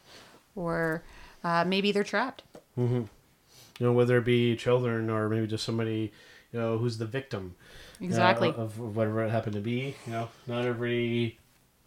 or 0.54 1.02
uh, 1.42 1.64
maybe 1.66 1.90
they're 1.92 2.04
trapped. 2.04 2.42
You 3.78 3.86
know, 3.86 3.92
whether 3.92 4.18
it 4.18 4.24
be 4.24 4.56
children 4.56 5.10
or 5.10 5.28
maybe 5.28 5.46
just 5.46 5.64
somebody, 5.64 6.12
you 6.52 6.58
know, 6.60 6.78
who's 6.78 6.98
the 6.98 7.06
victim. 7.06 7.54
uh, 8.00 8.04
Exactly. 8.04 8.48
of 8.56 8.78
whatever 8.78 9.22
it 9.24 9.30
happened 9.30 9.54
to 9.54 9.60
be. 9.60 9.94
You 10.06 10.12
know, 10.12 10.28
not 10.46 10.64
every 10.64 11.38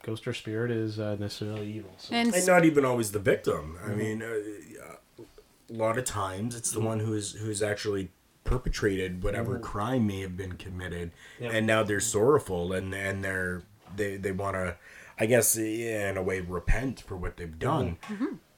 ghost 0.03 0.27
or 0.27 0.33
spirit 0.33 0.71
is 0.71 0.99
uh, 0.99 1.17
necessarily 1.19 1.71
evil. 1.71 1.93
So. 1.97 2.15
and 2.15 2.33
And 2.33 2.47
not 2.47 2.65
even 2.65 2.85
always 2.85 3.11
the 3.11 3.19
victim. 3.19 3.77
I 3.85 3.89
mean, 3.89 4.21
uh, 4.21 5.23
a 5.69 5.73
lot 5.73 5.97
of 5.97 6.05
times 6.05 6.55
it's 6.55 6.71
the 6.71 6.79
one 6.79 6.99
who 6.99 7.13
is 7.13 7.33
who's 7.33 7.61
actually 7.61 8.09
perpetrated 8.43 9.23
whatever 9.23 9.59
crime 9.59 10.07
may 10.07 10.21
have 10.21 10.35
been 10.35 10.53
committed, 10.53 11.11
Yeah. 11.39 11.49
and 11.51 11.67
now 11.67 11.83
they're 11.83 11.99
sorrowful 11.99 12.73
and 12.73 12.93
and 12.93 13.23
they're 13.23 13.61
they 13.95 14.17
they 14.17 14.31
want 14.31 14.55
to, 14.55 14.77
I 15.19 15.27
guess, 15.27 15.55
in 15.57 16.17
a 16.17 16.23
way, 16.23 16.39
repent 16.41 17.01
for 17.01 17.15
what 17.15 17.37
they've 17.37 17.59
done, 17.59 17.97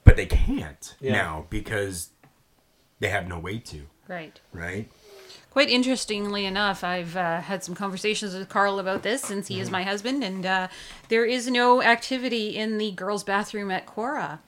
but 0.04 0.16
they 0.16 0.24
can't 0.26 0.94
Yeah. 1.00 1.12
now 1.12 1.46
because 1.50 2.08
they 3.02 3.08
have 3.08 3.28
no 3.28 3.38
way 3.38 3.58
to. 3.58 3.82
right. 4.08 4.40
Right. 4.52 4.88
Quite 5.50 5.68
interestingly 5.68 6.46
enough, 6.46 6.82
I've 6.82 7.14
uh, 7.14 7.42
had 7.42 7.62
some 7.62 7.74
conversations 7.74 8.32
with 8.34 8.48
Karl 8.48 8.78
about 8.78 9.02
this 9.02 9.20
since 9.20 9.48
he 9.48 9.60
is 9.60 9.66
Mm-hmm. 9.66 9.72
my 9.72 9.82
husband, 9.82 10.24
and 10.24 10.46
uh, 10.46 10.68
there 11.08 11.26
is 11.26 11.46
no 11.50 11.82
activity 11.82 12.56
in 12.56 12.78
the 12.78 12.90
girls' 12.92 13.22
bathroom 13.22 13.70
at 13.70 13.84
Korah. 13.84 14.40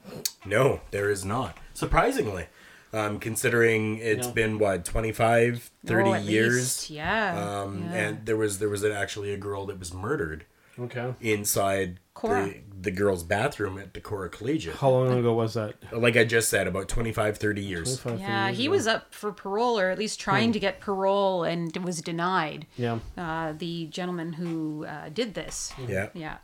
No, 0.47 0.81
there 0.89 1.11
is 1.11 1.23
not. 1.23 1.57
Surprisingly. 1.75 2.47
Um, 2.91 3.19
considering 3.19 3.97
it's 3.99 4.27
No. 4.27 4.33
been 4.33 4.57
what 4.57 4.83
25 4.85 5.69
30 5.85 6.09
Oh, 6.09 6.13
years 6.15 6.55
least, 6.55 6.89
Yeah. 6.89 7.61
um, 7.61 7.83
yeah. 7.91 7.93
and 7.97 8.25
there 8.25 8.37
was 8.37 8.57
there 8.59 8.69
was 8.69 8.83
actually 8.83 9.31
a 9.33 9.37
girl 9.37 9.65
that 9.67 9.77
was 9.77 9.93
murdered 9.93 10.45
okay. 10.79 11.13
inside 11.21 11.99
Korah. 12.13 12.45
the, 12.45 12.61
the 12.81 12.91
girls 12.91 13.23
bathroom 13.23 13.77
at 13.77 13.93
the 13.93 14.01
Korah 14.01 14.29
Collegiate 14.29 14.75
How 14.75 14.89
long 14.89 15.17
ago 15.17 15.33
was 15.33 15.53
that? 15.55 15.75
like 15.91 16.17
I 16.17 16.23
just 16.23 16.49
said 16.49 16.67
about 16.67 16.87
25 16.87 17.37
30 17.37 17.61
years 17.61 17.99
25 17.99 18.19
yeah, 18.19 18.47
years 18.47 18.57
he 18.57 18.65
ago. 18.65 18.71
was 18.71 18.87
up 18.87 19.13
for 19.13 19.31
parole, 19.31 19.79
or 19.79 19.89
at 19.89 19.99
least 19.99 20.19
trying 20.19 20.51
to 20.51 20.59
get 20.59 20.79
parole, 20.79 21.43
and 21.43 21.75
was 21.77 22.01
denied. 22.01 22.67
Yeah. 22.77 22.99
Uh, 23.17 23.53
the 23.57 23.87
gentleman 23.87 24.33
who 24.33 24.85
uh, 24.85 25.09
did 25.09 25.33
this. 25.33 25.73
yeah 25.87 26.09
Yeah. 26.13 26.37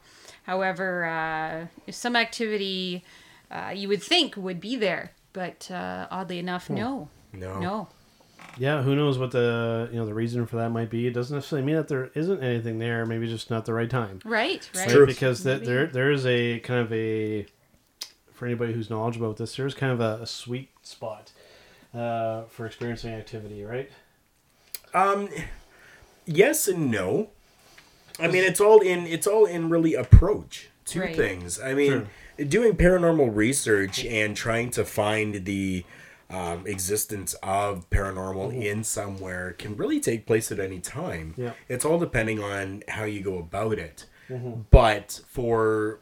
However, 0.44 1.06
uh, 1.06 1.91
some 1.91 2.15
activity 2.15 3.04
uh, 3.52 3.72
you 3.76 3.88
would 3.88 4.02
think 4.02 4.36
would 4.38 4.60
be 4.60 4.76
there, 4.76 5.12
but 5.34 5.70
uh, 5.70 6.08
oddly 6.10 6.39
enough, 6.39 6.70
no. 6.70 7.10
no 7.34 7.60
No. 7.60 7.88
Yeah, 8.58 8.82
who 8.84 8.96
knows 8.96 9.18
what 9.18 9.32
the 9.32 9.90
you 9.92 9.98
know 9.98 10.06
the 10.06 10.14
reason 10.14 10.46
for 10.46 10.58
that 10.58 10.70
might 10.70 10.90
be? 10.90 11.08
It 11.08 11.14
doesn't 11.14 11.36
necessarily 11.36 11.66
mean 11.66 11.78
that 11.78 11.88
there 11.88 12.12
isn't 12.16 12.44
anything 12.44 12.80
there. 12.80 13.06
Maybe 13.06 13.28
just 13.28 13.50
not 13.50 13.66
the 13.66 13.74
right 13.74 13.90
time. 13.90 14.20
Right, 14.26 14.70
right. 14.76 14.90
true. 14.90 15.06
Because 15.06 15.44
that 15.44 15.64
there 15.66 15.88
there 15.88 16.12
is 16.12 16.26
a 16.26 16.60
kind 16.60 16.80
of 16.82 16.92
a 16.92 17.46
for 18.34 18.46
anybody 18.46 18.74
who's 18.74 18.90
knowledgeable 18.90 19.28
about 19.28 19.38
this, 19.38 19.56
there's 19.56 19.74
kind 19.76 19.94
of 19.94 20.00
a, 20.02 20.24
a 20.24 20.28
sweet 20.28 20.70
spot 20.82 21.32
uh, 21.94 22.44
for 22.44 22.66
experiencing 22.66 23.14
activity, 23.14 23.64
right? 23.64 23.90
um 24.94 25.30
yes 26.26 26.68
and 26.68 26.92
no 26.92 27.30
I 28.20 28.28
mean 28.28 28.44
it's 28.44 28.60
all 28.60 28.82
in 28.82 29.08
it's 29.08 29.26
all 29.26 29.46
in 29.46 29.70
really 29.70 29.94
approach 29.94 30.68
to 30.88 31.00
Right. 31.00 31.16
things 31.16 31.62
I 31.62 31.74
mean 31.74 32.10
doing 32.50 32.76
paranormal 32.76 33.34
research 33.34 34.04
and 34.04 34.36
trying 34.36 34.70
to 34.72 34.84
find 34.84 35.46
the 35.46 35.86
um, 36.32 36.65
existence 36.65 37.34
of 37.44 37.89
paranormal 37.89 38.52
mm-hmm. 38.52 38.62
in 38.62 38.84
somewhere 38.84 39.54
can 39.54 39.76
really 39.76 40.00
take 40.00 40.26
place 40.26 40.52
at 40.52 40.60
any 40.60 40.80
time. 40.80 41.34
Yeah. 41.38 41.54
It's 41.67 41.86
all 41.86 42.00
depending 42.00 42.41
on 42.41 42.84
how 42.88 43.04
you 43.04 43.22
go 43.22 43.38
about 43.38 43.78
it. 43.78 44.06
Mm-hmm. 44.30 44.62
But 44.72 45.22
for 45.28 46.00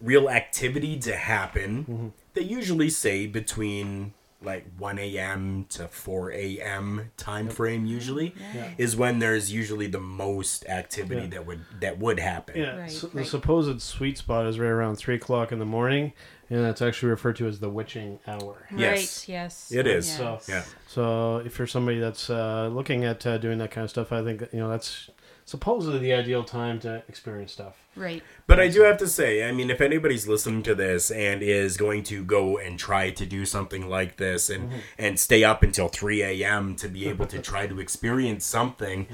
real 0.00 0.28
activity 0.28 0.98
to 1.00 1.16
happen, 1.16 1.84
mm-hmm. 1.84 2.08
they 2.34 2.42
usually 2.42 2.90
say 2.90 3.26
between 3.26 4.14
like 4.44 4.66
1 4.78 4.98
a.m. 4.98 5.66
to 5.70 5.86
4 5.88 6.32
a.m. 6.32 7.10
time 7.16 7.48
frame 7.48 7.86
usually 7.86 8.34
Yeah. 8.54 8.70
is 8.76 8.96
when 8.96 9.18
there's 9.18 9.52
usually 9.52 9.86
the 9.86 10.00
most 10.00 10.66
activity 10.68 11.22
Yeah. 11.22 11.26
that 11.28 11.46
would 11.46 11.60
that 11.80 11.98
would 11.98 12.18
happen. 12.18 12.56
Yeah, 12.58 12.76
Right, 12.76 12.90
so 12.90 13.06
the 13.08 13.24
supposed 13.24 13.80
sweet 13.80 14.18
spot 14.18 14.46
is 14.46 14.58
right 14.58 14.68
around 14.68 14.96
three 14.96 15.14
o'clock 15.14 15.52
in 15.52 15.58
the 15.58 15.64
morning, 15.64 16.12
and 16.52 16.66
it's 16.66 16.82
actually 16.82 17.10
referred 17.10 17.36
to 17.36 17.46
as 17.48 17.58
the 17.60 17.70
witching 17.70 18.18
hour. 18.26 18.68
Yes. 18.76 19.26
Right, 19.26 19.34
yes. 19.34 19.72
It 19.72 19.86
is. 19.86 20.06
Yes. 20.08 20.16
So- 20.18 20.40
Yeah. 20.52 20.64
So 20.86 21.36
if 21.38 21.58
you're 21.58 21.66
somebody 21.66 21.98
that's 21.98 22.28
uh, 22.30 22.68
looking 22.72 23.04
at 23.04 23.26
uh, 23.26 23.38
doing 23.38 23.58
that 23.58 23.70
kind 23.70 23.84
of 23.84 23.90
stuff, 23.90 24.12
I 24.12 24.22
think 24.22 24.42
you 24.52 24.58
know 24.60 24.68
that's 24.68 25.08
supposedly 25.44 25.98
the 25.98 26.12
ideal 26.12 26.44
time 26.44 26.78
to 26.80 27.02
experience 27.08 27.52
stuff. 27.52 27.76
Right. 27.96 28.22
But 28.46 28.58
I 28.60 28.68
do 28.68 28.82
have 28.82 28.96
to 28.98 29.06
say, 29.08 29.46
I 29.46 29.52
mean, 29.52 29.70
if 29.70 29.80
anybody's 29.80 30.26
listening 30.28 30.62
to 30.62 30.74
this 30.74 31.10
and 31.10 31.42
is 31.42 31.76
going 31.76 32.04
to 32.04 32.24
go 32.24 32.56
and 32.56 32.78
try 32.78 33.10
to 33.10 33.26
do 33.26 33.44
something 33.44 33.88
like 33.88 34.16
this 34.16 34.48
and 34.48 34.70
Mm-hmm. 34.70 34.78
and 34.98 35.18
stay 35.20 35.42
up 35.44 35.62
until 35.62 35.88
3 35.88 36.22
a.m. 36.22 36.76
to 36.76 36.88
be 36.88 37.08
able 37.08 37.26
to 37.26 37.38
try 37.40 37.66
to 37.66 37.80
experience 37.80 38.44
something, 38.46 39.06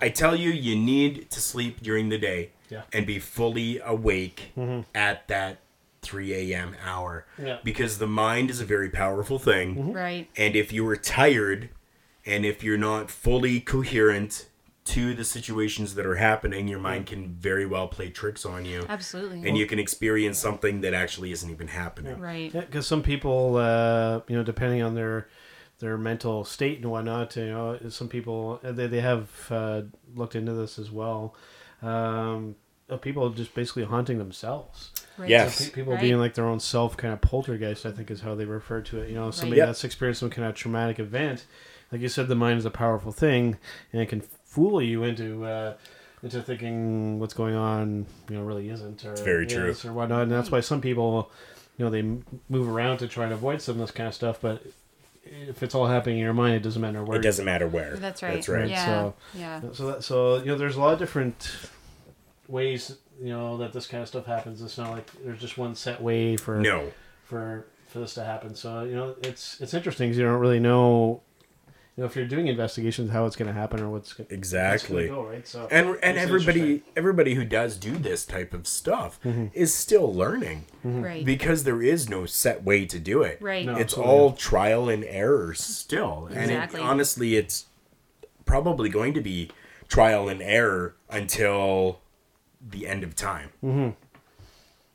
I 0.00 0.08
tell 0.08 0.34
you, 0.36 0.50
you 0.50 0.76
need 0.76 1.30
to 1.30 1.40
sleep 1.40 1.80
during 1.82 2.08
the 2.08 2.18
day 2.18 2.50
Yeah. 2.68 2.82
and 2.92 3.06
be 3.06 3.18
fully 3.18 3.78
awake 3.84 4.52
at 4.94 5.28
that 5.28 5.58
3 6.02 6.32
a.m. 6.52 6.74
hour. 6.84 7.26
Yeah. 7.42 7.58
Because 7.62 7.98
the 7.98 8.06
mind 8.06 8.50
is 8.50 8.60
a 8.60 8.64
very 8.64 8.88
powerful 8.90 9.38
thing. 9.38 9.92
Right. 9.92 10.28
And 10.36 10.56
if 10.56 10.72
you 10.72 10.86
are 10.88 10.96
tired 10.96 11.68
and 12.24 12.44
if 12.46 12.62
you're 12.64 12.78
not 12.78 13.10
fully 13.10 13.60
coherent 13.60 14.46
to 14.86 15.14
the 15.14 15.24
situations 15.24 15.94
that 15.94 16.06
are 16.06 16.16
happening, 16.16 16.66
your 16.66 16.78
mind 16.80 17.06
can 17.06 17.28
very 17.34 17.66
well 17.66 17.86
play 17.86 18.08
tricks 18.08 18.44
on 18.46 18.64
you. 18.64 18.84
Absolutely. 18.88 19.46
And 19.46 19.56
you 19.56 19.66
can 19.66 19.78
experience 19.78 20.38
something 20.38 20.80
that 20.80 20.94
actually 20.94 21.32
isn't 21.32 21.50
even 21.50 21.68
happening. 21.68 22.18
Right. 22.18 22.52
Yeah, 22.52 22.62
because 22.62 22.86
some 22.86 23.02
people, 23.02 23.56
uh, 23.56 24.20
you 24.26 24.36
know, 24.36 24.42
depending 24.42 24.82
on 24.82 24.94
their 24.94 25.28
their 25.80 25.98
mental 25.98 26.44
state 26.44 26.78
and 26.80 26.90
whatnot, 26.90 27.34
you 27.36 27.46
know, 27.46 27.78
some 27.88 28.08
people 28.08 28.60
they 28.62 28.86
they 28.86 29.00
have 29.00 29.28
uh, 29.50 29.82
looked 30.14 30.36
into 30.36 30.52
this 30.52 30.78
as 30.78 30.90
well. 30.90 31.34
Um, 31.82 32.56
of 32.88 33.00
people 33.00 33.30
just 33.30 33.54
basically 33.54 33.84
haunting 33.84 34.18
themselves. 34.18 34.90
Right. 35.16 35.28
Yes. 35.30 35.68
Pe- 35.68 35.74
People 35.74 35.92
Right. 35.92 36.02
being 36.02 36.18
like 36.18 36.34
their 36.34 36.44
own 36.46 36.58
self 36.60 36.96
kind 36.96 37.12
of 37.14 37.20
poltergeist, 37.20 37.86
I 37.86 37.92
think 37.92 38.10
is 38.10 38.20
how 38.20 38.34
they 38.34 38.44
refer 38.44 38.80
to 38.82 39.00
it. 39.00 39.08
You 39.10 39.14
know, 39.14 39.30
somebody 39.30 39.58
Yep. 39.58 39.68
that's 39.68 39.84
experienced 39.84 40.20
some 40.20 40.30
kind 40.30 40.48
of 40.48 40.54
traumatic 40.56 40.98
event. 40.98 41.46
Like 41.92 42.00
you 42.00 42.08
said, 42.08 42.26
the 42.28 42.34
mind 42.34 42.58
is 42.58 42.64
a 42.64 42.70
powerful 42.70 43.12
thing, 43.12 43.58
and 43.92 44.02
it 44.02 44.08
can 44.08 44.20
fool 44.20 44.82
you 44.82 45.02
into 45.04 45.44
uh, 45.44 45.74
into 46.22 46.42
thinking 46.42 47.18
what's 47.20 47.32
going 47.34 47.54
on, 47.54 48.06
you 48.28 48.36
know, 48.36 48.42
really 48.42 48.68
isn't. 48.70 49.04
Or, 49.04 49.14
very 49.16 49.46
true. 49.46 49.68
is 49.70 49.84
or 49.84 49.92
whatnot. 49.92 50.22
And 50.24 50.32
that's 50.32 50.50
why 50.50 50.60
some 50.60 50.80
people, 50.80 51.30
you 51.78 51.84
know, 51.84 51.90
they 51.90 52.02
move 52.02 52.68
around 52.68 52.98
to 52.98 53.08
try 53.08 53.24
and 53.24 53.32
avoid 53.32 53.62
some 53.62 53.76
of 53.76 53.80
this 53.80 53.90
kind 53.92 54.08
of 54.08 54.14
stuff. 54.14 54.38
But 54.40 54.62
if 55.22 55.62
it's 55.62 55.74
all 55.74 55.86
happening 55.86 56.18
in 56.18 56.24
your 56.24 56.32
mind, 56.34 56.54
it 56.54 56.62
doesn't 56.62 56.80
matter 56.82 57.04
where. 57.04 57.18
It 57.18 57.22
doesn't 57.22 57.44
matter 57.44 57.68
where. 57.68 57.96
That's 57.96 58.22
right. 58.22 58.34
That's 58.34 58.48
right. 58.48 58.68
Yeah. 58.68 58.84
So- 58.84 59.14
yeah. 59.34 59.60
So 59.72 59.86
that, 59.88 60.04
so 60.04 60.36
you 60.38 60.46
know, 60.46 60.56
there's 60.56 60.76
a 60.76 60.80
lot 60.80 60.92
of 60.92 60.98
different 60.98 61.50
ways 62.48 62.96
you 63.22 63.28
know 63.28 63.58
that 63.58 63.72
this 63.72 63.86
kind 63.86 64.02
of 64.02 64.08
stuff 64.08 64.26
happens. 64.26 64.62
It's 64.62 64.78
not 64.78 64.90
like 64.92 65.10
there's 65.24 65.40
just 65.40 65.58
one 65.58 65.74
set 65.74 66.00
way 66.02 66.36
for 66.36 66.58
No. 66.60 66.90
for 67.24 67.66
for 67.88 67.98
this 68.00 68.14
to 68.14 68.24
happen. 68.24 68.54
So 68.54 68.84
you 68.84 68.94
know, 68.94 69.14
it's 69.22 69.60
it's 69.60 69.74
interesting 69.74 70.08
because 70.08 70.18
you 70.18 70.24
don't 70.24 70.40
really 70.40 70.60
know. 70.60 71.22
You 72.00 72.04
know, 72.04 72.08
if 72.08 72.16
you're 72.16 72.24
doing 72.26 72.46
investigations, 72.48 73.10
how 73.10 73.26
it's 73.26 73.36
going 73.36 73.48
to 73.48 73.52
happen 73.52 73.78
or 73.82 73.90
what's 73.90 74.14
going 74.14 74.26
Exactly. 74.30 75.08
go 75.08 75.22
right. 75.26 75.46
So 75.46 75.68
And 75.70 75.98
and 76.02 76.16
everybody 76.16 76.82
everybody 76.96 77.34
who 77.34 77.44
does 77.44 77.76
do 77.76 77.90
this 77.98 78.24
type 78.24 78.54
of 78.54 78.66
stuff 78.66 79.20
Mm-hmm. 79.22 79.48
is 79.52 79.74
still 79.74 80.10
learning 80.10 80.64
Right. 80.82 81.26
because 81.26 81.64
there 81.64 81.82
is 81.82 82.08
no 82.08 82.24
set 82.24 82.64
way 82.64 82.86
to 82.86 82.98
do 82.98 83.20
it. 83.20 83.36
Right. 83.42 83.66
No. 83.66 83.72
It's 83.72 83.92
Absolutely. 83.92 84.12
all 84.14 84.32
trial 84.32 84.88
and 84.88 85.04
error 85.04 85.52
still. 85.52 86.30
And 86.32 86.50
it, 86.50 86.74
honestly 86.74 87.36
it's 87.36 87.66
probably 88.46 88.88
going 88.88 89.12
to 89.12 89.20
be 89.20 89.50
trial 89.86 90.26
and 90.26 90.40
error 90.40 90.94
until 91.10 92.00
the 92.66 92.86
end 92.86 93.04
of 93.04 93.14
time. 93.14 93.50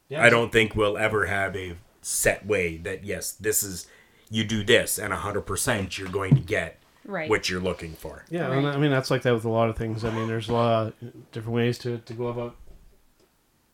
Yeah, 0.09 0.23
I 0.23 0.31
don't 0.31 0.51
think 0.51 0.75
we'll 0.75 0.97
ever 0.97 1.27
have 1.27 1.55
a 1.55 1.75
set 2.01 2.47
way 2.47 2.77
that 2.77 3.03
yes, 3.03 3.31
this 3.31 3.61
is 3.61 3.85
you 4.31 4.43
do 4.43 4.63
this 4.63 4.97
and 4.97 5.13
100% 5.13 5.99
you're 5.99 6.07
going 6.09 6.33
to 6.33 6.41
get 6.41 6.79
Right. 7.05 7.29
what 7.29 7.49
you're 7.49 7.61
looking 7.61 7.93
for. 7.93 8.25
Yeah, 8.29 8.47
Right. 8.47 8.57
and 8.57 8.67
I 8.67 8.77
mean 8.77 8.91
that's 8.91 9.11
like 9.11 9.21
that 9.23 9.33
with 9.33 9.45
a 9.45 9.49
lot 9.49 9.69
of 9.69 9.77
things. 9.77 10.03
I 10.03 10.11
mean, 10.11 10.27
there's 10.27 10.49
a 10.49 10.53
lot 10.53 10.87
of 10.87 11.31
different 11.31 11.55
ways 11.55 11.77
to, 11.79 11.99
to 11.99 12.13
go 12.13 12.27
about 12.27 12.55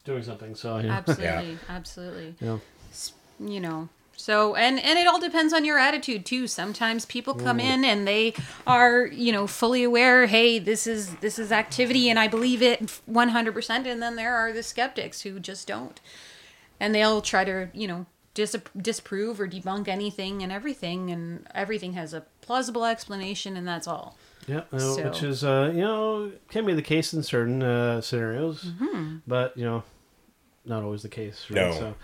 doing 0.04 0.24
something. 0.24 0.56
So 0.56 0.78
you 0.78 0.88
know, 0.88 0.94
Absolutely. 0.94 1.58
Absolutely. 1.70 2.36
you 2.40 2.48
know, 2.48 2.62
you 3.40 3.60
know 3.60 3.90
so 4.22 4.56
and 4.56 4.80
and 4.80 5.00
it 5.00 5.08
all 5.08 5.20
depends 5.20 5.52
on 5.52 5.66
your 5.66 5.80
attitude 5.80 6.26
too 6.26 6.46
sometimes 6.48 7.06
people 7.06 7.34
come 7.34 7.58
mm. 7.58 7.64
in 7.64 7.84
and 7.84 8.08
they 8.08 8.34
are 8.68 9.08
you 9.08 9.32
know 9.32 9.48
fully 9.48 9.84
aware 9.84 10.28
hey 10.28 10.60
this 10.60 10.86
is 10.86 11.16
this 11.16 11.40
is 11.40 11.52
activity 11.52 12.10
and 12.10 12.20
i 12.20 12.28
believe 12.28 12.62
it 12.62 13.02
100% 13.10 13.86
and 13.86 14.02
then 14.02 14.16
there 14.16 14.36
are 14.36 14.54
the 14.54 14.62
skeptics 14.62 15.22
who 15.22 15.40
just 15.40 15.68
don't 15.68 16.00
and 16.80 16.94
they'll 16.94 17.22
try 17.22 17.44
to 17.44 17.70
you 17.74 17.88
know 17.88 18.06
dis- 18.34 18.56
disprove 18.78 19.40
or 19.40 19.48
debunk 19.48 19.88
anything 19.88 20.42
and 20.44 20.52
everything 20.52 21.10
and 21.12 21.48
everything 21.56 21.94
has 21.94 22.14
a 22.14 22.24
plausible 22.42 22.86
explanation 22.86 23.56
and 23.58 23.68
that's 23.68 23.88
all 23.88 24.18
yeah, 24.48 24.62
uh, 24.74 24.80
So- 24.80 25.04
which 25.04 25.22
is 25.24 25.44
uh, 25.44 25.72
you 25.74 25.82
know 25.82 26.32
can 26.50 26.66
be 26.66 26.74
the 26.74 26.82
case 26.82 27.14
in 27.14 27.22
certain 27.24 27.62
uh, 27.62 28.02
scenarios, 28.02 28.64
Mm-hmm. 28.66 29.18
but 29.28 29.56
you 29.56 29.66
know, 29.66 29.84
not 30.66 30.82
always 30.84 31.04
the 31.04 31.10
case. 31.10 31.46
Right? 31.50 31.56
No. 31.68 31.72
So, 31.72 31.96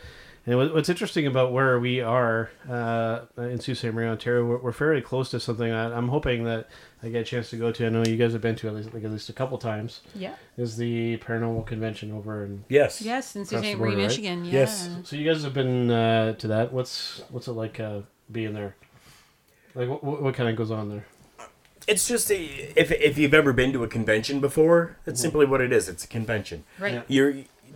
and 0.47 0.73
what's 0.73 0.87
interesting 0.89 1.27
about 1.27 1.51
where 1.51 1.77
we 1.79 1.99
are 2.01 2.49
uh, 2.69 3.19
in 3.37 3.59
Sault 3.59 3.77
Ste. 3.77 3.85
Marie, 3.93 4.07
Ontario, 4.07 4.45
we're, 4.45 4.57
we're 4.57 4.71
fairly 4.71 5.01
close 5.01 5.29
to 5.31 5.39
something 5.39 5.69
that 5.69 5.91
I'm 5.91 6.07
hoping 6.07 6.45
that 6.45 6.69
I 7.03 7.09
get 7.09 7.21
a 7.21 7.23
chance 7.25 7.49
to 7.49 7.57
go 7.57 7.71
to. 7.73 7.85
I 7.85 7.89
know 7.89 8.03
you 8.05 8.15
guys 8.17 8.31
have 8.33 8.41
been 8.41 8.55
to 8.55 8.67
at 8.69 8.73
least 8.75 8.93
like 8.93 9.03
at 9.03 9.11
least 9.11 9.27
a 9.29 9.33
couple 9.33 9.57
times. 9.57 10.01
yeah 10.15 10.35
Is 10.57 10.77
the 10.77 11.17
paranormal 11.17 11.65
convention 11.67 12.11
over 12.13 12.45
in 12.45 12.63
Yes. 12.69 13.01
yes 13.01 13.35
in 13.35 13.41
Across 13.43 13.49
Sault 13.51 13.63
Ste. 13.65 13.67
Marie 13.67 13.75
border, 13.75 13.97
right? 13.97 14.03
michigan 14.07 14.45
yeah 14.45 14.51
Yes. 14.53 14.89
So 15.03 15.15
you 15.17 15.29
guys 15.29 15.43
have 15.43 15.53
been 15.53 15.91
uh, 15.91 16.33
to 16.33 16.47
that. 16.47 16.71
What's 16.73 17.21
what's 17.29 17.47
it 17.47 17.51
like 17.53 17.79
uh, 17.79 17.99
being 18.31 18.53
there? 18.53 18.75
Like 19.75 19.89
what, 19.89 20.03
what, 20.03 20.21
what 20.23 20.33
kind 20.33 20.49
of 20.49 20.55
goes 20.55 20.71
on 20.71 20.89
there? 20.89 21.05
It's 21.87 22.05
just 22.07 22.29
a, 22.31 22.37
if 22.75 22.91
if 22.91 23.17
you've 23.17 23.33
ever 23.33 23.53
been 23.53 23.71
to 23.73 23.83
a 23.83 23.87
convention 23.87 24.41
before, 24.41 24.97
it's 25.05 25.21
simply 25.21 25.45
what 25.45 25.61
it 25.61 25.71
is. 25.71 25.87
It's 25.87 26.03
a 26.03 26.07
convention. 26.07 26.63
right 26.79 26.93
Yeah. 26.95 27.01
You're 27.07 27.33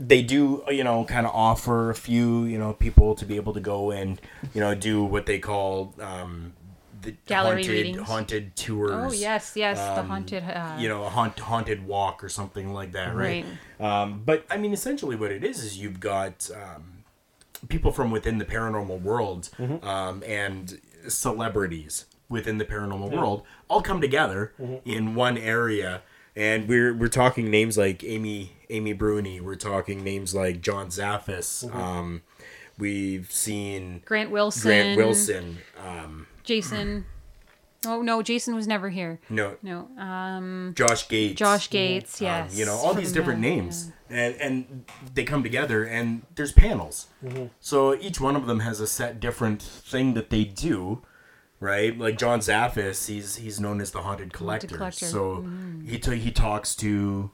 they 0.07 0.21
do 0.23 0.63
you 0.69 0.83
know 0.83 1.05
kind 1.05 1.25
of 1.27 1.33
offer 1.35 1.89
a 1.91 1.95
few 1.95 2.43
you 2.45 2.57
know 2.57 2.73
people 2.73 3.13
to 3.15 3.25
be 3.25 3.35
able 3.35 3.53
to 3.53 3.59
go 3.59 3.91
and 3.91 4.19
you 4.53 4.59
know 4.59 4.73
do 4.73 5.03
what 5.03 5.25
they 5.27 5.37
call 5.39 5.93
um, 6.01 6.53
the 7.03 7.11
Gallery 7.25 7.63
haunted 7.63 7.69
readings. 7.71 8.07
haunted 8.07 8.55
tours. 8.55 8.91
oh 8.93 9.11
yes 9.11 9.53
yes 9.55 9.77
the 9.77 9.99
um, 10.01 10.07
haunted 10.07 10.43
uh, 10.43 10.75
You 10.79 10.87
know, 10.89 11.03
a 11.03 11.09
haunt, 11.09 11.39
haunted 11.39 11.85
walk 11.85 12.23
or 12.23 12.29
something 12.29 12.73
like 12.73 12.91
that, 12.93 13.15
right? 13.15 13.45
Um, 13.79 14.21
but 14.25 14.45
I 14.49 14.57
mean, 14.57 14.73
essentially, 14.73 15.15
what 15.15 15.31
it 15.31 15.43
is 15.43 15.63
is 15.63 15.77
you've 15.79 15.99
got 15.99 16.49
um, 16.53 17.03
people 17.69 17.91
from 17.91 18.11
within 18.11 18.37
the 18.37 18.45
paranormal 18.45 19.01
world 19.01 19.49
um, 19.83 20.23
and 20.27 20.79
celebrities 21.07 22.05
within 22.29 22.57
the 22.59 22.65
paranormal 22.65 23.11
world 23.11 23.43
all 23.67 23.81
come 23.81 23.99
together 24.01 24.53
in 24.85 25.15
one 25.15 25.37
area. 25.37 26.01
And 26.35 26.67
we're 26.67 26.93
we're 26.93 27.09
talking 27.09 27.49
names 27.51 27.77
like 27.77 28.03
Amy 28.03 28.53
Amy 28.69 28.93
Bruni. 28.93 29.41
We're 29.41 29.55
talking 29.55 30.03
names 30.03 30.33
like 30.33 30.61
John 30.61 30.87
Zaffis. 30.87 31.73
Um, 31.75 32.21
we've 32.77 33.31
seen 33.31 34.01
grant 34.05 34.31
wilson 34.31 34.61
Grant 34.69 34.97
Wilson. 34.97 35.57
Um, 35.85 36.27
Jason. 36.43 37.05
Oh 37.83 38.03
no, 38.03 38.21
Jason 38.21 38.53
was 38.53 38.67
never 38.67 38.89
here. 38.91 39.19
no, 39.27 39.55
No, 39.63 39.87
um, 39.97 40.73
Josh 40.77 41.07
Gates. 41.07 41.33
Josh 41.39 41.67
Gates. 41.67 42.21
um, 42.21 42.25
Yes, 42.27 42.55
you 42.55 42.63
know 42.63 42.75
all 42.75 42.93
these 42.93 43.11
different 43.11 43.39
names 43.39 43.91
and 44.07 44.35
and 44.35 44.85
they 45.15 45.23
come 45.23 45.41
together 45.41 45.83
and 45.83 46.21
there's 46.35 46.51
panels 46.51 47.07
so 47.59 47.95
each 47.95 48.21
one 48.21 48.35
of 48.35 48.45
them 48.45 48.59
has 48.59 48.79
a 48.81 48.85
set 48.85 49.19
different 49.19 49.63
thing 49.63 50.13
that 50.13 50.29
they 50.29 50.43
do 50.43 51.01
right? 51.61 51.97
Like 51.97 52.17
john 52.17 52.39
zaffis 52.41 53.07
he's 53.07 53.37
he's 53.37 53.61
known 53.61 53.79
as 53.79 53.91
the 53.91 54.01
haunted 54.01 54.33
collector, 54.33 54.75
collector. 54.75 55.05
so 55.05 55.37
mm-hmm. 55.37 55.87
he 55.87 55.97
t- 55.97 56.17
he 56.17 56.31
talks 56.31 56.75
to 56.77 57.31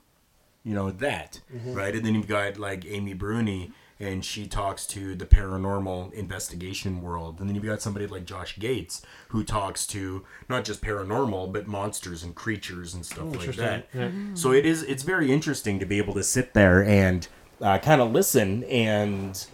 you 0.64 0.76
know 0.76 0.92
that 0.92 1.40
mm-hmm. 1.52 1.74
right? 1.74 1.96
And 1.96 2.06
then 2.06 2.14
you've 2.14 2.28
got 2.28 2.60
like 2.60 2.86
amy 2.86 3.16
bruni 3.16 3.72
and 4.00 4.24
she 4.24 4.46
talks 4.46 4.86
to 4.86 5.16
the 5.16 5.26
paranormal 5.26 6.14
investigation 6.14 7.02
world. 7.02 7.40
And 7.40 7.50
then 7.50 7.56
you've 7.56 7.66
got 7.66 7.82
somebody 7.82 8.06
like 8.06 8.26
josh 8.26 8.60
gates 8.60 9.02
who 9.30 9.44
talks 9.44 9.88
to 9.88 10.24
not 10.48 10.66
just 10.66 10.82
paranormal 10.82 11.52
but 11.52 11.68
monsters 11.68 12.24
and 12.24 12.36
creatures 12.36 12.94
and 12.94 13.06
stuff 13.06 13.26
oh, 13.34 13.40
like 13.40 13.56
that. 13.56 13.88
Yeah. 13.94 14.08
Mm-hmm. 14.10 14.36
so 14.36 14.52
it 14.52 14.66
is 14.66 14.84
it's 14.84 15.04
very 15.04 15.32
interesting 15.32 15.80
to 15.80 15.86
be 15.86 15.98
able 15.98 16.14
to 16.14 16.24
sit 16.24 16.54
there 16.54 16.84
and 16.84 17.28
uh, 17.62 17.80
kind 17.80 18.02
of 18.02 18.12
listen 18.12 18.64
and 18.66 19.48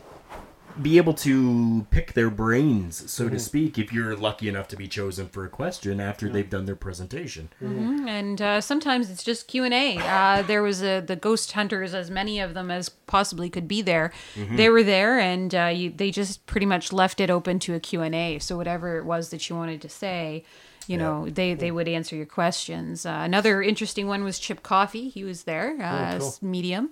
be 0.82 0.98
able 0.98 1.14
to 1.14 1.86
pick 1.92 2.14
their 2.14 2.30
brains, 2.30 3.12
so 3.12 3.30
to 3.30 3.40
speak, 3.40 3.78
if 3.78 3.94
you're 3.94 4.16
lucky 4.16 4.48
enough 4.50 4.68
to 4.70 4.76
be 4.76 4.88
chosen 4.88 5.28
for 5.28 5.46
a 5.46 5.50
question 5.50 6.00
after 6.00 6.30
they've 6.30 6.50
done 6.50 6.66
their 6.66 6.76
presentation. 6.76 7.50
and 7.62 8.42
uh, 8.42 8.62
sometimes 8.62 9.10
it's 9.10 9.24
just 9.24 9.48
Q 9.48 9.64
and 9.64 9.74
A. 9.74 9.98
Uh, 9.98 10.42
there 10.42 10.64
was 10.64 10.82
a, 10.82 11.00
the 11.00 11.16
ghost 11.16 11.52
hunters, 11.52 11.94
as 11.94 12.10
many 12.10 12.40
of 12.40 12.54
them 12.54 12.72
as 12.72 12.90
possibly 12.90 13.50
could 13.50 13.68
be 13.68 13.82
there. 13.82 14.12
They 14.56 14.70
were 14.70 14.84
there, 14.84 15.20
and 15.20 15.54
uh, 15.54 15.66
you, 15.74 15.90
they 15.92 16.12
just 16.12 16.46
pretty 16.46 16.66
much 16.66 16.92
left 16.92 17.20
it 17.20 17.30
open 17.30 17.60
to 17.60 17.74
a 17.76 17.80
Q 17.80 18.02
and 18.02 18.16
A. 18.16 18.40
So 18.40 18.58
whatever 18.58 18.98
it 18.98 19.06
was 19.06 19.30
that 19.30 19.50
you 19.50 19.56
wanted 19.56 19.82
to 19.82 19.90
say. 19.90 20.44
You 20.86 20.98
know, 20.98 21.30
they, 21.30 21.54
they 21.54 21.72
would 21.72 21.88
answer 21.88 22.14
your 22.14 22.26
questions. 22.26 23.06
Uh, 23.06 23.22
another 23.24 23.62
interesting 23.64 24.06
one 24.06 24.26
was 24.26 24.38
Chip 24.38 24.64
Coffey. 24.64 25.08
He 25.08 25.24
was 25.24 25.44
there, 25.44 25.78
uh, 25.82 26.18
cool. 26.18 26.28
as 26.28 26.42
medium. 26.42 26.90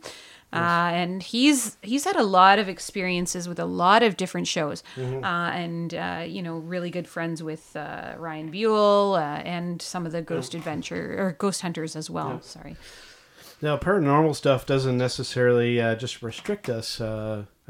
Uh, 0.53 0.91
and 0.93 1.23
he's 1.23 1.77
he's 1.81 2.03
had 2.03 2.17
a 2.17 2.23
lot 2.23 2.59
of 2.59 2.67
experiences 2.67 3.47
with 3.47 3.57
a 3.59 3.65
lot 3.65 4.03
of 4.03 4.17
different 4.17 4.47
shows, 4.47 4.83
uh, 4.97 5.25
and 5.25 5.93
uh, 5.93 6.25
you 6.27 6.41
know, 6.41 6.57
really 6.57 6.89
good 6.89 7.07
friends 7.07 7.41
with 7.41 7.73
uh, 7.75 8.13
Ryan 8.17 8.51
Buell 8.51 9.15
uh, 9.15 9.37
and 9.45 9.81
some 9.81 10.05
of 10.05 10.11
the 10.11 10.21
Ghost 10.21 10.53
Adventure 10.53 11.15
or 11.17 11.31
Ghost 11.33 11.61
Hunters 11.61 11.95
as 11.95 12.09
well. 12.09 12.41
Sorry. 12.41 12.75
Now, 13.61 13.77
paranormal 13.77 14.35
stuff 14.35 14.65
doesn't 14.65 14.97
necessarily 14.97 15.79
uh, 15.79 15.95
just 15.95 16.21
restrict 16.21 16.67
us. 16.67 16.99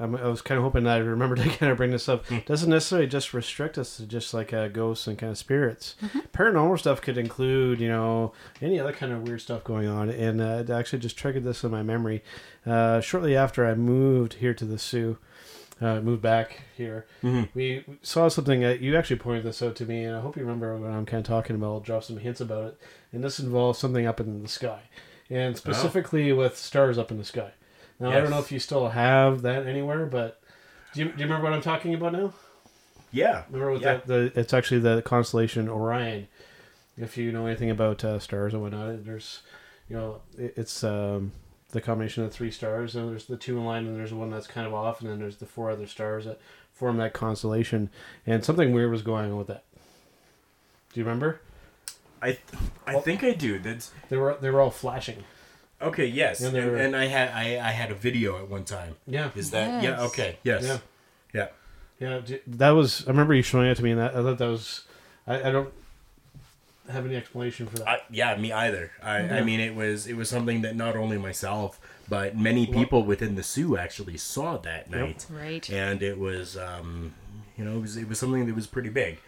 I'm, 0.01 0.15
I 0.15 0.27
was 0.27 0.41
kind 0.41 0.57
of 0.57 0.63
hoping 0.63 0.83
that 0.85 0.95
I 0.95 0.99
remembered 0.99 1.39
to 1.39 1.49
kind 1.57 1.71
of 1.71 1.77
bring 1.77 1.91
this 1.91 2.09
up. 2.09 2.25
Doesn't 2.45 2.69
necessarily 2.69 3.07
just 3.07 3.33
restrict 3.33 3.77
us 3.77 3.97
to 3.97 4.05
just 4.05 4.33
like 4.33 4.51
uh, 4.53 4.67
ghosts 4.67 5.07
and 5.07 5.17
kind 5.17 5.31
of 5.31 5.37
spirits. 5.37 5.95
Paranormal 6.33 6.79
stuff 6.79 7.01
could 7.01 7.17
include, 7.17 7.79
you 7.79 7.87
know, 7.87 8.33
any 8.61 8.79
other 8.79 8.93
kind 8.93 9.11
of 9.13 9.21
weird 9.23 9.41
stuff 9.41 9.63
going 9.63 9.87
on. 9.87 10.09
And 10.09 10.41
uh, 10.41 10.63
it 10.65 10.69
actually 10.69 10.99
just 10.99 11.17
triggered 11.17 11.43
this 11.43 11.63
in 11.63 11.71
my 11.71 11.83
memory. 11.83 12.23
Uh, 12.65 12.99
shortly 13.01 13.35
after 13.35 13.65
I 13.65 13.75
moved 13.75 14.33
here 14.35 14.53
to 14.53 14.65
the 14.65 14.77
Soo, 14.79 15.17
uh, 15.79 15.99
moved 15.99 16.21
back 16.21 16.61
here, 16.77 17.07
we 17.55 17.83
saw 18.03 18.27
something 18.27 18.61
that 18.61 18.81
you 18.81 18.95
actually 18.95 19.15
pointed 19.15 19.43
this 19.43 19.63
out 19.63 19.75
to 19.77 19.85
me, 19.85 20.03
and 20.03 20.15
I 20.15 20.21
hope 20.21 20.35
you 20.37 20.43
remember 20.43 20.77
what 20.77 20.91
I'm 20.91 21.07
kind 21.07 21.21
of 21.21 21.27
talking 21.27 21.55
about. 21.55 21.67
I'll 21.67 21.79
drop 21.79 22.03
some 22.03 22.17
hints 22.17 22.39
about 22.39 22.65
it. 22.65 22.77
And 23.11 23.23
this 23.23 23.39
involves 23.39 23.79
something 23.79 24.05
up 24.05 24.19
in 24.19 24.43
the 24.43 24.47
sky, 24.47 24.81
and 25.29 25.57
specifically 25.57 26.31
with 26.33 26.55
stars 26.55 26.99
up 26.99 27.09
in 27.09 27.17
the 27.17 27.25
sky. 27.25 27.53
Now 28.01 28.09
I 28.09 28.19
don't 28.19 28.31
know 28.31 28.39
if 28.39 28.51
you 28.51 28.59
still 28.59 28.89
have 28.89 29.43
that 29.43 29.67
anywhere, 29.67 30.07
but 30.07 30.41
do 30.93 31.01
you, 31.01 31.05
do 31.05 31.19
you 31.19 31.25
remember 31.25 31.43
what 31.43 31.53
I'm 31.53 31.61
talking 31.61 31.93
about 31.93 32.13
now? 32.13 32.33
Yeah. 33.11 33.43
Remember 33.51 33.73
with 33.73 33.83
yeah. 33.83 33.99
the, 34.05 34.31
the 34.33 34.39
it's 34.39 34.53
actually 34.53 34.79
the 34.79 35.03
constellation 35.03 35.69
Orion. 35.69 36.27
If 36.97 37.15
you 37.15 37.31
know 37.31 37.45
anything 37.45 37.69
about 37.69 38.03
uh, 38.03 38.17
stars 38.17 38.53
and 38.53 38.63
whatnot, 38.63 39.05
there's 39.05 39.43
you 39.87 39.95
know 39.95 40.21
it, 40.35 40.55
it's 40.57 40.83
um, 40.83 41.31
the 41.69 41.79
combination 41.79 42.23
of 42.23 42.33
three 42.33 42.49
stars, 42.49 42.95
and 42.95 43.09
there's 43.09 43.25
the 43.25 43.37
two 43.37 43.59
in 43.59 43.65
line, 43.65 43.85
and 43.85 43.95
there's 43.95 44.13
one 44.13 44.31
that's 44.31 44.47
kind 44.47 44.65
of 44.65 44.73
off, 44.73 45.01
and 45.01 45.09
then 45.09 45.19
there's 45.19 45.37
the 45.37 45.45
four 45.45 45.69
other 45.69 45.85
stars 45.85 46.25
that 46.25 46.39
form 46.73 46.97
that 46.97 47.13
constellation. 47.13 47.91
And 48.25 48.43
something 48.43 48.73
weird 48.73 48.89
was 48.89 49.03
going 49.03 49.31
on 49.31 49.37
with 49.37 49.47
that. 49.47 49.63
Do 50.91 50.99
you 50.99 51.05
remember? 51.05 51.39
I, 52.19 52.39
I 52.87 52.99
think 52.99 53.23
I 53.23 53.33
do. 53.33 53.59
That's 53.59 53.91
They 54.09 54.17
were 54.17 54.37
they 54.41 54.49
were 54.49 54.59
all 54.59 54.71
flashing. 54.71 55.23
Okay. 55.81 56.05
Yes, 56.05 56.41
Yeah, 56.41 56.49
and, 56.49 56.77
and 56.77 56.95
I 56.95 57.05
had 57.05 57.29
I, 57.29 57.57
I 57.59 57.71
had 57.71 57.91
a 57.91 57.95
video 57.95 58.37
at 58.37 58.49
one 58.49 58.63
time. 58.63 58.95
Yeah. 59.07 59.31
Is 59.35 59.51
that 59.51 59.83
yeah? 59.83 60.01
Okay. 60.03 60.37
Yes. 60.43 60.63
Yeah. 60.63 60.77
Yeah. 61.33 61.47
Yeah, 61.99 62.37
that 62.47 62.71
was. 62.71 63.05
I 63.05 63.11
remember 63.11 63.33
you 63.33 63.43
showing 63.43 63.67
it 63.67 63.75
to 63.75 63.83
me, 63.83 63.91
and 63.91 63.99
that, 63.99 64.15
I 64.15 64.23
thought 64.23 64.37
that 64.39 64.47
was. 64.47 64.83
I, 65.27 65.49
I 65.49 65.51
don't. 65.51 65.71
have 66.89 67.05
any 67.05 67.15
explanation 67.15 67.67
for 67.67 67.77
that. 67.77 67.87
I, 67.87 67.99
yeah, 68.09 68.35
me 68.37 68.51
either. 68.51 68.91
I, 69.03 69.17
I 69.19 69.41
mean, 69.43 69.59
it 69.59 69.75
was 69.75 70.07
it 70.07 70.15
was 70.15 70.27
something 70.27 70.61
that 70.63 70.75
not 70.75 70.95
only 70.97 71.17
myself, 71.19 71.79
but 72.09 72.35
many 72.35 72.65
people 72.65 73.03
within 73.03 73.35
the 73.35 73.43
Soo 73.43 73.77
actually 73.77 74.17
saw 74.17 74.57
that 74.57 74.89
night. 74.89 75.27
Right. 75.29 75.69
And 75.69 76.01
it 76.01 76.17
was, 76.17 76.57
um, 76.57 77.13
you 77.55 77.63
know, 77.63 77.77
it 77.77 77.81
was 77.81 77.97
it 77.97 78.09
was 78.09 78.17
something 78.17 78.47
that 78.47 78.55
was 78.55 78.65
pretty 78.67 78.89
big. 78.89 79.19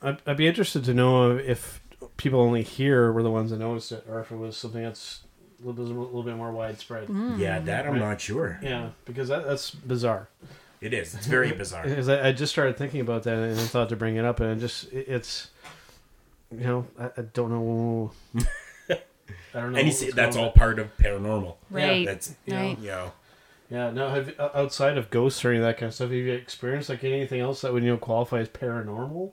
I'd, 0.00 0.18
I'd 0.24 0.36
be 0.36 0.46
interested 0.46 0.84
to 0.84 0.94
know 0.94 1.36
if 1.36 1.80
people 2.16 2.40
only 2.40 2.62
here 2.62 3.10
were 3.12 3.24
the 3.24 3.30
ones 3.30 3.50
that 3.50 3.58
noticed 3.58 3.90
it, 3.90 4.06
or 4.08 4.20
if 4.20 4.30
it 4.30 4.36
was 4.36 4.56
something 4.56 4.82
that's 4.84 5.22
a 5.62 5.66
little, 5.68 5.84
bit- 5.84 5.94
a 5.96 5.98
little 6.00 6.22
bit 6.22 6.36
more 6.36 6.50
widespread. 6.52 7.08
Mm. 7.08 7.38
Yeah, 7.38 7.58
that 7.60 7.86
I'm 7.86 7.92
Right. 7.92 8.00
not 8.00 8.20
sure. 8.20 8.58
Yeah, 8.62 8.90
because 9.04 9.28
that, 9.28 9.46
that's 9.46 9.70
bizarre. 9.70 10.28
It 10.80 10.94
is. 10.94 11.14
It's 11.14 11.26
very 11.26 11.52
bizarre. 11.52 11.82
Because 11.88 12.08
I, 12.08 12.28
I 12.28 12.32
just 12.32 12.52
started 12.52 12.76
thinking 12.78 13.00
about 13.02 13.24
that 13.24 13.36
and 13.36 13.58
I 13.60 13.64
thought 13.64 13.88
to 13.90 13.96
bring 13.96 14.16
it 14.16 14.24
up, 14.24 14.40
and 14.40 14.50
it 14.56 14.60
just 14.60 14.90
it, 14.92 15.08
it's, 15.08 15.50
you 16.50 16.64
know, 16.64 16.86
I, 16.98 17.04
I 17.18 17.22
don't 17.34 17.50
know. 17.50 18.12
I 19.54 19.60
don't 19.60 19.72
know. 19.72 19.78
And 19.78 19.78
you 19.78 19.84
what's 19.86 19.98
see, 19.98 20.10
that's 20.10 20.36
all 20.36 20.52
part 20.52 20.78
of 20.78 20.96
paranormal. 20.96 21.56
Right. 21.70 22.06
That's 22.06 22.34
Right. 22.48 22.78
you 22.78 22.88
know. 22.88 23.12
Yeah, 23.68 23.90
now 23.92 24.08
Have 24.08 24.34
uh, 24.38 24.48
outside 24.54 24.98
of 24.98 25.10
ghosts 25.10 25.44
or 25.44 25.50
any 25.50 25.58
of 25.58 25.64
that 25.64 25.76
kind 25.78 25.88
of 25.88 25.94
stuff, 25.94 26.08
have 26.08 26.12
you 26.16 26.32
experienced 26.32 26.88
like 26.88 27.04
anything 27.04 27.40
else 27.40 27.60
that 27.60 27.72
would 27.72 27.84
you 27.84 27.90
know 27.90 27.96
qualify 27.98 28.38
as 28.40 28.48
paranormal? 28.48 29.30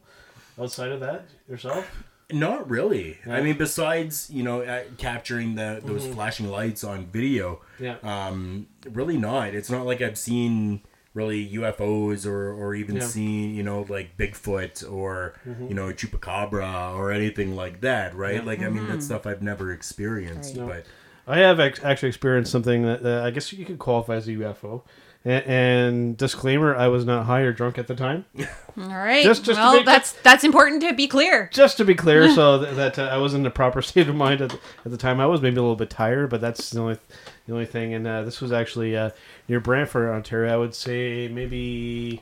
Outside 0.61 0.91
of 0.91 0.99
that, 0.99 1.25
yourself? 1.49 2.03
Not 2.31 2.69
really. 2.69 3.19
I 3.25 3.39
mean, 3.41 3.57
besides 3.57 4.29
you 4.29 4.43
know 4.43 4.61
uh, 4.61 4.83
capturing 4.97 5.55
the 5.55 5.81
those 5.83 6.03
Mm-hmm. 6.03 6.13
flashing 6.13 6.49
lights 6.51 6.83
on 6.83 7.05
video, 7.05 7.61
Yeah. 7.79 7.95
um, 8.03 8.67
really 8.91 9.17
not. 9.17 9.53
It's 9.53 9.69
not 9.69 9.85
like 9.85 10.01
I've 10.01 10.17
seen 10.17 10.81
really 11.13 11.49
UFOs 11.53 12.25
or 12.25 12.51
or 12.51 12.75
even 12.75 12.95
Yeah. 12.97 13.03
Mm-hmm. 13.03 13.09
seen 13.11 13.55
you 13.55 13.63
know 13.63 13.85
like 13.87 14.17
Bigfoot 14.17 14.83
or 14.91 15.35
you 15.45 15.73
know 15.73 15.93
chupacabra 15.93 16.93
or 16.97 17.11
anything 17.11 17.55
like 17.55 17.79
that, 17.81 18.13
right? 18.13 18.35
Yeah. 18.35 18.41
Like 18.41 18.61
I 18.61 18.67
mean, 18.69 18.87
that's 18.87 19.05
stuff 19.05 19.25
I've 19.25 19.41
never 19.41 19.71
experienced. 19.71 20.57
Right. 20.57 20.67
But 20.67 21.33
I 21.33 21.39
have 21.39 21.59
ex- 21.61 21.81
actually 21.83 22.09
experienced 22.09 22.51
something 22.51 22.83
that 22.83 23.05
uh, 23.05 23.23
I 23.25 23.31
guess 23.31 23.51
you 23.53 23.65
could 23.65 23.79
qualify 23.79 24.15
as 24.15 24.27
a 24.27 24.31
UFO. 24.31 24.83
And, 25.27 26.15
disclaimer: 26.15 26.73
I 26.73 26.87
was 26.87 27.05
not 27.05 27.25
high 27.25 27.41
or 27.41 27.51
drunk 27.51 27.77
at 27.77 27.87
the 27.87 27.95
time. 27.95 28.23
All 28.77 28.87
right. 28.87 29.23
Just- 29.23 29.43
just 29.43 29.59
well, 29.59 29.83
that's 29.83 30.13
that's 30.13 30.45
important 30.45 30.81
to 30.83 30.93
be 30.93 31.07
clear. 31.07 31.49
Just 31.51 31.75
to 31.77 31.85
be 31.85 31.95
clear, 31.95 32.31
so 32.33 32.59
that, 32.59 32.75
that 32.75 32.99
uh, 32.99 33.09
I 33.11 33.17
was 33.17 33.33
in 33.33 33.43
the 33.43 33.49
proper 33.49 33.81
state 33.81 34.07
of 34.07 34.15
mind 34.15 34.41
at, 34.41 34.53
at 34.53 34.91
the 34.91 34.97
time. 34.97 35.19
I 35.19 35.25
was 35.25 35.41
maybe 35.41 35.57
a 35.57 35.61
little 35.61 35.75
bit 35.75 35.89
tired, 35.89 36.29
but 36.29 36.39
that's 36.39 36.69
the 36.69 36.79
only 36.79 36.97
the 37.45 37.53
only 37.53 37.65
thing. 37.65 37.93
And 37.93 38.07
uh, 38.07 38.23
this 38.23 38.39
was 38.39 38.53
actually 38.53 38.95
uh, 38.95 39.09
near 39.49 39.59
Brantford, 39.59 40.09
Ontario. 40.09 40.53
I 40.53 40.57
would 40.57 40.73
say 40.73 41.27
maybe 41.27 42.21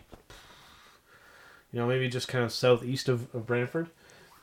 you 1.71 1.79
know 1.79 1.87
maybe 1.87 2.09
just 2.09 2.27
kind 2.27 2.43
of 2.43 2.51
southeast 2.51 3.07
of, 3.07 3.33
of 3.35 3.45
Brantford, 3.45 3.89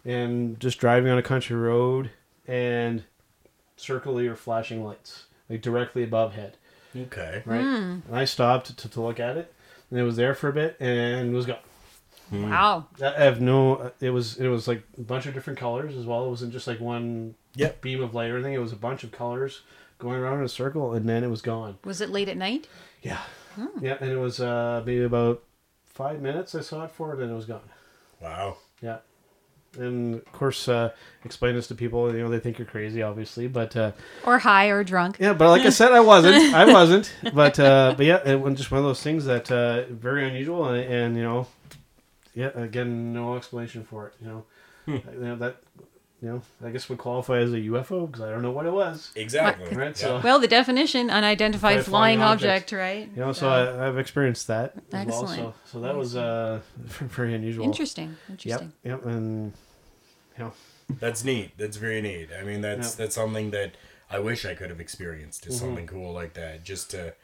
and 0.04 0.60
just 0.60 0.78
driving 0.78 1.10
on 1.10 1.18
a 1.18 1.22
country 1.22 1.56
road 1.56 2.10
and 2.46 3.02
circular 3.76 4.30
or 4.30 4.36
flashing 4.36 4.84
lights 4.84 5.26
like 5.48 5.62
directly 5.62 6.04
above 6.04 6.34
head. 6.34 6.56
Okay, 6.96 7.42
Right, 7.44 7.60
hmm. 7.62 7.98
and 8.08 8.14
I 8.14 8.24
stopped 8.24 8.76
to, 8.78 8.88
to 8.88 9.00
look 9.00 9.18
at 9.20 9.36
it, 9.36 9.52
and 9.90 9.98
it 9.98 10.02
was 10.02 10.16
there 10.16 10.34
for 10.34 10.48
a 10.48 10.52
bit 10.52 10.76
and 10.80 11.30
it 11.32 11.36
was 11.36 11.46
gone. 11.46 11.58
Hmm. 12.30 12.50
Wow. 12.50 12.86
I 13.02 13.10
have 13.24 13.40
no. 13.42 13.76
Uh, 13.76 13.90
it 14.00 14.10
was 14.10 14.36
it 14.38 14.48
was 14.48 14.66
like 14.66 14.82
a 14.96 15.02
bunch 15.02 15.26
of 15.26 15.34
different 15.34 15.58
colors 15.58 15.96
as 15.96 16.06
well. 16.06 16.24
It 16.26 16.30
wasn't 16.30 16.52
just 16.52 16.66
like 16.66 16.80
one 16.80 17.34
Yep. 17.56 17.82
beam 17.82 18.02
of 18.02 18.14
light 18.14 18.30
or 18.30 18.36
anything. 18.36 18.54
It 18.54 18.58
was 18.58 18.72
a 18.72 18.76
bunch 18.76 19.04
of 19.04 19.12
colors 19.12 19.60
going 19.98 20.16
around 20.18 20.38
in 20.38 20.44
a 20.44 20.48
circle, 20.48 20.94
and 20.94 21.06
then 21.06 21.22
it 21.24 21.28
was 21.28 21.42
gone. 21.42 21.78
Was 21.84 22.00
it 22.00 22.08
late 22.08 22.28
at 22.30 22.38
night? 22.38 22.66
Yeah, 23.02 23.20
hmm. 23.56 23.66
yeah, 23.84 23.98
and 24.00 24.10
it 24.10 24.16
was 24.16 24.40
uh, 24.40 24.82
maybe 24.86 25.02
about 25.04 25.42
five 25.84 26.22
minutes. 26.22 26.54
I 26.54 26.62
saw 26.62 26.84
it 26.84 26.90
for, 26.92 27.12
and 27.12 27.20
then 27.20 27.30
it 27.30 27.34
was 27.34 27.44
gone. 27.46 27.68
wow. 28.20 28.56
Yeah, 28.80 28.98
and 29.78 30.14
of 30.16 30.32
course, 30.32 30.68
uh, 30.68 30.90
explain 31.24 31.54
this 31.54 31.66
to 31.68 31.74
people. 31.74 32.12
You 32.14 32.22
know, 32.24 32.28
they 32.30 32.38
think 32.40 32.58
you're 32.58 32.66
crazy, 32.66 33.02
obviously, 33.02 33.48
but 33.48 33.76
uh, 33.76 33.92
Or 34.24 34.38
high 34.38 34.66
or 34.68 34.84
drunk? 34.84 35.16
yeah, 35.20 35.32
but 35.32 35.48
like 35.48 35.62
I 35.62 35.70
said, 35.70 35.92
I 35.92 36.00
wasn't. 36.12 36.54
I 36.54 36.72
wasn't. 36.72 37.12
But 37.34 37.58
uh, 37.58 37.94
but 37.96 38.06
yeah, 38.06 38.20
it 38.28 38.40
was 38.40 38.54
just 38.54 38.70
one 38.70 38.78
of 38.78 38.84
those 38.84 39.02
things 39.02 39.24
that 39.26 39.50
uh, 39.50 39.84
very 39.90 40.26
unusual, 40.28 40.66
and, 40.68 40.84
and 40.92 41.16
you 41.16 41.22
know, 41.22 41.46
yeah, 42.34 42.50
again, 42.54 43.12
no 43.12 43.36
explanation 43.36 43.84
for 43.84 44.08
it. 44.08 44.14
You 44.20 44.26
know, 44.28 44.44
you 44.86 45.02
know 45.20 45.36
that 45.36 45.56
you 46.22 46.28
know, 46.28 46.42
I 46.64 46.70
guess 46.70 46.88
would 46.88 46.98
qualify 46.98 47.38
as 47.40 47.52
a 47.52 47.56
UFO 47.58 48.06
because 48.06 48.22
I 48.22 48.30
don't 48.30 48.42
know 48.42 48.52
what 48.52 48.64
it 48.64 48.72
was. 48.72 49.10
Exactly. 49.16 49.76
Right, 49.76 49.96
so- 49.96 50.20
Well, 50.22 50.38
the 50.38 50.46
definition 50.46 51.10
unidentified 51.10 51.84
flying, 51.84 52.18
flying 52.18 52.22
object, 52.22 52.72
object. 52.72 52.72
right? 52.72 53.10
You 53.14 53.20
know, 53.24 53.32
so 53.32 53.48
Yeah. 53.48 53.82
I, 53.82 53.88
I've 53.88 53.98
experienced 53.98 54.46
that 54.46 54.74
as 54.76 54.82
well. 54.92 55.02
Excellent. 55.08 55.36
So, 55.40 55.54
so 55.64 55.80
that 55.80 55.96
was 55.96 56.14
uh, 56.14 56.60
very 56.78 57.34
unusual. 57.34 57.64
interesting. 57.64 58.10
Yep, 58.10 58.30
Interesting. 58.30 58.72
yep, 58.84 59.00
Yep. 59.04 59.06
and 59.12 59.52
you 60.38 60.44
know, 60.44 60.52
That's 61.00 61.24
neat. 61.24 61.50
That's 61.58 61.76
very 61.76 62.00
neat. 62.00 62.28
I 62.38 62.44
mean, 62.44 62.60
that's 62.60 62.78
Yeah. 62.78 62.88
Mm-hmm. 62.92 63.02
that's 63.02 63.14
something 63.16 63.50
that 63.50 63.72
I 64.10 64.18
wish 64.20 64.44
I 64.44 64.54
could 64.54 64.70
have 64.70 64.80
experienced. 64.80 65.46
Is 65.46 65.58
something 65.58 65.86
cool 65.88 66.12
like 66.12 66.34
that, 66.34 66.62
just 66.64 66.90
to, 66.92 67.14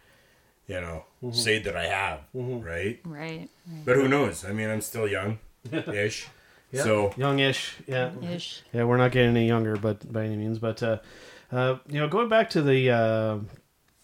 you 0.66 0.80
know, 0.80 1.04
Mm-hmm. 1.22 1.34
say 1.36 1.58
that 1.60 1.76
I 1.76 1.84
have, 1.86 2.20
right? 2.32 2.98
Right. 3.04 3.04
right. 3.04 3.48
But 3.84 3.96
who 3.96 4.08
knows? 4.08 4.44
I 4.44 4.52
mean, 4.52 4.68
I'm 4.70 4.80
still 4.80 5.06
young, 5.06 5.38
ish. 5.72 6.26
yeah, 6.70 6.82
So 6.82 7.14
youngish, 7.16 7.76
yeah, 7.86 8.10
Ish. 8.22 8.62
Yeah, 8.72 8.84
we're 8.84 8.96
not 8.96 9.12
getting 9.12 9.30
any 9.30 9.46
younger, 9.46 9.76
but 9.76 10.10
by 10.12 10.24
any 10.24 10.36
means. 10.36 10.58
But 10.58 10.82
uh, 10.82 10.98
uh, 11.50 11.78
you 11.88 12.00
know, 12.00 12.08
going 12.08 12.28
back 12.28 12.50
to 12.50 12.62
the 12.62 12.90
uh, 12.90 13.38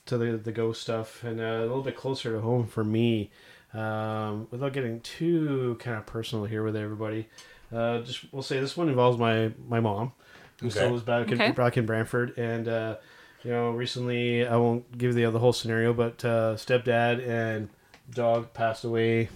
to 0.06 0.18
the 0.18 0.36
the 0.36 0.52
ghost 0.52 0.82
stuff, 0.82 1.22
and 1.24 1.40
uh, 1.40 1.44
a 1.44 1.60
little 1.60 1.82
bit 1.82 1.96
closer 1.96 2.32
to 2.32 2.40
home 2.40 2.66
for 2.66 2.84
me, 2.84 3.30
um, 3.74 4.48
without 4.50 4.72
getting 4.72 5.00
too 5.00 5.76
kind 5.80 5.96
of 5.96 6.06
personal 6.06 6.44
here 6.46 6.62
with 6.62 6.76
everybody. 6.76 7.28
Uh, 7.72 8.00
just 8.02 8.32
we'll 8.32 8.42
say 8.42 8.60
this 8.60 8.76
one 8.76 8.88
involves 8.88 9.18
my 9.18 9.52
my 9.68 9.80
mom, 9.80 10.12
who 10.60 10.68
Okay. 10.68 10.76
still 10.78 10.90
lives 10.90 11.02
back 11.02 11.30
in 11.32 11.40
Okay. 11.40 11.50
back 11.52 11.76
in 11.76 11.84
Brantford, 11.86 12.36
and 12.38 12.68
uh, 12.68 12.96
you 13.42 13.50
know, 13.50 13.70
recently 13.72 14.46
I 14.46 14.56
won't 14.56 14.96
give 14.96 15.14
the 15.14 15.24
the 15.30 15.38
whole 15.38 15.52
scenario, 15.52 15.92
but 15.92 16.24
uh, 16.24 16.54
stepdad 16.56 17.26
and 17.26 17.68
dog 18.10 18.52
passed 18.54 18.84
away 18.84 19.28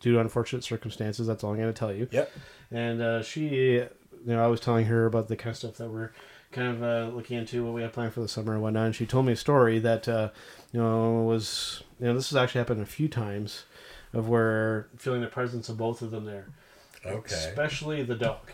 due 0.00 0.12
to 0.12 0.20
unfortunate 0.20 0.62
circumstances. 0.64 1.26
That's 1.26 1.42
all 1.42 1.50
I'm 1.52 1.56
going 1.56 1.72
to 1.72 1.78
tell 1.78 1.92
you 1.92 2.06
yep. 2.10 2.30
And 2.70 3.00
uh, 3.02 3.22
she, 3.22 3.46
you 3.76 3.88
know, 4.24 4.42
I 4.44 4.46
was 4.48 4.60
telling 4.60 4.86
her 4.86 5.06
about 5.06 5.28
the 5.28 5.36
kind 5.36 5.50
of 5.52 5.56
stuff 5.56 5.76
that 5.76 5.90
we're 5.90 6.10
kind 6.52 6.68
of 6.76 6.82
uh, 6.82 7.14
looking 7.14 7.38
into, 7.38 7.64
what 7.64 7.74
we 7.74 7.82
have 7.82 7.92
planned 7.92 8.12
for 8.12 8.20
the 8.20 8.28
summer 8.28 8.52
and 8.54 8.62
whatnot. 8.62 8.86
And 8.86 8.94
she 8.94 9.06
told 9.06 9.26
me 9.26 9.32
a 9.32 9.36
story 9.36 9.78
that, 9.80 10.08
uh, 10.08 10.30
you 10.72 10.80
know, 10.80 11.22
was, 11.22 11.82
you 12.00 12.06
know, 12.06 12.14
this 12.14 12.30
has 12.30 12.36
actually 12.36 12.60
happened 12.60 12.80
a 12.80 12.86
few 12.86 13.08
times 13.08 13.64
of 14.12 14.28
where 14.28 14.88
feeling 14.96 15.20
the 15.20 15.26
presence 15.26 15.68
of 15.68 15.76
both 15.76 16.00
of 16.00 16.10
them 16.12 16.24
there, 16.24 16.46
Okay. 17.04 17.34
especially 17.34 18.02
the 18.04 18.14
dog. 18.14 18.50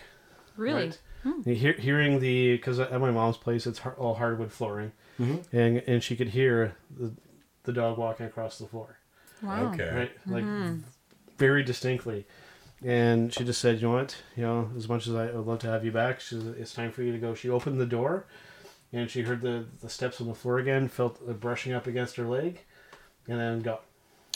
Really? 0.57 0.85
right? 0.87 0.99
You 1.45 1.55
hear, 1.55 1.73
hearing 1.75 2.21
the, 2.21 2.57
because 2.57 2.79
at 2.81 2.99
my 2.99 3.11
mom's 3.11 3.37
place, 3.37 3.67
it's 3.67 3.81
har- 3.81 3.95
all 3.97 4.15
hardwood 4.15 4.51
flooring, 4.51 4.93
Mhm. 5.19 5.45
and 5.53 5.83
and 5.87 6.03
she 6.03 6.17
could 6.17 6.29
hear 6.29 6.77
the, 6.99 7.13
the 7.65 7.73
dog 7.75 7.99
walking 7.99 8.25
across 8.25 8.59
the 8.59 8.67
floor 8.67 8.97
Wow. 9.43 9.71
Okay. 9.75 9.95
right? 9.95 10.13
Like 10.27 10.45
very 11.37 11.63
distinctly. 11.63 12.27
And 12.83 13.33
she 13.33 13.45
just 13.45 13.61
said, 13.61 13.77
"You 13.81 13.89
know 13.89 13.95
what? 13.95 14.17
You 14.37 14.43
know, 14.43 14.71
as 14.77 14.89
much 14.89 15.07
as 15.07 15.15
I 15.15 15.27
would 15.27 15.47
love 15.47 15.59
to 15.61 15.67
have 15.67 15.85
you 15.85 15.93
back, 15.93 16.21
she 16.21 16.37
it's 16.37 16.73
time 16.73 16.93
for 16.93 17.03
you 17.03 17.13
to 17.13 17.19
go." 17.19 17.35
She 17.35 17.51
opened 17.51 17.79
the 17.79 17.87
door, 17.87 18.25
and 18.93 19.11
she 19.11 19.23
heard 19.23 19.43
the 19.43 19.67
the 19.83 19.91
steps 19.91 20.21
on 20.21 20.27
the 20.29 20.35
floor 20.35 20.59
again, 20.59 20.89
felt 20.89 21.27
the 21.27 21.35
brushing 21.35 21.73
up 21.75 21.87
against 21.87 22.17
her 22.17 22.27
leg, 22.27 22.61
and 23.29 23.39
then 23.39 23.61
got 23.61 23.85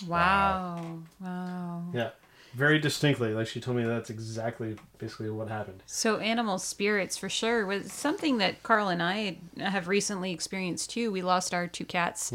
Wow. 0.07 0.99
Wow. 1.21 1.85
yeah, 1.95 2.11
very 2.55 2.79
distinctly. 2.79 3.35
Like 3.35 3.47
she 3.47 3.61
told 3.61 3.77
me 3.77 3.85
that's 3.85 4.11
exactly 4.11 4.77
basically 4.99 5.31
what 5.31 5.49
happened. 5.49 5.83
So 5.87 6.19
animal 6.19 6.59
spirits 6.59 7.17
for 7.17 7.29
sure 7.29 7.67
was 7.67 7.93
something 7.93 8.39
that 8.39 8.63
Karl 8.63 8.89
and 8.89 9.03
I 9.03 9.39
have 9.59 9.89
recently 9.89 10.33
experienced 10.33 10.91
too. 10.91 11.11
We 11.11 11.23
lost 11.23 11.53
our 11.53 11.67
two 11.67 11.85
cats. 11.85 12.33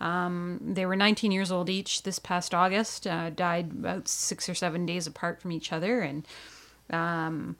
Um, 0.00 0.60
they 0.62 0.86
were 0.86 0.96
19 0.96 1.32
years 1.32 1.50
old 1.50 1.68
each 1.70 2.02
this 2.02 2.18
past 2.18 2.54
August. 2.54 3.06
Uh, 3.06 3.30
died 3.30 3.72
about 3.72 4.08
six 4.08 4.48
or 4.48 4.54
seven 4.54 4.86
days 4.86 5.06
apart 5.06 5.40
from 5.40 5.52
each 5.52 5.72
other, 5.72 6.00
and 6.00 6.26
um, 6.90 7.56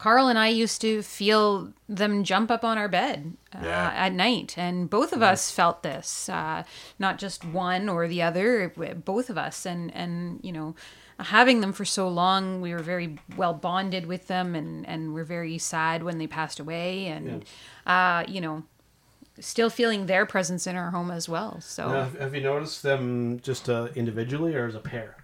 Karl 0.00 0.28
and 0.28 0.38
I 0.38 0.48
used 0.48 0.80
to 0.80 1.02
feel 1.02 1.74
them 1.86 2.24
jump 2.24 2.50
up 2.50 2.64
on 2.64 2.78
our 2.78 2.88
bed 2.88 3.36
uh, 3.54 3.58
Yeah. 3.62 3.92
at 3.94 4.14
night, 4.14 4.56
and 4.56 4.88
both 4.88 5.12
of 5.12 5.22
us 5.22 5.50
felt 5.50 5.82
this. 5.82 6.26
Uh, 6.26 6.62
not 6.98 7.18
just 7.18 7.44
one 7.44 7.86
or 7.86 8.08
the 8.08 8.22
other, 8.22 8.72
both 9.04 9.28
of 9.28 9.36
us, 9.36 9.66
and 9.66 9.94
and 9.94 10.40
you 10.42 10.52
know, 10.52 10.74
having 11.18 11.60
them 11.60 11.74
for 11.74 11.84
so 11.84 12.08
long, 12.08 12.62
we 12.62 12.72
were 12.72 12.82
very 12.82 13.18
well 13.36 13.52
bonded 13.52 14.06
with 14.06 14.26
them, 14.26 14.54
and 14.54 14.88
and 14.88 15.12
we're 15.12 15.22
very 15.38 15.58
sad 15.58 16.02
when 16.02 16.16
they 16.16 16.26
passed 16.26 16.58
away, 16.58 17.04
and 17.08 17.44
uh, 17.84 18.24
you 18.26 18.40
know, 18.40 18.62
still 19.38 19.68
feeling 19.68 20.06
their 20.06 20.24
presence 20.24 20.66
in 20.66 20.76
our 20.76 20.92
home 20.92 21.10
as 21.10 21.28
well. 21.28 21.60
So. 21.60 21.88
Now, 21.88 22.04
have, 22.04 22.18
have 22.18 22.34
you 22.34 22.40
noticed 22.40 22.82
them 22.82 23.38
just 23.42 23.68
uh, 23.68 23.88
individually 23.94 24.54
or 24.54 24.66
as 24.66 24.74
a 24.74 24.80
pair? 24.80 25.16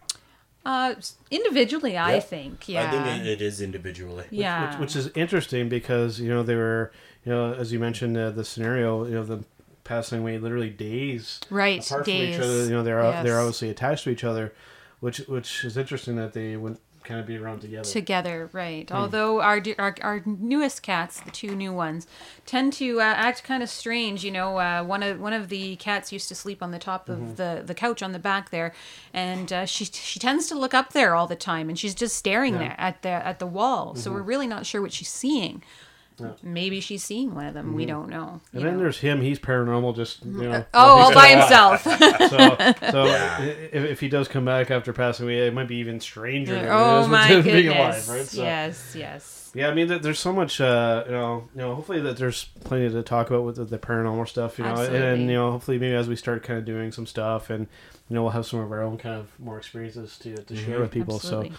Uh, 0.67 0.97
individually, 1.31 1.97
I 1.97 2.19
think, 2.19 2.69
yeah, 2.69 2.89
I 2.89 2.91
think 2.91 3.07
it, 3.07 3.27
it 3.29 3.41
is 3.41 3.61
individually. 3.61 4.25
yeah, 4.31 4.71
which, 4.71 4.81
which 4.81 4.97
is 4.97 5.13
interesting 5.15 5.69
because 5.69 6.19
you 6.19 6.29
know 6.29 6.43
they 6.43 6.57
were 6.57 6.91
you 7.25 7.31
know 7.31 7.55
as 7.55 7.73
you 7.73 7.79
mentioned 7.79 8.17
uh, 8.17 8.31
the 8.33 8.45
scenario 8.45 9.05
you 9.05 9.15
know 9.15 9.23
them 9.23 9.45
passing 9.85 10.19
away 10.19 10.39
literally 10.39 10.71
days 10.71 11.41
right. 11.51 11.87
apart 11.87 12.05
days. 12.05 12.35
from 12.35 12.45
each 12.45 12.49
other. 12.49 12.65
You 12.65 12.71
know, 12.71 12.83
they're 12.83 13.23
they're 13.23 13.39
obviously 13.39 13.71
attached 13.71 14.05
to 14.05 14.11
each 14.11 14.25
other, 14.25 14.53
which 14.99 15.19
which 15.19 15.65
is 15.65 15.77
interesting 15.77 16.17
that 16.17 16.33
they 16.33 16.57
went 16.57 16.81
kind 17.07 17.21
of 17.21 17.27
be 17.27 17.37
around 17.37 17.61
together. 17.61 17.89
together, 17.89 18.51
right? 18.53 18.91
Although 18.91 19.41
our, 19.41 19.63
our 19.79 19.95
our 20.03 20.23
newest 20.27 20.83
cats, 20.83 21.21
the 21.21 21.31
two 21.31 21.55
new 21.55 21.73
ones, 21.73 22.07
tend 22.45 22.73
to 22.75 23.01
uh, 23.01 23.05
act 23.05 23.45
kind 23.45 23.63
of 23.63 23.71
strange. 23.71 24.25
You 24.25 24.33
know, 24.33 24.59
uh, 24.59 24.85
one 24.85 25.03
of 25.03 25.21
one 25.21 25.33
of 25.33 25.49
the 25.49 25.77
cats 25.77 26.13
used 26.13 26.29
to 26.29 26.35
sleep 26.35 26.63
on 26.63 26.73
the 26.73 26.79
top 26.79 27.09
of 27.09 27.37
the, 27.37 27.63
the 27.65 27.75
couch 27.75 28.03
on 28.03 28.13
the 28.13 28.19
back 28.19 28.51
there, 28.51 28.75
and 29.15 29.53
uh, 29.53 29.65
she 29.65 29.85
she 29.85 30.19
tends 30.19 30.49
to 30.49 30.59
look 30.59 30.75
up 30.75 30.93
there 30.93 31.15
all 31.15 31.27
the 31.27 31.37
time, 31.37 31.69
and 31.69 31.79
she's 31.79 31.95
just 31.95 32.17
staring 32.17 32.59
there 32.59 32.75
at 32.79 33.03
the 33.03 33.09
at 33.09 33.39
the 33.39 33.47
wall. 33.47 33.95
So 33.95 34.13
we're 34.13 34.23
really 34.23 34.47
not 34.47 34.67
sure 34.67 34.83
what 34.83 34.93
she's 34.93 35.09
seeing. 35.09 35.63
Maybe 36.43 36.81
she's 36.81 37.05
seeing 37.05 37.35
one 37.35 37.47
of 37.47 37.55
them. 37.55 37.75
We 37.75 37.87
don't 37.87 38.09
know. 38.09 38.41
you 38.53 38.59
and 38.59 38.67
then 38.67 38.75
know. 38.75 38.81
there's 38.81 38.99
him. 38.99 39.21
He's 39.21 39.39
paranormal, 39.39 39.95
just 39.97 40.25
you 40.25 40.33
know. 40.33 40.65
Oh, 40.75 40.99
all 40.99 41.15
by 41.15 41.29
himself. 41.37 41.83
So, 41.83 41.97
so 41.97 43.05
if, 43.73 43.85
if 43.85 44.01
he 44.01 44.09
does 44.09 44.29
come 44.29 44.45
back 44.45 44.71
after 44.71 44.93
passing 44.93 45.27
away, 45.27 45.47
it 45.47 45.55
might 45.55 45.69
be 45.69 45.77
even 45.77 46.01
stranger. 46.01 46.55
Than 46.55 46.65
it 46.67 46.69
oh 46.71 47.01
is 47.01 47.05
with 47.05 47.13
my 47.13 47.27
him 47.27 47.43
goodness! 47.43 47.63
being 47.63 47.69
alive, 47.69 48.09
right? 48.09 48.27
So, 48.27 48.43
Yes, 48.43 48.95
yes. 48.97 49.51
Yeah, 49.55 49.69
I 49.69 49.75
mean, 49.75 49.89
there's 50.03 50.19
so 50.19 50.35
much, 50.35 50.61
uh, 50.61 51.05
you 51.07 51.13
know, 51.13 51.49
you 51.55 51.61
know. 51.63 51.75
Hopefully, 51.75 52.01
that 52.03 52.19
there's 52.19 52.45
plenty 52.65 52.91
to 52.91 53.03
talk 53.03 53.31
about 53.31 53.45
with 53.45 53.57
the, 53.57 53.65
the 53.65 53.79
paranormal 53.79 54.29
stuff, 54.29 54.59
you 54.59 54.65
know, 54.65 54.75
and, 54.75 55.23
you 55.23 55.33
know, 55.35 55.51
hopefully, 55.51 55.79
maybe 55.79 55.95
as 55.95 56.09
we 56.09 56.17
start 56.17 56.43
kind 56.43 56.59
of 56.59 56.67
doing 56.67 56.93
some 56.93 57.07
stuff, 57.07 57.49
and 57.49 57.67
you 58.11 58.15
know, 58.15 58.23
we'll 58.23 58.33
have 58.33 58.45
some 58.45 58.61
of 58.61 58.71
our 58.71 58.83
own 58.83 58.99
kind 58.99 59.15
of 59.15 59.29
more 59.41 59.57
experiences 59.57 60.19
to 60.19 60.37
to 60.37 60.57
share 60.57 60.81
with 60.81 60.91
people. 60.91 61.15
Absolutely. 61.15 61.51
So, 61.51 61.57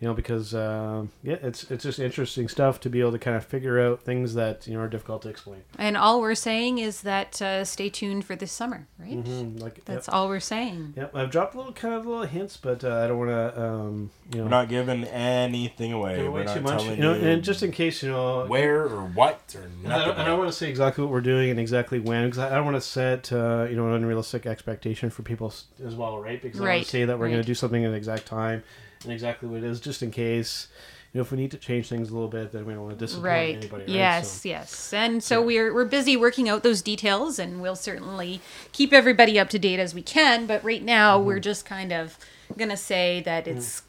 you 0.00 0.08
know, 0.08 0.14
because 0.14 0.54
um, 0.54 1.10
yeah, 1.22 1.36
it's 1.42 1.70
it's 1.70 1.84
just 1.84 1.98
interesting 1.98 2.48
stuff 2.48 2.80
to 2.80 2.88
be 2.88 3.00
able 3.00 3.12
to 3.12 3.18
kind 3.18 3.36
of 3.36 3.44
figure 3.44 3.78
out 3.78 4.00
things 4.02 4.32
that 4.32 4.66
you 4.66 4.72
know 4.72 4.80
are 4.80 4.88
difficult 4.88 5.20
to 5.22 5.28
explain. 5.28 5.62
And 5.78 5.94
all 5.94 6.22
we're 6.22 6.34
saying 6.34 6.78
is 6.78 7.02
that 7.02 7.40
uh, 7.42 7.66
stay 7.66 7.90
tuned 7.90 8.24
for 8.24 8.34
this 8.34 8.50
summer, 8.50 8.86
right? 8.98 9.22
Mm, 9.22 9.60
Like, 9.60 9.84
That's 9.84 10.08
yep. 10.08 10.14
all 10.14 10.28
we're 10.28 10.40
saying. 10.40 10.94
Yep, 10.96 11.14
I've 11.14 11.30
dropped 11.30 11.54
a 11.54 11.58
little 11.58 11.74
kind 11.74 11.92
of 11.92 12.06
little 12.06 12.24
hints, 12.24 12.56
but 12.56 12.82
uh, 12.82 12.96
I 12.96 13.08
don't 13.08 13.18
want 13.18 13.30
to, 13.30 13.62
um, 13.62 14.10
you 14.32 14.38
know, 14.38 14.44
We're 14.44 14.50
not 14.50 14.68
giving 14.70 15.04
anything 15.04 15.92
away. 15.92 16.16
give 16.16 16.24
We're 16.24 16.30
away 16.30 16.44
not 16.44 16.56
too 16.56 16.62
much. 16.62 16.80
telling 16.80 16.96
You 16.96 17.02
know, 17.02 17.12
and 17.12 17.44
just 17.44 17.62
in 17.62 17.70
case, 17.70 18.02
you 18.02 18.08
know, 18.08 18.46
where 18.46 18.84
or 18.84 19.04
what 19.04 19.54
or 19.54 19.64
And 19.84 19.92
I 19.92 20.02
don't, 20.06 20.16
I 20.18 20.24
don't 20.24 20.38
want 20.38 20.50
to 20.50 20.56
say 20.56 20.70
exactly 20.70 21.04
what 21.04 21.12
we're 21.12 21.20
doing 21.20 21.50
and 21.50 21.60
exactly 21.60 22.00
when, 22.00 22.24
because 22.24 22.38
I 22.38 22.48
don't 22.54 22.64
want 22.64 22.78
to 22.78 22.80
set 22.80 23.30
uh, 23.32 23.66
you 23.68 23.76
know 23.76 23.86
an 23.88 23.94
unrealistic 23.96 24.46
expectation 24.46 25.10
for 25.10 25.22
people 25.22 25.52
as 25.84 25.94
well, 25.94 26.18
right? 26.20 26.40
Because 26.40 26.58
I 26.58 26.64
want 26.64 26.84
to 26.84 26.88
say 26.88 27.04
that 27.04 27.18
we're 27.18 27.28
going 27.28 27.42
to 27.42 27.46
do 27.46 27.54
something 27.54 27.84
at 27.84 27.90
the 27.90 27.96
exact 27.98 28.24
time 28.24 28.62
and 29.04 29.12
exactly 29.12 29.48
what 29.48 29.58
it 29.58 29.64
is, 29.64 29.80
just 29.80 30.02
in 30.02 30.10
case. 30.10 30.68
You 31.12 31.18
know, 31.18 31.22
if 31.22 31.32
we 31.32 31.38
need 31.38 31.50
to 31.50 31.56
change 31.56 31.88
things 31.88 32.08
a 32.10 32.12
little 32.12 32.28
bit, 32.28 32.52
then 32.52 32.64
we 32.64 32.72
don't 32.72 32.84
want 32.84 32.96
to 32.96 33.04
disappoint 33.04 33.24
Right. 33.26 33.56
anybody. 33.56 33.82
Right? 33.82 33.88
Yes, 33.90 34.30
So, 34.42 34.48
yes. 34.48 34.92
And 34.92 35.20
so 35.24 35.42
we're 35.42 35.74
we're 35.74 35.84
busy 35.84 36.16
working 36.16 36.48
out 36.48 36.62
those 36.62 36.82
details 36.82 37.40
and 37.40 37.60
we'll 37.60 37.74
certainly 37.74 38.40
keep 38.70 38.92
everybody 38.92 39.36
up 39.36 39.48
to 39.50 39.58
date 39.58 39.80
as 39.80 39.92
we 39.92 40.02
can, 40.02 40.46
but 40.46 40.62
right 40.62 40.84
now 40.84 41.16
Mm-hmm. 41.18 41.26
we're 41.26 41.40
just 41.40 41.64
kind 41.66 41.92
of 41.92 42.16
to 42.56 42.76
say 42.76 43.20
that 43.24 43.48
it's 43.48 43.82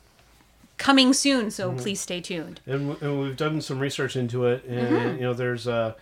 coming 0.79 1.13
soon, 1.13 1.51
so 1.51 1.69
Mm-hmm. 1.69 1.77
please 1.79 2.01
stay 2.01 2.21
tuned. 2.21 2.59
and, 2.65 2.89
w- 2.89 2.97
and 3.01 3.21
we've 3.21 3.37
done 3.37 3.61
some 3.61 3.77
research 3.77 4.15
into 4.15 4.45
it, 4.47 4.65
and 4.65 4.87
Mm-hmm. 4.87 5.15
you 5.17 5.21
know, 5.21 5.33
there's 5.35 5.67
uh, 5.67 5.93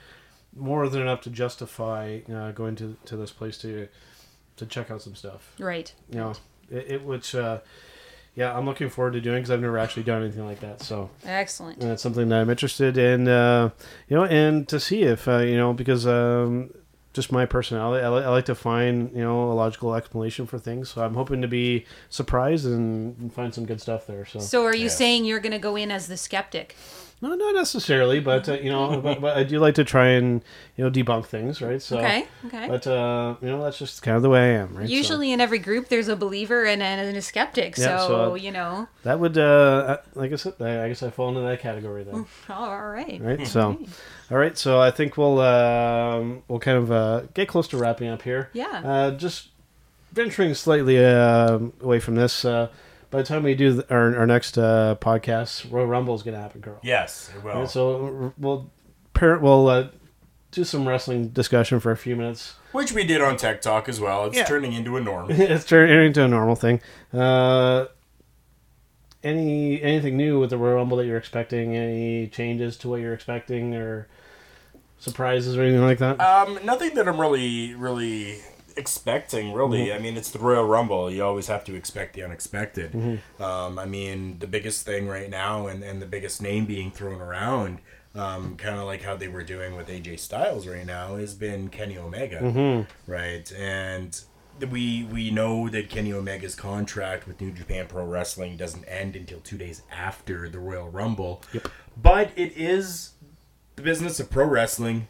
more 0.56 0.88
than 0.88 1.02
enough 1.02 1.20
to 1.24 1.30
justify 1.30 2.20
uh, 2.34 2.52
going 2.54 2.78
to 2.78 2.96
to 3.06 3.18
this 3.18 3.32
place 3.32 3.58
to 3.58 3.90
to 4.56 4.66
check 4.66 4.90
out 4.90 5.02
some 5.02 5.16
stuff. 5.16 5.54
Right. 5.60 5.94
You 6.10 6.18
know, 6.20 6.34
it, 6.72 6.92
it 6.92 7.04
which. 7.04 7.36
Uh, 7.36 7.60
yeah, 8.36 8.56
I'm 8.58 8.66
looking 8.66 8.90
forward 8.90 9.14
to 9.14 9.22
doing 9.22 9.38
because 9.38 9.52
I've 9.52 9.62
never 9.62 9.78
actually 9.78 10.04
done 10.04 10.22
anything 10.24 10.46
like 10.46 10.60
that. 10.62 10.82
So, 10.82 11.10
Excellent. 11.26 11.82
and 11.82 11.92
it's 11.92 12.02
something 12.04 12.30
that 12.30 12.40
I'm 12.42 12.50
interested 12.50 12.98
in, 12.98 13.28
uh, 13.28 13.70
you 14.08 14.16
know, 14.16 14.24
and 14.26 14.68
to 14.70 14.80
see 14.80 15.04
if 15.04 15.28
uh, 15.28 15.40
you 15.40 15.58
know 15.58 15.74
because 15.74 16.08
um, 16.08 16.72
just 17.14 17.32
my 17.32 17.46
personality, 17.46 18.06
I, 18.06 18.10
li- 18.10 18.24
I 18.24 18.30
like 18.30 18.46
to 18.46 18.56
find 18.56 19.12
you 19.14 19.22
know 19.24 19.52
a 19.52 19.54
logical 19.54 19.96
explanation 19.96 20.46
for 20.46 20.60
things. 20.60 20.90
So 20.90 21.04
I'm 21.04 21.16
hoping 21.16 21.42
to 21.42 21.48
be 21.48 21.86
surprised 22.10 22.66
and, 22.66 23.18
and 23.20 23.34
find 23.34 23.54
some 23.54 23.66
good 23.66 23.82
stuff 23.82 24.08
there. 24.08 24.26
So, 24.26 24.40
So 24.40 24.64
are 24.66 24.76
you 24.76 24.84
Yes. 24.84 24.98
saying 24.98 25.26
you're 25.26 25.40
going 25.40 25.52
to 25.52 25.60
go 25.60 25.76
in 25.76 25.92
as 25.92 26.08
the 26.08 26.18
skeptic? 26.18 26.76
No, 27.22 27.36
not 27.36 27.54
necessarily, 27.56 28.20
but 28.20 28.48
uh, 28.48 28.54
you 28.54 28.70
know, 28.70 29.00
but, 29.04 29.20
but 29.22 29.36
I 29.38 29.44
do 29.44 29.60
like 29.60 29.76
to 29.76 29.84
try 29.84 30.10
and 30.10 30.42
you 30.78 30.84
know 30.84 30.90
debunk 30.90 31.26
things, 31.26 31.62
right? 31.62 31.82
So, 31.82 31.98
Okay. 31.98 32.28
Okay. 32.46 32.68
but 32.68 32.88
uh, 32.88 33.36
you 33.42 33.48
know, 33.50 33.64
that's 33.64 33.78
just 33.78 34.02
kind 34.02 34.16
of 34.16 34.24
the 34.24 34.30
way 34.30 34.56
I 34.56 34.60
am, 34.60 34.76
right? 34.76 34.88
So 34.88 34.94
Usually 34.94 35.32
in 35.32 35.42
every 35.42 35.60
group 35.60 35.90
there's 35.90 36.08
a 36.08 36.16
believer 36.16 36.66
and, 36.66 36.82
and 36.82 37.18
a 37.18 37.22
skeptic. 37.22 37.78
Yeah, 37.78 37.98
so, 37.98 38.08
so, 38.08 38.32
uh, 38.32 38.36
you 38.36 38.52
know. 38.52 38.88
that 39.04 39.20
would, 39.20 39.38
uh, 39.38 39.98
like 40.16 40.32
I 40.32 40.36
said, 40.36 40.54
I 40.62 40.86
I 40.86 40.88
guess 40.88 41.04
I 41.04 41.10
fall 41.10 41.30
into 41.30 41.42
that 41.42 41.60
category 41.60 42.04
then. 42.04 42.26
All 42.50 42.88
right. 42.90 43.20
right 43.22 43.46
so 43.56 43.78
all 44.32 44.38
right 44.38 44.58
so 44.58 44.80
i 44.80 44.92
think 44.92 45.18
we'll 45.18 45.40
um, 45.40 46.44
we'll 46.48 46.60
kind 46.60 46.78
of 46.78 46.92
uh, 46.92 47.22
get 47.34 47.48
close 47.48 47.68
to 47.70 47.78
wrapping 47.78 48.08
up 48.08 48.22
here 48.22 48.50
Yeah. 48.54 48.82
uh, 48.86 49.12
just 49.12 49.50
venturing 50.14 50.54
slightly 50.54 51.04
um 51.04 51.74
away 51.82 52.00
from 52.00 52.16
this 52.16 52.46
uh, 52.46 52.70
by 53.12 53.20
the 53.20 53.24
time 53.24 53.44
we 53.44 53.56
do 53.56 53.84
our, 53.90 54.16
our 54.18 54.26
next 54.28 54.58
uh, 54.58 54.96
podcast 55.02 55.72
royal 55.72 55.88
rumble 55.88 56.16
is 56.16 56.24
going 56.24 56.36
to 56.36 56.42
happen 56.42 56.62
karl 56.62 56.80
Yes, 56.84 57.32
it 57.36 57.44
will. 57.44 57.54
Right, 57.62 57.70
so 57.70 58.34
we'll 58.38 58.70
parent 59.14 59.42
we'll 59.42 59.68
uh, 59.68 59.88
do 60.52 60.64
some 60.64 60.88
wrestling 60.88 61.30
discussion 61.30 61.80
for 61.80 61.92
a 61.92 61.98
few 61.98 62.16
minutes 62.16 62.56
Which 62.72 62.92
we 62.92 63.04
did 63.04 63.22
on 63.22 63.38
Tech 63.38 63.62
Talk 63.62 63.90
as 63.90 64.00
well. 64.00 64.26
It's 64.26 64.38
Yeah. 64.38 64.46
turning 64.46 64.74
into 64.74 64.96
a 64.98 65.02
norm. 65.02 65.28
it's 65.32 65.66
turning 65.66 66.06
into 66.08 66.24
a 66.24 66.28
normal 66.28 66.56
thing 66.56 66.82
uh, 67.14 67.86
any 69.24 69.82
anything 69.82 70.16
new 70.16 70.40
with 70.40 70.50
the 70.50 70.58
royal 70.58 70.76
rumble 70.78 70.98
that 70.98 71.06
you're 71.06 71.18
expecting 71.18 71.76
any 71.76 72.28
changes 72.28 72.78
to 72.78 72.90
what 72.90 73.02
you're 73.02 73.14
expecting 73.14 73.76
or 73.76 74.08
surprises 74.98 75.58
or 75.58 75.64
anything 75.64 75.82
like 75.82 75.98
that 75.98 76.20
Um, 76.22 76.60
nothing 76.64 76.94
that 76.96 77.08
I'm 77.08 77.20
really, 77.20 77.74
really 77.74 78.40
expecting. 78.78 79.54
Really, 79.54 79.88
Mm-hmm. 79.88 79.96
I 79.96 80.00
mean, 80.00 80.18
it's 80.18 80.32
the 80.32 80.40
Royal 80.40 80.66
Rumble. 80.66 81.10
You 81.12 81.24
always 81.24 81.48
have 81.48 81.64
to 81.66 81.76
expect 81.76 82.14
the 82.14 82.24
unexpected. 82.24 82.92
Mm-hmm. 82.94 83.42
Um, 83.44 83.78
I 83.80 83.86
mean, 83.86 84.40
the 84.40 84.48
biggest 84.48 84.86
thing 84.86 85.08
right 85.08 85.30
now, 85.30 85.68
and, 85.68 85.84
and 85.84 86.02
the 86.02 86.06
biggest 86.06 86.42
name 86.42 86.66
being 86.66 86.92
thrown 86.92 87.22
around, 87.22 87.80
um, 88.16 88.56
kind 88.58 88.78
of 88.80 88.86
like 88.86 89.04
how 89.04 89.16
they 89.16 89.28
were 89.28 89.44
doing 89.44 89.76
with 89.76 89.88
AJ 89.88 90.20
Styles 90.20 90.66
right 90.68 90.86
now, 90.86 91.16
has 91.18 91.36
been 91.36 91.70
Kenny 91.70 91.98
Omega, 91.98 92.40
Mm-hmm. 92.42 93.12
right? 93.12 93.52
And 93.54 94.20
we 94.72 95.06
we 95.06 95.32
know 95.32 95.70
that 95.70 95.90
Kenny 95.90 96.12
Omega's 96.12 96.54
contract 96.56 97.28
with 97.28 97.40
New 97.40 97.52
Japan 97.52 97.86
Pro 97.88 98.04
Wrestling 98.06 98.58
doesn't 98.58 98.84
end 98.86 99.16
until 99.16 99.40
two 99.40 99.58
days 99.58 99.84
after 99.92 100.50
the 100.50 100.60
Royal 100.60 100.90
Rumble. 100.90 101.42
Yep. 101.54 101.70
But 102.02 102.32
it 102.36 102.52
is 102.58 103.12
the 103.78 103.82
business 103.84 104.20
of 104.20 104.30
pro 104.30 104.46
wrestling, 104.46 105.08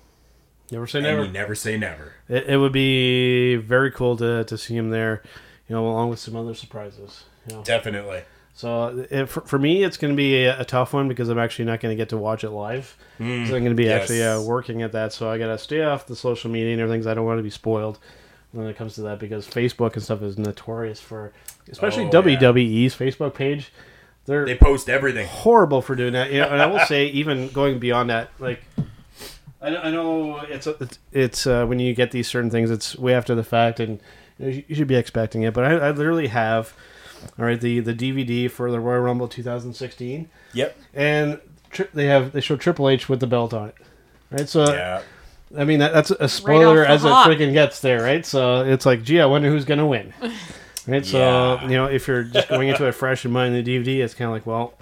Never 0.72 0.86
say 0.88 1.00
and 1.00 1.08
never. 1.08 1.24
you 1.26 1.32
never 1.32 1.56
say 1.56 1.78
never. 1.78 2.14
It, 2.28 2.46
it 2.48 2.58
would 2.58 2.72
be 2.72 3.56
very 3.56 3.92
cool 3.92 4.16
to, 4.18 4.44
to 4.44 4.58
see 4.58 4.76
him 4.76 4.90
there, 4.92 5.24
you 5.68 5.76
know, 5.76 5.88
along 5.88 6.10
with 6.10 6.20
some 6.20 6.36
other 6.36 6.54
surprises. 6.54 7.24
You 7.48 7.56
know, 7.56 7.64
Definitely. 7.64 8.22
so 8.54 9.06
it, 9.10 9.26
for, 9.28 9.42
for 9.42 9.58
me, 9.58 9.84
it's 9.84 9.98
going 9.98 10.14
to 10.14 10.18
be 10.18 10.44
a, 10.46 10.60
a 10.62 10.66
tough 10.66 10.94
one 10.94 11.08
because 11.08 11.30
I'm 11.30 11.40
actually 11.40 11.66
not 11.66 11.80
going 11.80 11.92
to 11.92 11.96
get 11.96 12.10
to 12.10 12.18
watch 12.18 12.44
it 12.44 12.52
live. 12.52 12.96
so 13.18 13.24
I'm 13.24 13.48
going 13.50 13.66
to 13.66 13.74
be 13.74 13.86
yes. 13.86 14.02
actually 14.04 14.24
uh, 14.24 14.42
working 14.42 14.82
at 14.84 14.92
that. 14.92 15.12
So 15.14 15.30
I 15.30 15.38
got 15.40 15.48
to 15.48 15.58
stay 15.58 15.82
off 15.84 16.06
the 16.06 16.16
social 16.16 16.52
media 16.52 16.74
and 16.74 16.82
everything. 16.82 17.08
I 17.10 17.14
don't 17.16 17.26
want 17.26 17.40
to 17.40 17.44
be 17.44 17.50
spoiled 17.50 17.98
when 18.52 18.68
it 18.68 18.76
comes 18.78 18.96
to 18.96 19.02
that 19.04 19.20
because 19.20 19.48
Facebook 19.48 19.94
and 19.94 20.04
stuff 20.04 20.22
is 20.22 20.38
notorious 20.38 21.00
for, 21.00 21.32
especially 21.72 22.04
Oh, 22.04 22.24
yeah. 22.26 22.40
WWE's 22.40 22.96
Facebook 22.96 23.34
page. 23.34 23.72
They're 24.26 24.46
They 24.46 24.56
post 24.56 24.90
everything. 24.90 25.26
horrible 25.28 25.82
for 25.82 25.96
doing 25.96 26.14
that. 26.14 26.32
You 26.32 26.42
know, 26.42 26.50
and 26.50 26.62
I 26.62 26.68
will 26.68 26.80
say, 26.86 27.06
even 27.14 27.48
going 27.50 27.80
beyond 27.80 28.10
that, 28.12 28.30
like 28.40 28.62
I 29.62 29.70
know, 29.72 29.82
I 29.82 29.90
know 29.92 30.38
it's 30.42 30.68
it's, 30.68 31.00
it's 31.12 31.46
uh, 31.48 31.66
when 31.66 31.80
you 31.80 31.94
get 31.94 32.12
these 32.12 32.28
certain 32.28 32.50
things, 32.50 32.72
it's 32.72 32.98
way 32.98 33.14
after 33.14 33.36
the 33.36 33.44
fact, 33.44 33.80
and 33.80 34.00
you, 34.38 34.46
know, 34.46 34.62
you 34.68 34.76
should 34.76 34.88
be 34.88 34.96
expecting 34.96 35.44
it. 35.44 35.54
But 35.54 35.66
I, 35.66 35.72
I 35.88 35.92
literally 35.92 36.28
have, 36.28 36.74
all 37.38 37.46
right, 37.46 37.60
the 37.60 37.80
the 37.82 37.94
DVD 37.94 38.50
for 38.50 38.72
the 38.72 38.80
Royal 38.80 39.02
Rumble 39.02 39.28
2016, 39.28 40.30
Yep. 40.54 40.78
and 40.94 41.40
tri- 41.72 41.88
they 41.94 42.06
have 42.06 42.32
they 42.32 42.40
show 42.42 42.56
Triple 42.56 42.88
H 42.90 43.10
with 43.10 43.20
the 43.20 43.28
belt 43.28 43.54
on 43.54 43.70
it, 43.70 43.76
right? 44.32 44.48
So 44.48 44.72
Yeah. 44.74 45.02
I 45.58 45.66
mean 45.66 45.80
that, 45.80 45.92
that's 45.94 46.12
a 46.12 46.30
spoiler 46.30 46.82
the 46.82 46.90
as 46.90 47.04
it 47.04 47.08
hop. 47.10 47.28
freaking 47.28 47.52
gets 47.54 47.82
there, 47.82 48.02
right? 48.04 48.24
So 48.26 48.62
it's 48.64 48.86
like, 48.86 49.02
gee, 49.04 49.20
I 49.20 49.26
wonder 49.26 49.50
who's 49.50 49.66
gonna 49.66 49.88
win. 49.88 50.14
Right, 50.88 51.06
so 51.06 51.18
Yeah. 51.20 51.64
you 51.64 51.76
know, 51.76 51.86
if 51.86 52.08
you're 52.08 52.24
just 52.24 52.48
going 52.50 52.70
into 52.70 52.86
it 52.86 52.94
fresh 52.94 53.26
in 53.26 53.32
mind, 53.32 53.56
the 53.56 53.64
DVD, 53.64 54.00
it's 54.04 54.14
kind 54.14 54.28
of 54.28 54.34
like, 54.34 54.46
well, 54.46 54.74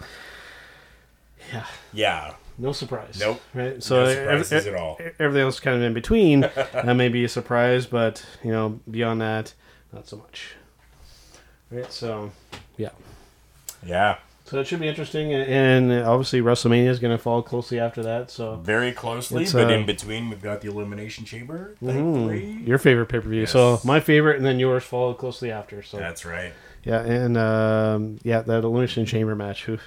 yeah, 1.52 1.66
Yeah. 1.94 2.34
No 2.58 2.72
surprise. 2.72 3.20
Nope. 3.20 3.42
Right. 3.54 3.82
So 3.84 4.04
No 4.06 4.14
surprises 4.14 4.52
ev- 4.54 4.68
at 4.74 4.80
all. 4.80 5.00
Everything 5.20 5.42
else 5.44 5.60
kind 5.60 5.78
of 5.78 5.84
in 5.84 5.94
between. 5.94 6.42
that 6.74 6.96
may 6.96 7.10
be 7.10 7.24
a 7.24 7.30
surprise, 7.30 7.86
but 7.86 8.26
you 8.44 8.52
know, 8.52 8.80
beyond 8.90 9.22
that, 9.22 9.54
not 9.94 10.08
so 10.08 10.18
much. 10.18 10.54
Right. 11.72 11.92
So, 11.92 12.32
yeah. 12.78 12.90
Yeah. 13.86 14.18
So 14.46 14.60
it 14.62 14.66
should 14.68 14.80
be 14.80 14.88
interesting, 14.88 15.34
and 15.34 15.92
obviously 15.92 16.40
WrestleMania 16.40 16.88
is 16.88 17.00
going 17.00 17.12
to 17.16 17.22
follow 17.22 17.42
closely 17.42 17.82
after 17.82 18.02
that. 18.04 18.32
So, 18.32 18.56
Very 18.56 18.94
closely, 18.94 19.44
but 19.44 19.56
uh, 19.70 19.74
in 19.74 19.86
between, 19.86 20.30
we've 20.30 20.42
got 20.42 20.62
the 20.62 20.70
Elimination 20.70 21.26
Chamber. 21.26 21.76
mm, 21.84 21.86
Thankfully. 21.92 22.52
your 22.66 22.78
favorite 22.78 23.08
pay 23.08 23.20
per 23.20 23.28
view. 23.28 23.46
So 23.46 23.82
my 23.84 24.00
favorite, 24.00 24.38
and 24.38 24.46
then 24.46 24.58
yours 24.58 24.86
follow 24.86 25.14
closely 25.14 25.52
after. 25.52 25.84
So 25.84 25.98
That's 25.98 26.24
right. 26.24 26.54
yeah, 26.86 27.02
and 27.02 27.38
um, 27.38 28.20
yeah, 28.24 28.40
that 28.42 28.64
Elimination 28.64 29.06
Chamber 29.06 29.36
match. 29.36 29.66
Who, 29.66 29.80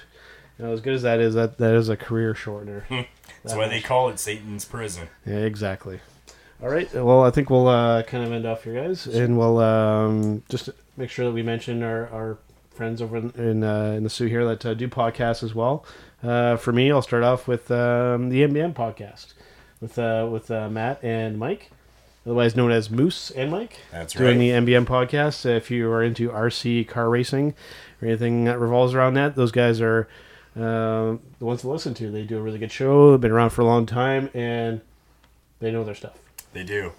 you 0.61 0.67
know, 0.67 0.73
as 0.73 0.81
good 0.81 0.93
as 0.93 1.01
that 1.01 1.19
is, 1.19 1.33
that 1.33 1.57
that 1.57 1.73
is 1.73 1.89
a 1.89 1.97
career 1.97 2.35
shortener. 2.35 2.83
That's 3.43 3.55
why 3.55 3.67
they 3.67 3.81
call 3.81 4.09
it 4.09 4.19
Satan's 4.19 4.63
prison. 4.63 5.09
Yeah, 5.25 5.37
exactly. 5.37 5.99
All 6.61 6.69
right. 6.69 6.93
Well, 6.93 7.23
I 7.23 7.31
think 7.31 7.49
we'll 7.49 7.67
uh, 7.67 8.03
kind 8.03 8.23
of 8.23 8.31
end 8.31 8.45
off 8.45 8.63
here, 8.63 8.75
guys, 8.75 9.07
and 9.07 9.39
we'll 9.39 9.57
um, 9.57 10.43
just 10.49 10.69
make 10.95 11.09
sure 11.09 11.25
that 11.25 11.31
we 11.31 11.41
mention 11.41 11.81
our, 11.81 12.07
our 12.09 12.37
friends 12.69 13.01
over 13.01 13.17
in 13.17 13.31
in, 13.31 13.63
uh, 13.63 13.93
in 13.97 14.03
the 14.03 14.09
Soo 14.11 14.27
here 14.27 14.45
that 14.45 14.63
uh, 14.63 14.75
do 14.75 14.87
podcasts 14.87 15.41
as 15.41 15.55
well. 15.55 15.83
Uh, 16.21 16.57
for 16.57 16.71
me, 16.71 16.91
I'll 16.91 17.01
start 17.01 17.23
off 17.23 17.47
with 17.47 17.71
um, 17.71 18.29
the 18.29 18.43
MBM 18.43 18.75
podcast 18.75 19.33
with 19.79 19.97
uh, 19.97 20.29
with 20.31 20.51
uh, 20.51 20.69
Matt 20.69 21.03
and 21.03 21.39
Mike, 21.39 21.71
otherwise 22.23 22.55
known 22.55 22.71
as 22.71 22.91
Moose 22.91 23.31
and 23.31 23.49
Mike. 23.49 23.79
That's 23.89 24.13
doing 24.13 24.37
right. 24.37 24.65
the 24.65 24.73
MBM 24.73 24.85
podcast. 24.85 25.43
If 25.47 25.71
you 25.71 25.89
are 25.89 26.03
into 26.03 26.29
RC 26.29 26.87
car 26.87 27.09
racing 27.09 27.55
or 27.99 28.09
anything 28.09 28.43
that 28.43 28.59
revolves 28.59 28.93
around 28.93 29.15
that, 29.15 29.35
those 29.35 29.51
guys 29.51 29.81
are 29.81 30.07
uh, 30.55 31.17
the 31.39 31.45
ones 31.45 31.61
to 31.61 31.69
listen 31.69 31.93
to. 31.95 32.11
They 32.11 32.23
do 32.23 32.37
a 32.37 32.41
really 32.41 32.59
good 32.59 32.71
show. 32.71 33.11
They've 33.11 33.21
been 33.21 33.31
around 33.31 33.51
for 33.51 33.61
a 33.61 33.65
long 33.65 33.85
time 33.85 34.29
and 34.33 34.81
they 35.59 35.71
know 35.71 35.83
their 35.83 35.95
stuff. 35.95 36.17
They 36.53 36.63
do. 36.63 36.93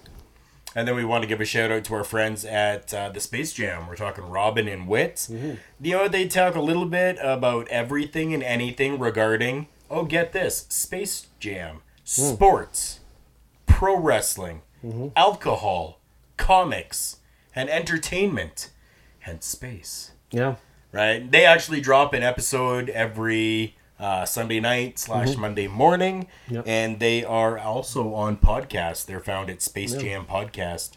And 0.75 0.89
then 0.89 0.97
we 0.97 1.05
want 1.05 1.23
to 1.23 1.29
give 1.29 1.41
a 1.41 1.45
shout 1.45 1.71
out 1.71 1.85
to 1.85 1.95
our 1.95 2.05
friends 2.05 2.47
at 2.47 2.95
uh, 2.95 3.11
the 3.11 3.21
Space 3.21 3.53
Jam. 3.53 3.87
We're 3.87 3.97
talking 3.97 4.25
Robin 4.25 4.67
and 4.69 4.89
Wit. 4.89 5.29
You 5.81 5.93
know, 5.93 6.09
they 6.09 6.27
talk 6.29 6.55
a 6.55 6.63
little 6.63 6.87
bit 6.87 7.19
about 7.21 7.69
everything 7.69 8.33
and 8.33 8.43
anything 8.43 8.99
regarding, 8.99 9.69
oh, 9.91 10.05
get 10.05 10.33
this 10.33 10.65
Space 10.71 11.27
Jam, 11.39 11.83
sports, 12.05 13.01
pro 13.67 13.99
wrestling, 13.99 14.63
alcohol, 15.15 16.01
comics, 16.39 17.19
and 17.55 17.69
entertainment, 17.69 18.71
and 19.27 19.43
space. 19.43 20.13
Yeah. 20.31 20.55
Right? 20.93 21.31
They 21.31 21.45
actually 21.45 21.81
drop 21.81 22.13
an 22.15 22.23
episode 22.23 22.89
every 22.91 23.77
uh, 23.99 24.25
Sunday 24.27 24.61
night 24.61 24.99
slash 24.99 25.37
Monday 25.37 25.69
morning, 25.69 26.27
Yep. 26.51 26.65
and 26.67 27.01
they 27.01 27.25
are 27.25 27.59
also 27.59 28.13
on 28.15 28.37
podcast. 28.37 29.07
They're 29.07 29.21
found 29.21 29.49
at 29.49 29.63
Space 29.63 29.95
Jam 29.95 30.27
Podcast 30.27 30.93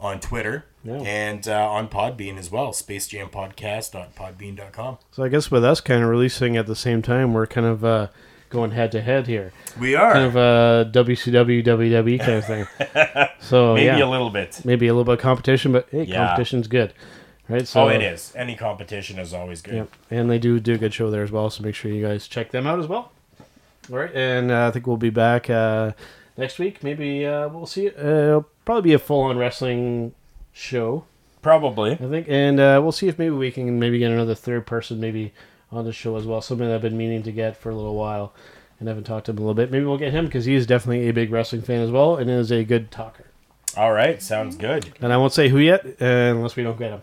on 0.00 0.20
Twitter 0.20 0.66
Yeah. 0.84 0.96
and 1.04 1.48
uh, 1.48 1.68
on 1.68 1.88
Podbean 1.88 2.36
as 2.38 2.50
well. 2.50 2.72
Space 2.72 3.08
Jam 3.08 3.28
spacejampodcast.podbean.com. 3.28 4.98
So 5.10 5.24
I 5.24 5.28
guess 5.28 5.50
with 5.50 5.64
us 5.64 5.80
kind 5.80 6.02
of 6.02 6.08
releasing 6.10 6.56
at 6.56 6.66
the 6.66 6.76
same 6.76 7.02
time, 7.02 7.32
we're 7.34 7.46
kind 7.46 7.66
of 7.66 7.84
uh, 7.84 8.08
going 8.50 8.70
head 8.72 8.92
to 8.92 9.00
head 9.00 9.26
here. 9.26 9.52
We 9.80 9.94
are 9.94 10.12
Kind 10.12 10.26
of 10.26 10.36
a 10.36 10.90
WCW, 10.92 11.64
WWE 11.64 12.18
kind 12.20 12.32
of 12.34 12.44
thing. 12.44 12.66
So 13.40 13.74
maybe 13.74 13.86
yeah, 13.86 14.04
a 14.04 14.10
little 14.10 14.30
bit. 14.30 14.60
maybe 14.64 14.88
a 14.88 14.92
little 14.92 15.04
bit 15.04 15.14
of 15.14 15.20
competition, 15.20 15.72
but 15.72 15.88
hey, 15.90 16.02
Yeah. 16.04 16.26
competition's 16.26 16.66
good. 16.66 16.92
Right? 17.48 17.66
So, 17.66 17.84
oh, 17.84 17.88
it 17.88 18.02
is. 18.02 18.32
Any 18.36 18.56
competition 18.56 19.18
is 19.18 19.32
always 19.32 19.62
good. 19.62 19.74
Yep. 19.74 19.90
And 20.10 20.30
they 20.30 20.38
do 20.38 20.60
do 20.60 20.74
a 20.74 20.78
good 20.78 20.92
show 20.92 21.10
there 21.10 21.22
as 21.22 21.32
well, 21.32 21.48
so 21.48 21.62
make 21.62 21.74
sure 21.74 21.90
you 21.90 22.06
guys 22.06 22.28
check 22.28 22.50
them 22.50 22.66
out 22.66 22.78
as 22.78 22.86
well. 22.86 23.12
All 23.90 23.96
right, 23.96 24.14
and 24.14 24.50
uh, 24.50 24.68
I 24.68 24.70
think 24.70 24.86
we'll 24.86 24.98
be 24.98 25.10
back 25.10 25.48
uh, 25.48 25.92
next 26.36 26.58
week. 26.58 26.84
Maybe 26.84 27.24
uh, 27.24 27.48
we'll 27.48 27.64
see. 27.64 27.88
Uh, 27.88 27.92
it'll 27.92 28.46
probably 28.66 28.82
be 28.82 28.92
a 28.92 28.98
full-on 28.98 29.38
wrestling 29.38 30.14
show, 30.52 31.04
Probably. 31.40 31.92
I 31.92 32.08
think, 32.08 32.26
and 32.28 32.58
uh, 32.58 32.80
we'll 32.82 32.92
see 32.92 33.08
if 33.08 33.18
maybe 33.18 33.34
we 33.34 33.50
can 33.50 33.78
maybe 33.78 33.98
get 33.98 34.10
another 34.10 34.34
third 34.34 34.66
person 34.66 35.00
maybe 35.00 35.32
on 35.70 35.84
the 35.84 35.92
show 35.92 36.16
as 36.16 36.26
well. 36.26 36.40
Something 36.40 36.66
that 36.68 36.74
I've 36.74 36.82
been 36.82 36.96
meaning 36.96 37.22
to 37.22 37.32
get 37.32 37.56
for 37.56 37.70
a 37.70 37.74
little 37.74 37.94
while, 37.94 38.34
and 38.78 38.88
I 38.88 38.90
haven't 38.90 39.04
talked 39.04 39.26
to 39.26 39.32
him 39.32 39.38
a 39.38 39.40
little 39.40 39.54
bit. 39.54 39.70
Maybe 39.70 39.84
we'll 39.84 39.98
get 39.98 40.12
him 40.12 40.26
because 40.26 40.44
he 40.44 40.54
is 40.54 40.66
definitely 40.66 41.08
a 41.08 41.12
big 41.12 41.30
wrestling 41.30 41.62
fan 41.62 41.80
as 41.80 41.90
well, 41.90 42.16
and 42.16 42.28
is 42.28 42.50
a 42.50 42.64
good 42.64 42.90
talker. 42.90 43.24
All 43.76 43.92
right. 43.92 44.20
Sounds 44.20 44.56
good. 44.56 44.92
And 45.00 45.12
I 45.12 45.16
won't 45.16 45.32
say 45.32 45.48
who 45.48 45.58
yet, 45.58 45.84
uh, 46.00 46.04
unless 46.04 46.56
we 46.56 46.64
don't 46.64 46.78
get 46.78 46.90
him. 46.90 47.02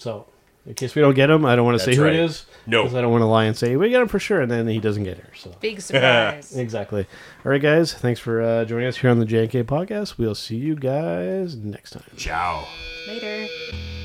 So, 0.00 0.26
in 0.66 0.74
case 0.74 0.94
we 0.94 1.02
don't 1.02 1.14
get 1.14 1.28
him, 1.30 1.44
I 1.44 1.54
don't 1.56 1.64
want 1.66 1.78
to 1.78 1.84
say 1.84 1.90
That's 1.92 1.98
who 1.98 2.04
right. 2.04 2.14
it 2.14 2.20
is. 2.20 2.46
No. 2.66 2.82
Because 2.84 2.96
I 2.96 3.00
don't 3.02 3.10
want 3.12 3.20
to 3.22 3.26
lie 3.26 3.44
and 3.44 3.56
say, 3.56 3.76
we 3.76 3.90
got 3.90 4.00
him 4.02 4.08
for 4.08 4.18
sure, 4.18 4.40
and 4.40 4.50
then 4.50 4.66
he 4.66 4.78
doesn't 4.80 5.04
get 5.04 5.16
here. 5.16 5.30
So, 5.36 5.54
Big 5.60 5.80
surprise. 5.82 6.56
exactly. 6.56 7.06
All 7.44 7.52
right, 7.52 7.60
guys. 7.60 7.92
Thanks 7.92 8.18
for 8.20 8.40
uh, 8.42 8.64
joining 8.64 8.86
us 8.88 8.96
here 8.96 9.10
on 9.10 9.18
the 9.18 9.26
JNK 9.26 9.64
podcast. 9.64 10.16
We'll 10.16 10.34
see 10.34 10.56
you 10.56 10.74
guys 10.74 11.54
next 11.56 11.90
time. 11.90 12.04
Ciao. 12.16 12.66
Later. 13.06 13.99